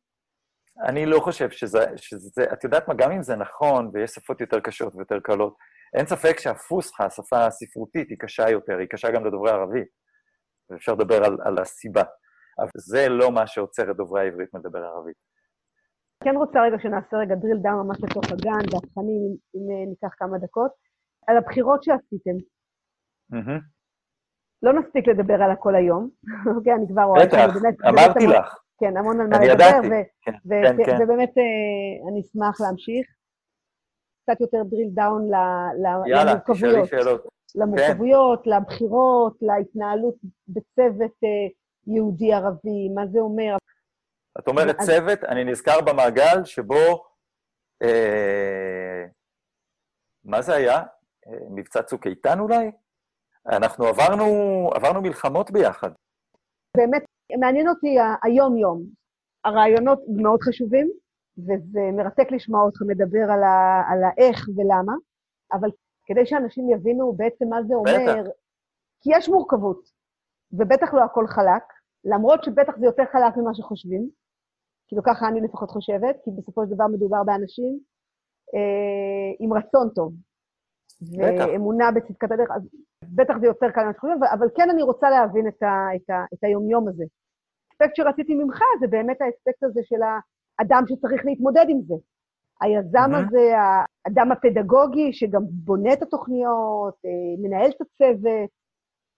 אני 0.85 1.05
לא 1.05 1.19
חושב 1.19 1.49
שזה, 1.49 1.85
שזה... 1.95 2.43
את 2.53 2.63
יודעת 2.63 2.87
מה, 2.87 2.93
גם 2.93 3.11
אם 3.11 3.23
זה 3.23 3.35
נכון, 3.35 3.89
ויש 3.93 4.11
שפות 4.11 4.41
יותר 4.41 4.59
קשות 4.59 4.95
ויותר 4.95 5.19
קלות, 5.19 5.57
אין 5.97 6.05
ספק 6.05 6.39
שהפוסחה, 6.39 7.05
השפה 7.05 7.45
הספרותית, 7.45 8.09
היא 8.09 8.17
קשה 8.19 8.49
יותר, 8.49 8.77
היא 8.77 8.87
קשה 8.89 9.11
גם 9.11 9.25
לדוברי 9.25 9.51
ערבית. 9.51 9.87
ואפשר 10.69 10.93
לדבר 10.93 11.25
על, 11.25 11.37
על 11.45 11.59
הסיבה. 11.59 12.03
אבל 12.59 12.69
זה 12.75 13.09
לא 13.09 13.31
מה 13.31 13.47
שעוצר 13.47 13.91
את 13.91 13.95
דוברי 13.95 14.21
העברית 14.21 14.53
מלדבר 14.53 14.79
ערבית. 14.79 15.15
כן 16.23 16.35
רוצה 16.35 16.61
רגע 16.61 16.79
שנעשה 16.79 17.17
רגע 17.17 17.35
drill 17.35 17.65
down 17.65 17.83
ממש 17.83 17.97
לתוך 18.03 18.23
הגן, 18.25 18.73
והתכנים, 18.73 19.21
אם, 19.55 19.61
אם 19.83 19.89
ניקח 19.89 20.15
כמה 20.17 20.37
דקות, 20.37 20.71
על 21.27 21.37
הבחירות 21.37 21.83
שעשיתם. 21.83 22.37
Mm-hmm. 23.33 23.61
לא 24.63 24.73
נספיק 24.73 25.07
לדבר 25.07 25.43
על 25.43 25.51
הכל 25.51 25.75
היום, 25.75 26.09
אוקיי? 26.57 26.73
אני 26.73 26.87
כבר 26.87 27.03
רואה... 27.03 27.25
בטח, 27.25 27.49
אמרתי 27.89 28.27
לך. 28.27 28.66
כן, 28.79 28.97
המון 28.97 29.21
על 29.21 29.27
מה 29.27 29.39
לדבר. 29.39 29.65
כן, 30.21 30.31
כן, 30.41 30.83
כן. 30.85 30.97
ובאמת 31.03 31.37
אה, 31.37 32.09
אני 32.11 32.21
אשמח 32.21 32.61
להמשיך. 32.61 33.07
קצת 34.23 34.41
יותר 34.41 34.61
drill 34.61 34.99
down 34.99 35.21
למורכבויות. 36.07 36.89
למורכבויות, 37.55 38.43
כן. 38.43 38.49
לבחירות, 38.49 39.37
להתנהלות 39.41 40.15
בצוות 40.47 41.11
אה, 41.23 41.47
יהודי-ערבי, 41.95 42.89
מה 42.95 43.07
זה 43.07 43.19
אומר. 43.19 43.57
את 44.39 44.47
אומרת. 44.47 44.75
צוות, 44.79 45.23
אני 45.23 45.43
נזכר 45.43 45.81
במעגל 45.81 46.45
שבו, 46.45 47.03
אה, 47.83 49.05
מה 50.25 50.41
זה 50.41 50.53
היה? 50.53 50.77
אה, 51.27 51.37
מבצע 51.49 51.83
צוק 51.83 52.07
איתן 52.07 52.39
אולי? 52.39 52.71
אנחנו 53.47 53.85
עברנו, 53.85 54.25
עברנו 54.75 55.01
מלחמות 55.01 55.51
ביחד. 55.51 55.91
באמת, 56.77 57.03
מעניין 57.39 57.67
אותי 57.67 57.95
היום-יום. 58.23 58.83
הרעיונות 59.45 59.99
מאוד 60.21 60.41
חשובים, 60.41 60.91
וזה 61.37 61.79
מרתק 61.93 62.31
לשמוע 62.31 62.61
אותך 62.61 62.81
מדבר 62.87 63.31
על, 63.31 63.43
ה, 63.43 63.83
על 63.89 64.03
האיך 64.03 64.47
ולמה, 64.55 64.93
אבל 65.53 65.69
כדי 66.05 66.25
שאנשים 66.25 66.69
יבינו 66.69 67.13
בעצם 67.13 67.47
מה 67.49 67.63
זה 67.63 67.73
אומר, 67.75 68.21
בטח. 68.21 68.29
כי 69.01 69.09
יש 69.13 69.29
מורכבות, 69.29 69.89
ובטח 70.51 70.93
לא 70.93 71.03
הכל 71.03 71.27
חלק, 71.27 71.63
למרות 72.05 72.43
שבטח 72.43 72.77
זה 72.79 72.85
יותר 72.85 73.03
חלק 73.11 73.37
ממה 73.37 73.53
שחושבים, 73.53 74.09
כאילו 74.87 75.03
ככה 75.03 75.27
אני 75.27 75.41
לפחות 75.41 75.69
חושבת, 75.69 76.15
כי 76.23 76.31
בסופו 76.37 76.65
של 76.65 76.75
דבר 76.75 76.87
מדובר 76.87 77.23
באנשים 77.23 77.79
אה, 78.55 79.31
עם 79.39 79.53
רצון 79.53 79.89
טוב, 79.95 80.13
ואמונה 81.01 81.91
בצדקת 81.91 82.31
הדרך, 82.31 82.51
אז 82.51 82.61
בטח 83.03 83.33
זה 83.41 83.45
יותר 83.45 83.71
קל 83.71 83.83
ממה 83.83 83.93
שחושבים, 83.93 84.23
אבל 84.33 84.47
כן 84.55 84.69
אני 84.69 84.81
רוצה 84.81 85.09
להבין 85.09 85.47
את, 85.47 85.63
ה, 85.63 85.95
את, 85.95 86.09
ה, 86.09 86.25
את 86.33 86.43
היומיום 86.43 86.87
הזה. 86.87 87.03
האספקט 87.71 87.95
שרציתי 87.95 88.35
ממך 88.35 88.59
זה 88.79 88.87
באמת 88.87 89.17
האספקט 89.21 89.63
הזה 89.63 89.81
של 89.83 90.01
האדם 90.59 90.83
שצריך 90.87 91.25
להתמודד 91.25 91.65
עם 91.69 91.81
זה. 91.81 91.95
היזם 92.61 92.97
mm-hmm. 92.97 93.27
הזה, 93.27 93.53
האדם 94.05 94.31
הפדגוגי 94.31 95.13
שגם 95.13 95.41
בונה 95.49 95.93
את 95.93 96.01
התוכניות, 96.01 96.95
אה, 97.05 97.35
מנהל 97.37 97.69
את 97.69 97.81
הצוות, 97.81 98.49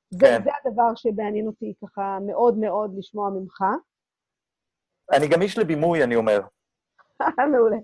זה, 0.10 0.26
כן. 0.26 0.44
זה 0.44 0.50
הדבר 0.64 0.96
שמעניין 0.96 1.48
אותי 1.48 1.74
ככה 1.84 2.18
מאוד 2.28 2.58
מאוד 2.58 2.94
לשמוע 2.98 3.30
ממך. 3.30 3.62
אני 5.12 5.28
גם 5.28 5.42
איש 5.42 5.58
לבימוי, 5.58 6.04
אני 6.04 6.16
אומר. 6.16 6.42
מעולה. 7.52 7.78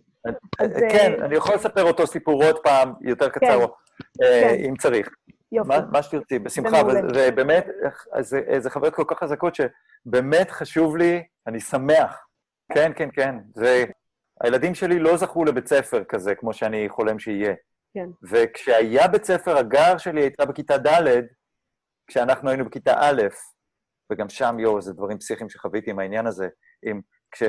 אז, 0.60 0.72
כן, 0.91 1.14
אה, 1.20 1.26
אני 1.26 1.36
יכול 1.36 1.56
לספר 1.56 1.84
אותו 1.84 2.08
סיפור 2.08 2.43
עוד 2.43 2.56
פעם, 2.64 2.93
יותר 3.02 3.30
כן. 3.30 3.39
קצר, 3.39 3.62
אה. 3.62 3.68
אם 4.70 4.76
צריך. 4.78 5.10
יופי. 5.52 5.70
מה, 5.70 5.80
מה 5.91 6.04
שתרצי, 6.04 6.39
בשמחה. 6.39 6.82
ובאמת, 7.16 7.68
זה, 8.20 8.41
זה 8.58 8.70
חוויות 8.70 8.96
כל 8.96 9.04
כך 9.08 9.20
חזקות 9.20 9.56
שבאמת 9.56 10.52
חשוב 10.52 10.98
לי, 10.98 11.24
אני 11.48 11.60
שמח. 11.60 12.28
כן, 12.74 12.91
כן, 12.96 13.10
כן. 13.14 13.36
זה, 13.56 13.86
הילדים 14.41 14.76
שלי 14.76 15.00
לא 15.00 15.18
זכו 15.18 15.46
לבית 15.46 15.68
ספר 15.68 16.04
כזה, 16.04 16.36
כמו 16.36 16.54
שאני 16.54 16.89
חולם 16.89 17.20
שיהיה. 17.20 17.54
כן. 17.93 18.10
וכשהיה 18.32 19.08
בית 19.08 19.24
ספר, 19.24 19.58
הגר 19.58 19.98
שלי 19.98 20.22
הייתה 20.22 20.46
בכיתה 20.46 20.78
ד', 20.78 21.22
כשאנחנו 22.08 22.50
היינו 22.50 22.66
בכיתה 22.66 22.93
א', 23.00 23.22
וגם 24.12 24.30
שם, 24.30 24.60
יואו, 24.60 24.82
זה 24.82 24.93
דברים 24.93 25.18
פסיכיים 25.18 25.50
שחוויתי 25.50 25.91
עם 25.91 26.00
העניין 26.00 26.28
הזה. 26.28 26.48
עם, 26.86 27.02
כש... 27.32 27.43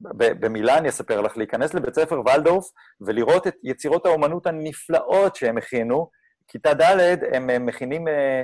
במילה 0.00 0.78
אני 0.78 0.88
אספר 0.88 1.20
לך, 1.20 1.36
להיכנס 1.36 1.74
לבית 1.74 1.94
ספר 1.94 2.20
ולדורף 2.20 2.64
ולראות 3.00 3.46
את 3.46 3.54
יצירות 3.62 4.06
האומנות 4.06 4.46
הנפלאות 4.46 5.36
שהם 5.36 5.58
הכינו. 5.58 6.10
כיתה 6.48 6.74
ד' 6.74 7.16
הם 7.32 7.66
מכינים 7.66 8.08
אה, 8.08 8.42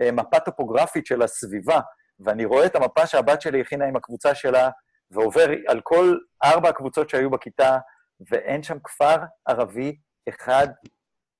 אה, 0.00 0.12
מפה 0.12 0.40
טופוגרפית 0.40 1.06
של 1.06 1.22
הסביבה, 1.22 1.80
ואני 2.20 2.44
רואה 2.44 2.66
את 2.66 2.76
המפה 2.76 3.06
שהבת 3.06 3.42
שלי 3.42 3.60
הכינה 3.60 3.84
עם 3.84 3.96
הקבוצה 3.96 4.34
שלה, 4.34 4.70
ועובר 5.10 5.46
על 5.68 5.80
כל 5.80 6.16
ארבע 6.44 6.68
הקבוצות 6.68 7.08
שהיו 7.08 7.30
בכיתה, 7.30 7.78
ואין 8.30 8.62
שם 8.62 8.78
כפר 8.84 9.16
ערבי 9.46 9.96
אחד 10.28 10.68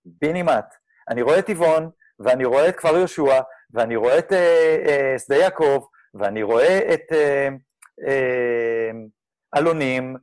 בינימט. 0.05 0.75
אני 1.09 1.23
רואה 1.23 1.39
את 1.39 1.47
טבעון, 1.47 1.91
ואני 2.19 2.45
רואה 2.45 2.69
את 2.69 2.77
כפר 2.77 2.97
יהושע, 2.97 3.41
ואני 3.71 3.97
רואה 3.97 4.19
את 4.19 4.33
אה, 4.33 4.77
אה, 4.87 5.19
שדה 5.19 5.37
יעקב, 5.37 5.85
ואני 6.15 6.43
רואה 6.43 6.95
את 6.95 7.13
אה, 7.13 7.49
אה, 8.07 8.91
אלונים, 9.57 10.17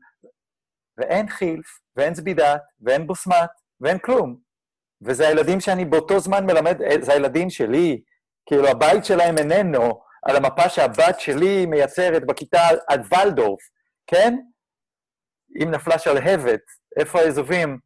ואין 0.98 1.28
חילף, 1.28 1.66
ואין 1.96 2.16
זבידת, 2.16 2.62
ואין 2.82 3.08
בוסמת, 3.08 3.50
ואין 3.82 3.98
כלום. 3.98 4.38
וזה 5.02 5.28
הילדים 5.28 5.60
שאני 5.60 5.86
באותו 5.86 6.20
זמן 6.20 6.46
מלמד, 6.46 6.82
אה, 6.82 6.96
זה 7.02 7.14
הילדים 7.14 7.50
שלי, 7.50 8.02
כאילו 8.46 8.68
הבית 8.68 9.06
שלהם 9.06 9.38
איננו 9.38 10.02
על 10.26 10.36
המפה 10.36 10.70
שהבת 10.70 11.20
שלי 11.20 11.66
מייצרת 11.66 12.26
בכיתה 12.26 12.62
עד 12.90 13.06
ולדורף, 13.14 13.62
כן? 14.08 14.38
אם 15.64 15.72
נפלה 15.72 16.00
שלהבת, 16.00 16.62
איפה 17.00 17.20
האזובים? 17.20 17.80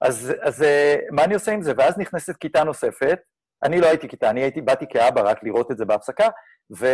אז, 0.00 0.32
אז 0.42 0.62
אה, 0.62 0.96
מה 1.10 1.24
אני 1.24 1.34
עושה 1.34 1.52
עם 1.52 1.62
זה? 1.62 1.72
ואז 1.78 1.98
נכנסת 1.98 2.36
כיתה 2.36 2.64
נוספת, 2.64 3.18
אני 3.64 3.80
לא 3.80 3.86
הייתי 3.86 4.08
כיתה, 4.08 4.30
אני 4.30 4.40
הייתי, 4.40 4.60
באתי 4.60 4.84
כאבא 4.90 5.20
רק 5.20 5.44
לראות 5.44 5.70
את 5.70 5.76
זה 5.76 5.84
בהפסקה, 5.84 6.28
ו, 6.78 6.86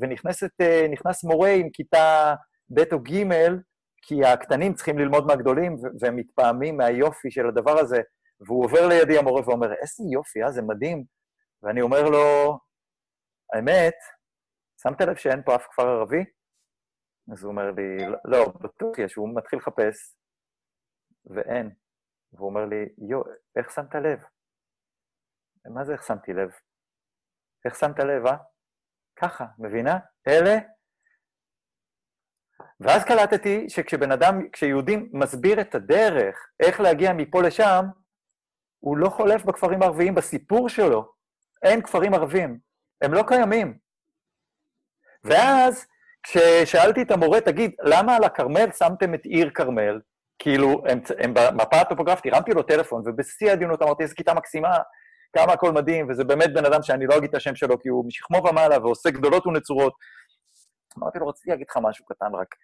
ונכנסת, 0.00 0.50
אה, 0.60 0.86
מורה 1.24 1.50
עם 1.50 1.68
כיתה 1.72 2.34
ב' 2.70 2.92
או 2.92 3.02
ג', 3.02 3.22
כי 4.02 4.24
הקטנים 4.24 4.74
צריכים 4.74 4.98
ללמוד 4.98 5.26
מהגדולים, 5.26 5.76
והם 6.00 6.16
מתפעמים 6.16 6.76
מהיופי 6.76 7.30
של 7.30 7.48
הדבר 7.48 7.78
הזה, 7.78 8.00
והוא 8.40 8.64
עובר 8.64 8.88
לידי 8.88 9.18
המורה 9.18 9.42
ואומר, 9.48 9.72
איזה 9.72 10.04
יופי, 10.12 10.42
אה, 10.42 10.50
זה 10.50 10.62
מדהים. 10.62 11.04
ואני 11.62 11.80
אומר 11.80 12.02
לו, 12.02 12.58
האמת, 13.54 13.94
שמת 14.82 15.00
לב 15.00 15.16
שאין 15.16 15.42
פה 15.42 15.54
אף 15.56 15.66
כפר 15.66 15.88
ערבי? 15.88 16.24
אז 17.32 17.42
הוא 17.42 17.50
אומר 17.50 17.70
לי, 17.70 17.96
לא, 18.24 18.52
בטוח 18.60 18.98
יש, 18.98 19.14
הוא 19.14 19.36
מתחיל 19.36 19.58
לחפש, 19.58 20.16
ואין. 21.26 21.70
והוא 22.32 22.48
אומר 22.48 22.64
לי, 22.64 22.88
יו, 23.10 23.22
איך 23.56 23.70
שמת 23.70 23.94
לב? 23.94 24.18
מה 25.74 25.84
זה 25.84 25.92
איך 25.92 26.02
שמתי 26.02 26.32
לב? 26.32 26.50
איך 27.64 27.74
שמת 27.74 27.98
לב, 27.98 28.26
אה? 28.26 28.36
ככה, 29.16 29.44
מבינה? 29.58 29.98
אלה... 30.28 30.77
ואז 32.80 33.04
קלטתי 33.04 33.64
שכשבן 33.68 34.12
אדם, 34.12 34.48
כשיהודי 34.52 34.96
מסביר 35.12 35.60
את 35.60 35.74
הדרך, 35.74 36.48
איך 36.60 36.80
להגיע 36.80 37.12
מפה 37.12 37.42
לשם, 37.42 37.84
הוא 38.80 38.96
לא 38.96 39.08
חולף 39.08 39.44
בכפרים 39.44 39.82
הערביים. 39.82 40.14
בסיפור 40.14 40.68
שלו 40.68 41.12
אין 41.62 41.82
כפרים 41.82 42.14
ערבים, 42.14 42.58
הם 43.02 43.14
לא 43.14 43.22
קיימים. 43.26 43.78
ואז 45.24 45.86
כששאלתי 46.22 47.02
את 47.02 47.10
המורה, 47.10 47.40
תגיד, 47.40 47.70
למה 47.82 48.16
על 48.16 48.24
הכרמל 48.24 48.70
שמתם 48.78 49.14
את 49.14 49.24
עיר 49.24 49.50
כרמל? 49.50 50.00
כאילו, 50.38 50.82
הם, 50.88 51.00
הם 51.18 51.34
במפה 51.34 51.76
הטופוגרפית, 51.76 52.32
הרמתי 52.32 52.50
לו 52.50 52.62
טלפון, 52.62 53.02
ובשיא 53.06 53.52
הדיונות 53.52 53.82
אמרתי, 53.82 54.02
איזו 54.02 54.14
כיתה 54.14 54.34
מקסימה, 54.34 54.78
כמה 55.32 55.52
הכל 55.52 55.72
מדהים, 55.72 56.06
וזה 56.10 56.24
באמת 56.24 56.52
בן 56.52 56.64
אדם 56.64 56.82
שאני 56.82 57.06
לא 57.06 57.16
אגיד 57.16 57.28
את 57.28 57.34
השם 57.34 57.54
שלו, 57.54 57.80
כי 57.80 57.88
הוא 57.88 58.06
משכמו 58.06 58.44
ומעלה 58.44 58.78
ועושה 58.78 59.10
גדולות 59.10 59.46
ונצורות. 59.46 59.92
אמרתי 60.98 61.18
לו, 61.18 61.28
רציתי 61.28 61.50
להגיד 61.50 61.66
לך 61.70 61.78
משהו 61.82 62.04
קטן 62.04 62.34
רק. 62.34 62.54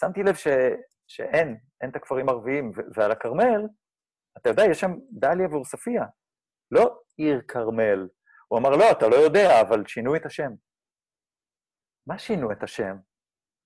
שמתי 0.00 0.22
לב 0.22 0.34
ש, 0.34 0.48
שאין, 1.06 1.56
אין 1.80 1.90
את 1.90 1.96
הכפרים 1.96 2.28
הערביים, 2.28 2.72
ועל 2.94 3.12
הכרמל, 3.12 3.66
אתה 4.38 4.48
יודע, 4.48 4.64
יש 4.64 4.80
שם 4.80 4.90
דליה 5.12 5.48
ועוספיא, 5.50 6.00
לא 6.70 7.00
עיר 7.16 7.42
כרמל. 7.48 8.08
הוא 8.48 8.58
אמר, 8.58 8.70
לא, 8.70 8.90
אתה 8.90 9.08
לא 9.08 9.16
יודע, 9.16 9.60
אבל 9.60 9.86
שינו 9.86 10.16
את 10.16 10.26
השם. 10.26 10.50
מה 12.06 12.18
שינו 12.18 12.52
את 12.52 12.62
השם? 12.62 12.96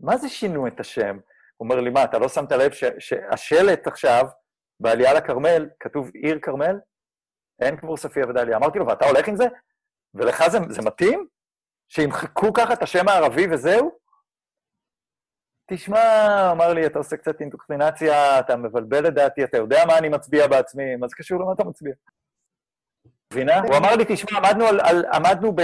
מה 0.01 0.17
זה 0.17 0.29
שינו 0.29 0.67
את 0.67 0.81
השם? 0.81 1.19
הוא 1.57 1.69
אומר 1.69 1.81
לי, 1.81 1.91
מה, 1.91 2.05
אתה 2.05 2.19
לא 2.19 2.29
שמת 2.29 2.53
לב 2.53 2.73
ש, 2.73 2.85
שהשלט 2.99 3.87
עכשיו, 3.87 4.25
בעלייה 4.81 5.15
לכרמל, 5.15 5.69
כתוב 5.81 6.11
עיר 6.15 6.39
כרמל? 6.43 6.77
אין 7.61 7.77
כמו 7.77 7.97
ספיה 7.97 8.27
ודליה. 8.29 8.57
אמרתי 8.57 8.79
לו, 8.79 8.87
ואתה 8.87 9.05
הולך 9.05 9.29
עם 9.29 9.37
זה? 9.37 9.45
ולך 10.15 10.49
זה, 10.49 10.59
זה 10.69 10.83
מתאים? 10.83 11.27
שימחקו 11.93 12.53
ככה 12.53 12.73
את 12.73 12.83
השם 12.83 13.09
הערבי 13.09 13.47
וזהו? 13.53 13.91
תשמע, 15.71 15.99
אמר 16.53 16.73
לי, 16.75 16.87
אתה 16.87 16.99
עושה 16.99 17.17
קצת 17.17 17.41
אינדוקטרינציה, 17.41 18.41
אתה 18.41 18.57
מבלבל 18.57 19.07
את 19.09 19.15
דעתי, 19.15 19.45
אתה 19.45 19.57
יודע 19.57 19.85
מה 19.87 19.99
אני 19.99 20.09
מצביע 20.09 20.47
בעצמי, 20.47 20.97
מה 20.97 21.09
זה 21.09 21.17
קשור 21.17 21.41
למה 21.41 21.53
אתה 21.53 21.65
מצביע? 21.65 21.95
מבינה? 23.33 23.61
הוא 23.61 23.77
אמר 23.77 23.97
לי, 23.97 24.05
תשמע, 24.09 24.39
עמדנו, 24.39 24.67
על, 24.67 24.81
על, 24.81 25.05
עמדנו 25.13 25.53
ב, 25.53 25.61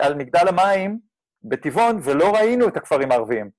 על 0.00 0.14
מגדל 0.14 0.48
המים 0.48 1.00
בטבעון 1.42 2.00
ולא 2.04 2.34
ראינו 2.34 2.68
את 2.68 2.76
הכפרים 2.76 3.12
הערביים. 3.12 3.50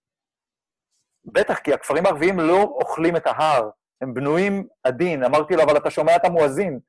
בטח, 1.26 1.60
כי 1.60 1.74
הכפרים 1.74 2.06
הערביים 2.06 2.40
לא 2.40 2.62
אוכלים 2.62 3.16
את 3.16 3.28
ההר, 3.28 3.70
הם 4.02 4.14
בנויים 4.14 4.68
עדין. 4.84 5.24
אמרתי 5.24 5.56
לו, 5.56 5.64
אבל 5.64 5.78
אתה 5.78 5.90
שומע 5.90 6.16
את 6.16 6.26
המואזין. 6.26 6.80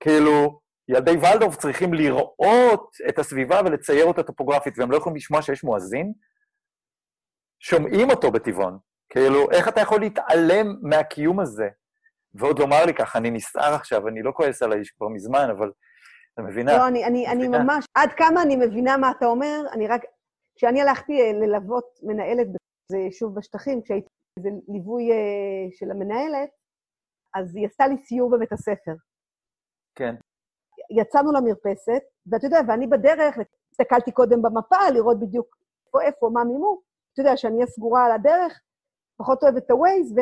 כאילו, 0.00 0.60
ילדי 0.88 1.10
ולדורף 1.10 1.56
צריכים 1.56 1.94
לראות 1.94 2.90
את 3.08 3.18
הסביבה 3.18 3.60
ולצייר 3.64 4.04
אותה 4.04 4.22
טופוגרפית, 4.22 4.78
והם 4.78 4.90
לא 4.90 4.96
יכולים 4.96 5.16
לשמוע 5.16 5.42
שיש 5.42 5.64
מואזין? 5.64 6.12
שומעים 7.60 8.10
אותו 8.10 8.30
בטבעון. 8.30 8.78
כאילו, 9.08 9.50
איך 9.50 9.68
אתה 9.68 9.80
יכול 9.80 10.00
להתעלם 10.00 10.66
מהקיום 10.82 11.40
הזה? 11.40 11.68
ועוד 12.34 12.58
לומר 12.58 12.84
לי 12.86 12.94
ככה, 12.94 13.18
אני 13.18 13.30
נסער 13.30 13.74
עכשיו, 13.74 14.08
אני 14.08 14.22
לא 14.22 14.32
כועס 14.32 14.62
על 14.62 14.72
האיש 14.72 14.90
כבר 14.90 15.08
מזמן, 15.08 15.50
אבל 15.50 15.72
אתה 16.32 16.42
מבינה? 16.42 16.78
לא, 16.78 16.88
אני, 16.88 17.04
אני, 17.04 17.26
אני 17.26 17.48
ממש, 17.48 17.84
עד 17.94 18.10
כמה 18.16 18.42
אני 18.42 18.56
מבינה 18.56 18.96
מה 18.96 19.10
אתה 19.10 19.26
אומר, 19.26 19.60
אני 19.72 19.88
רק... 19.88 20.02
כשאני 20.56 20.82
הלכתי 20.82 21.12
אה, 21.20 21.32
ללוות 21.32 21.84
מנהלת 22.02 22.46
זה 22.92 22.98
יישוב 22.98 23.38
בשטחים, 23.38 23.82
כשהייתי 23.82 24.08
איזה 24.38 24.48
ליווי 24.68 25.12
אה, 25.12 25.66
של 25.70 25.90
המנהלת, 25.90 26.50
אז 27.34 27.56
היא 27.56 27.66
עשתה 27.66 27.86
לי 27.86 27.96
סיור 27.98 28.30
בבית 28.30 28.52
הספר. 28.52 28.94
כן. 29.94 30.14
יצאנו 30.90 31.32
למרפסת, 31.32 32.02
ואתה 32.26 32.46
יודע, 32.46 32.58
ואני 32.68 32.86
בדרך, 32.86 33.38
הסתכלתי 33.70 34.12
קודם 34.12 34.42
במפה, 34.42 34.90
לראות 34.94 35.20
בדיוק 35.20 35.56
איפה, 35.86 36.02
איפה, 36.02 36.30
מה 36.32 36.44
מימו. 36.44 36.80
אתה 37.12 37.20
יודע, 37.20 37.36
שאני 37.36 37.54
אהיה 37.54 37.66
סגורה 37.66 38.04
על 38.06 38.12
הדרך, 38.12 38.60
פחות 39.16 39.42
אוהבת 39.42 39.64
את 39.66 39.70
ה-Waze, 39.70 40.12
ו... 40.16 40.20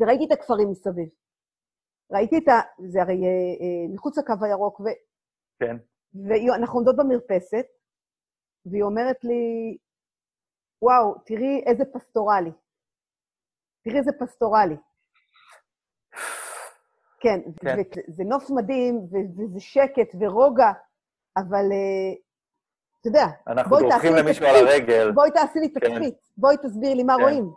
וראיתי 0.00 0.24
את 0.24 0.32
הכפרים 0.32 0.70
מסביב. 0.70 1.08
ראיתי 2.12 2.38
את 2.38 2.48
ה... 2.48 2.60
זה 2.88 3.02
הרי 3.02 3.14
אה, 3.14 3.28
אה, 3.60 3.94
מחוץ 3.94 4.18
לקו 4.18 4.44
הירוק, 4.44 4.80
ו... 4.80 4.84
כן. 5.60 5.76
ואנחנו 6.28 6.78
עומדות 6.78 6.96
במרפסת, 6.96 7.66
והיא 8.66 8.82
אומרת 8.82 9.24
לי, 9.24 9.76
וואו, 10.82 11.14
תראי 11.26 11.62
איזה 11.66 11.84
פסטורלי. 11.84 12.50
תראי 13.84 13.98
איזה 13.98 14.10
פסטורלי. 14.20 14.76
כן, 17.20 17.40
כן. 17.60 17.76
זה 18.08 18.24
נוף 18.24 18.50
מדהים, 18.50 19.06
וזה 19.36 19.60
שקט 19.60 20.14
ורוגע, 20.20 20.72
אבל 21.36 21.64
uh, 21.70 22.18
אתה 23.00 23.08
יודע, 23.08 23.26
אנחנו 23.46 23.78
דורכים 23.78 24.14
למישהו 24.14 24.46
על 24.46 24.56
הרגל. 24.56 25.12
בואי 25.12 25.30
תעשי 25.30 25.58
לי 25.58 25.68
תקרית, 25.68 26.14
כן. 26.14 26.32
בואי 26.36 26.56
תסביר 26.56 26.94
לי 26.94 27.02
מה 27.02 27.14
כן. 27.16 27.22
רואים. 27.22 27.52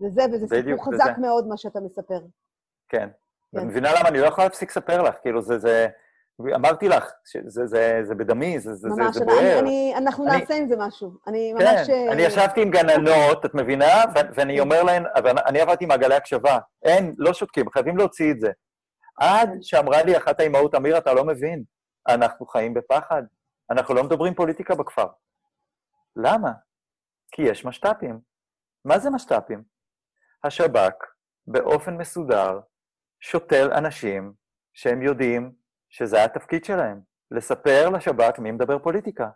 וזה, 0.00 0.22
וזה 0.32 0.46
סיפור 0.46 0.84
חזק. 0.84 1.18
מאוד, 1.18 1.46
מה 1.46 1.56
שאתה 1.56 1.80
מספר. 1.80 2.20
כן. 2.88 3.08
כן. 3.52 3.58
את 3.58 3.64
מבינה 3.64 3.88
למה 3.98 4.08
אני 4.08 4.20
לא 4.20 4.26
יכולה 4.26 4.46
להפסיק 4.46 4.70
לספר 4.70 5.02
לך? 5.02 5.14
כאילו, 5.22 5.42
זה, 5.42 5.58
זה, 5.58 5.88
אמרתי 6.40 6.88
לך, 6.88 7.12
שזה 7.24 7.66
זה, 7.66 8.00
זה 8.02 8.14
בדמי, 8.14 8.60
זה, 8.60 8.74
זה, 8.74 8.88
ממש, 8.88 9.16
זה 9.16 9.24
בוער. 9.24 9.58
אני, 9.58 9.94
אנחנו 9.96 10.28
אני, 10.28 10.40
נעשה 10.40 10.54
עם 10.54 10.68
זה 10.68 10.74
משהו. 10.78 11.12
אני 11.26 11.54
כן, 11.58 11.64
ממש... 11.64 11.86
כן, 11.86 12.08
אני 12.12 12.22
ישבתי 12.22 12.62
עם 12.62 12.70
גננות, 12.70 13.46
את 13.46 13.54
מבינה? 13.54 14.02
ואני 14.34 14.60
אומר 14.60 14.82
להן, 14.82 15.04
אני 15.46 15.60
עבדתי 15.60 15.84
עם 15.84 15.88
מעגלי 15.88 16.14
הקשבה. 16.14 16.58
אין, 16.82 17.14
לא 17.18 17.32
שותקים, 17.32 17.70
חייבים 17.70 17.96
להוציא 17.96 18.32
את 18.32 18.40
זה. 18.40 18.50
עד 19.20 19.50
שאמרה 19.62 20.02
לי 20.02 20.16
אחת 20.16 20.40
האימהות, 20.40 20.74
אמיר, 20.74 20.98
אתה 20.98 21.14
לא 21.14 21.24
מבין, 21.24 21.62
אנחנו 22.08 22.46
חיים 22.46 22.74
בפחד. 22.74 23.22
אנחנו 23.70 23.94
לא 23.94 24.04
מדברים 24.04 24.34
פוליטיקה 24.34 24.74
בכפר. 24.74 25.06
למה? 26.16 26.52
כי 27.32 27.42
יש 27.42 27.64
משת"פים. 27.64 28.20
מה 28.84 28.98
זה 28.98 29.10
משת"פים? 29.10 29.62
השב"כ, 30.44 30.94
באופן 31.46 31.96
מסודר, 31.96 32.60
שותל 33.20 33.72
אנשים 33.72 34.32
שהם 34.74 35.02
יודעים 35.02 35.52
שזה 35.92 36.24
התפקיד 36.24 36.64
שלהם, 36.64 37.00
לספר 37.30 37.88
לשב"כ 37.88 38.38
מי 38.38 38.50
מדבר 38.50 38.78
פוליטיקה. 38.78 39.28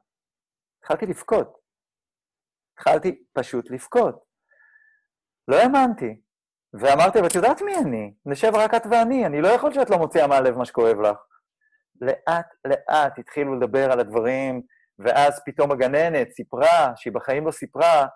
התחלתי 0.81 1.07
לבכות. 1.07 1.59
התחלתי 2.75 3.25
פשוט 3.33 3.71
לבכות. 3.71 4.25
לא 5.49 5.57
האמנתי. 5.57 6.21
ואמרתי, 6.75 7.19
ואת 7.19 7.35
יודעת 7.35 7.63
מי 7.63 7.77
אני? 7.77 8.15
נשב 8.27 8.53
רק 8.55 8.75
את 8.75 8.83
ואני, 8.91 9.27
אני 9.27 9.41
לא 9.41 9.49
יכול 9.49 9.73
שאת 9.73 9.91
לא 9.91 9.99
מוציאה 9.99 10.27
מהלב 10.27 10.59
מה 10.59 10.65
שכואב 10.65 11.01
לך. 11.01 11.17
לאט-לאט 12.01 13.19
התחילו 13.19 13.55
לדבר 13.55 13.93
על 13.93 14.01
הדברים, 14.01 14.63
ואז 14.99 15.43
פתאום 15.45 15.73
הגננת 15.73 16.31
סיפרה, 16.31 16.93
שהיא 16.97 17.13
בחיים 17.13 17.47
לא 17.47 17.51
סיפרה, 17.51 18.07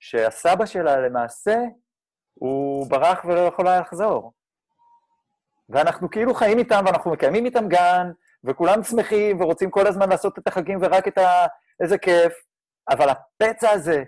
שהסבא 0.00 0.66
שלה 0.66 0.96
למעשה, 1.00 1.56
הוא 2.34 2.90
ברח 2.90 3.24
ולא 3.24 3.40
יכול 3.40 3.68
היה 3.68 3.80
לחזור. 3.80 4.32
ואנחנו 5.68 6.10
כאילו 6.10 6.34
חיים 6.34 6.58
איתם, 6.58 6.82
ואנחנו 6.86 7.10
מקיימים 7.10 7.44
איתם 7.44 7.68
גן, 7.68 8.10
וכולם 8.44 8.82
שמחים 8.82 9.40
ורוצים 9.40 9.70
כל 9.70 9.86
הזמן 9.86 10.08
לעשות 10.08 10.38
את 10.38 10.48
החגים 10.48 10.78
ורק 10.82 11.08
את 11.08 11.18
ה... 11.18 11.46
איזה 11.80 11.98
כיף, 11.98 12.32
אבל 12.90 13.08
הפצע 13.08 13.70
הזה, 13.70 14.02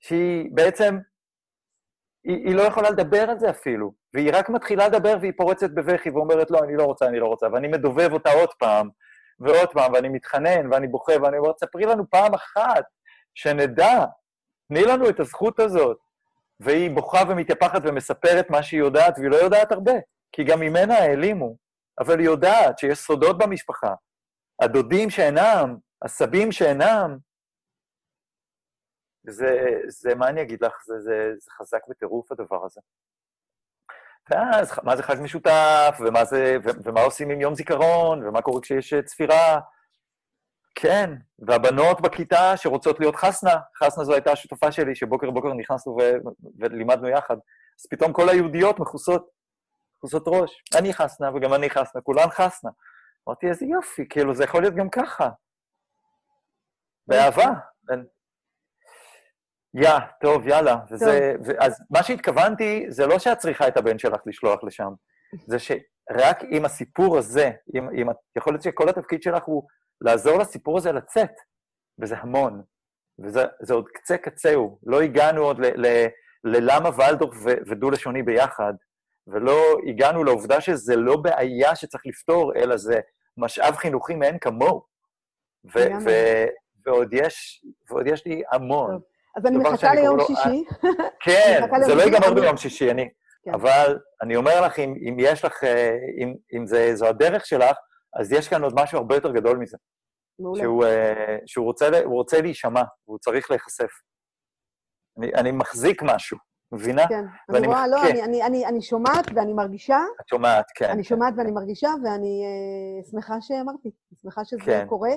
שהיא 0.00 0.50
בעצם, 0.54 0.98
היא, 2.24 2.36
היא 2.46 2.54
לא 2.54 2.62
יכולה 2.62 2.90
לדבר 2.90 3.30
על 3.30 3.38
זה 3.38 3.50
אפילו, 3.50 3.92
והיא 4.14 4.30
רק 4.34 4.48
מתחילה 4.48 4.88
לדבר 4.88 5.16
והיא 5.20 5.32
פורצת 5.36 5.70
בבכי 5.70 6.10
ואומרת, 6.10 6.50
לא, 6.50 6.58
אני 6.64 6.76
לא 6.76 6.84
רוצה, 6.84 7.06
אני 7.06 7.20
לא 7.20 7.26
רוצה, 7.26 7.46
ואני 7.52 7.68
מדובב 7.68 8.12
אותה 8.12 8.32
עוד 8.32 8.50
פעם, 8.58 8.88
ועוד 9.40 9.68
פעם, 9.72 9.92
ואני 9.92 10.08
מתחנן, 10.08 10.72
ואני 10.72 10.88
בוכה, 10.88 11.12
ואני 11.22 11.38
אומר, 11.38 11.52
ספרי 11.60 11.84
לנו 11.84 12.10
פעם 12.10 12.34
אחת, 12.34 12.84
שנדע, 13.34 14.04
תני 14.68 14.82
לנו 14.82 15.08
את 15.08 15.20
הזכות 15.20 15.60
הזאת. 15.60 15.98
והיא 16.60 16.90
בוכה 16.90 17.22
ומתייפחת 17.28 17.82
ומספרת 17.84 18.50
מה 18.50 18.62
שהיא 18.62 18.80
יודעת, 18.80 19.18
והיא 19.18 19.30
לא 19.30 19.36
יודעת 19.36 19.72
הרבה, 19.72 19.92
כי 20.32 20.44
גם 20.44 20.60
ממנה 20.60 20.94
העלימו. 20.94 21.56
אבל 22.00 22.18
היא 22.18 22.26
יודעת 22.26 22.78
שיש 22.78 22.98
סודות 22.98 23.38
במשפחה. 23.38 23.94
הדודים 24.62 25.10
שאינם, 25.10 25.76
הסבים 26.02 26.52
שאינם. 26.52 27.18
זה, 29.28 29.80
זה, 29.88 30.14
מה 30.14 30.28
אני 30.28 30.42
אגיד 30.42 30.64
לך, 30.64 30.82
זה, 30.86 31.00
זה, 31.00 31.32
זה 31.38 31.50
חזק 31.50 31.80
בטירוף 31.88 32.32
הדבר 32.32 32.64
הזה. 32.64 32.80
ואז, 34.30 34.72
מה 34.82 34.96
זה 34.96 35.02
חג 35.02 35.16
משותף, 35.22 35.98
ומה, 36.00 36.24
זה, 36.24 36.56
ו, 36.64 36.68
ומה 36.84 37.00
עושים 37.00 37.30
עם 37.30 37.40
יום 37.40 37.54
זיכרון, 37.54 38.26
ומה 38.26 38.42
קורה 38.42 38.60
כשיש 38.60 38.94
צפירה. 38.94 39.60
כן, 40.74 41.10
והבנות 41.38 42.00
בכיתה 42.00 42.56
שרוצות 42.56 43.00
להיות 43.00 43.16
חסנה, 43.16 43.56
חסנה 43.76 44.04
זו 44.04 44.12
הייתה 44.12 44.32
השותפה 44.32 44.72
שלי, 44.72 44.94
שבוקר 44.94 45.30
בוקר 45.30 45.52
נכנסנו 45.52 45.96
ו, 46.00 46.02
ולימדנו 46.58 47.08
יחד. 47.08 47.36
אז 47.80 47.86
פתאום 47.90 48.12
כל 48.12 48.28
היהודיות 48.28 48.78
מכוסות 48.78 49.37
כוסות 49.98 50.24
ראש. 50.26 50.62
אני 50.78 50.94
חסנה 50.94 51.30
וגם 51.34 51.54
אני 51.54 51.70
חסנה, 51.70 52.02
כולן 52.02 52.28
חסנה. 52.28 52.70
אמרתי, 53.28 53.48
איזה 53.48 53.66
יופי, 53.66 54.08
כאילו, 54.08 54.34
זה 54.34 54.44
יכול 54.44 54.62
להיות 54.62 54.74
גם 54.74 54.90
ככה. 54.90 55.28
באהבה. 57.06 57.46
יא, 59.74 59.98
טוב, 60.20 60.46
יאללה. 60.46 60.76
וזה, 60.90 61.34
ו, 61.46 61.50
אז 61.64 61.82
מה 61.90 62.02
שהתכוונתי, 62.02 62.86
זה 62.88 63.06
לא 63.06 63.18
שאת 63.18 63.38
צריכה 63.38 63.68
את 63.68 63.76
הבן 63.76 63.98
שלך 63.98 64.20
לשלוח 64.26 64.64
לשם, 64.64 64.92
זה 65.46 65.58
שרק 65.58 66.38
עם 66.50 66.64
הסיפור 66.64 67.18
הזה, 67.18 67.50
עם, 67.74 67.88
עם, 67.92 68.08
יכול 68.36 68.52
להיות 68.52 68.62
שכל 68.62 68.88
התפקיד 68.88 69.22
שלך 69.22 69.44
הוא 69.44 69.62
לעזור 70.00 70.38
לסיפור 70.38 70.78
הזה 70.78 70.92
לצאת. 70.92 71.32
וזה 72.00 72.16
המון. 72.18 72.62
וזה 73.24 73.74
עוד 73.74 73.88
קצה 73.88 74.18
קצהו. 74.18 74.78
לא 74.86 75.00
הגענו 75.00 75.42
עוד 75.42 75.60
ללמה 76.44 76.88
ולדורף 76.96 77.36
ודו-לשוני 77.46 78.22
ביחד, 78.22 78.72
ולא 79.32 79.76
הגענו 79.88 80.24
לעובדה 80.24 80.60
שזה 80.60 80.96
לא 80.96 81.16
בעיה 81.16 81.76
שצריך 81.76 82.02
לפתור, 82.06 82.52
אלא 82.56 82.76
זה 82.76 83.00
משאב 83.36 83.76
חינוכי 83.76 84.14
מאין 84.14 84.38
כמוהו. 84.38 84.82
ועוד 86.84 87.08
יש, 87.12 87.64
ועוד 87.90 88.06
יש 88.06 88.26
לי 88.26 88.42
המון. 88.52 88.90
טוב. 88.92 89.02
אז 89.36 89.46
אני 89.46 89.56
מחכה 89.58 89.94
ליום 89.94 90.18
שישי. 90.20 90.64
כן, 91.24 91.60
זה 91.86 91.94
לא 91.94 92.02
ייגמר 92.02 92.34
ביום 92.34 92.56
שישי, 92.56 92.90
אני... 92.90 93.08
כן. 93.44 93.54
אבל 93.54 93.98
אני 94.22 94.36
אומר 94.36 94.60
לך, 94.60 94.78
אם, 94.78 94.94
אם 95.08 95.16
יש 95.20 95.44
לך, 95.44 95.64
אה, 95.64 95.96
אם, 96.18 96.34
אם 96.56 96.66
זה, 96.66 96.90
זו 96.94 97.06
הדרך 97.06 97.46
שלך, 97.46 97.76
אז 98.20 98.32
יש 98.32 98.48
כאן 98.48 98.62
עוד 98.62 98.74
משהו 98.76 98.98
הרבה 98.98 99.14
יותר 99.14 99.32
גדול 99.32 99.56
מזה. 99.56 99.76
מעולה. 100.38 100.62
שהוא, 100.62 100.84
אה, 100.84 101.36
שהוא 101.46 101.64
רוצה, 101.64 101.88
רוצה 102.04 102.40
להישמע, 102.40 102.82
והוא 103.06 103.18
צריך 103.18 103.50
להיחשף. 103.50 103.90
אני, 105.18 105.34
אני 105.34 105.52
מחזיק 105.52 106.02
משהו, 106.02 106.38
מבינה? 106.72 107.08
כן, 107.08 107.24
אני 107.54 107.66
רואה, 107.66 107.88
לא, 107.88 108.02
אני, 108.02 108.22
אני, 108.22 108.42
אני, 108.42 108.66
אני 108.66 108.82
שומעת 108.82 109.26
ואני 109.34 109.52
מרגישה. 109.52 109.98
את 110.20 110.28
שומעת, 110.28 110.64
כן. 110.74 110.90
אני 110.90 111.04
שומעת 111.04 111.34
ואני 111.36 111.50
מרגישה, 111.50 111.88
ואני 112.04 112.42
uh, 113.04 113.10
שמחה 113.10 113.34
שאמרתי, 113.40 113.90
שמחה 114.22 114.44
שזה 114.44 114.60
כן. 114.64 114.86
קורה. 114.88 115.10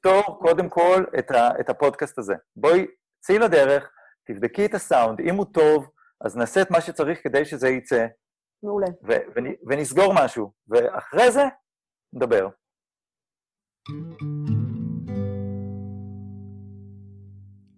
פתור 0.00 0.38
קודם 0.40 0.68
כל 0.68 1.04
את, 1.18 1.30
ה, 1.30 1.50
את 1.60 1.70
הפודקאסט 1.70 2.18
הזה. 2.18 2.34
בואי, 2.56 2.86
צאי 3.20 3.38
לדרך, 3.38 3.90
תבדקי 4.26 4.66
את 4.66 4.74
הסאונד, 4.74 5.20
אם 5.20 5.34
הוא 5.34 5.46
טוב, 5.52 5.90
אז 6.20 6.36
נעשה 6.36 6.62
את 6.62 6.70
מה 6.70 6.80
שצריך 6.80 7.22
כדי 7.22 7.44
שזה 7.44 7.68
יצא. 7.68 8.06
מעולה. 8.62 8.86
ונסגור 9.68 10.12
משהו, 10.24 10.52
ואחרי 10.68 11.30
זה, 11.30 11.44
נדבר. 12.12 12.48
thank 13.88 14.22
you 14.22 14.37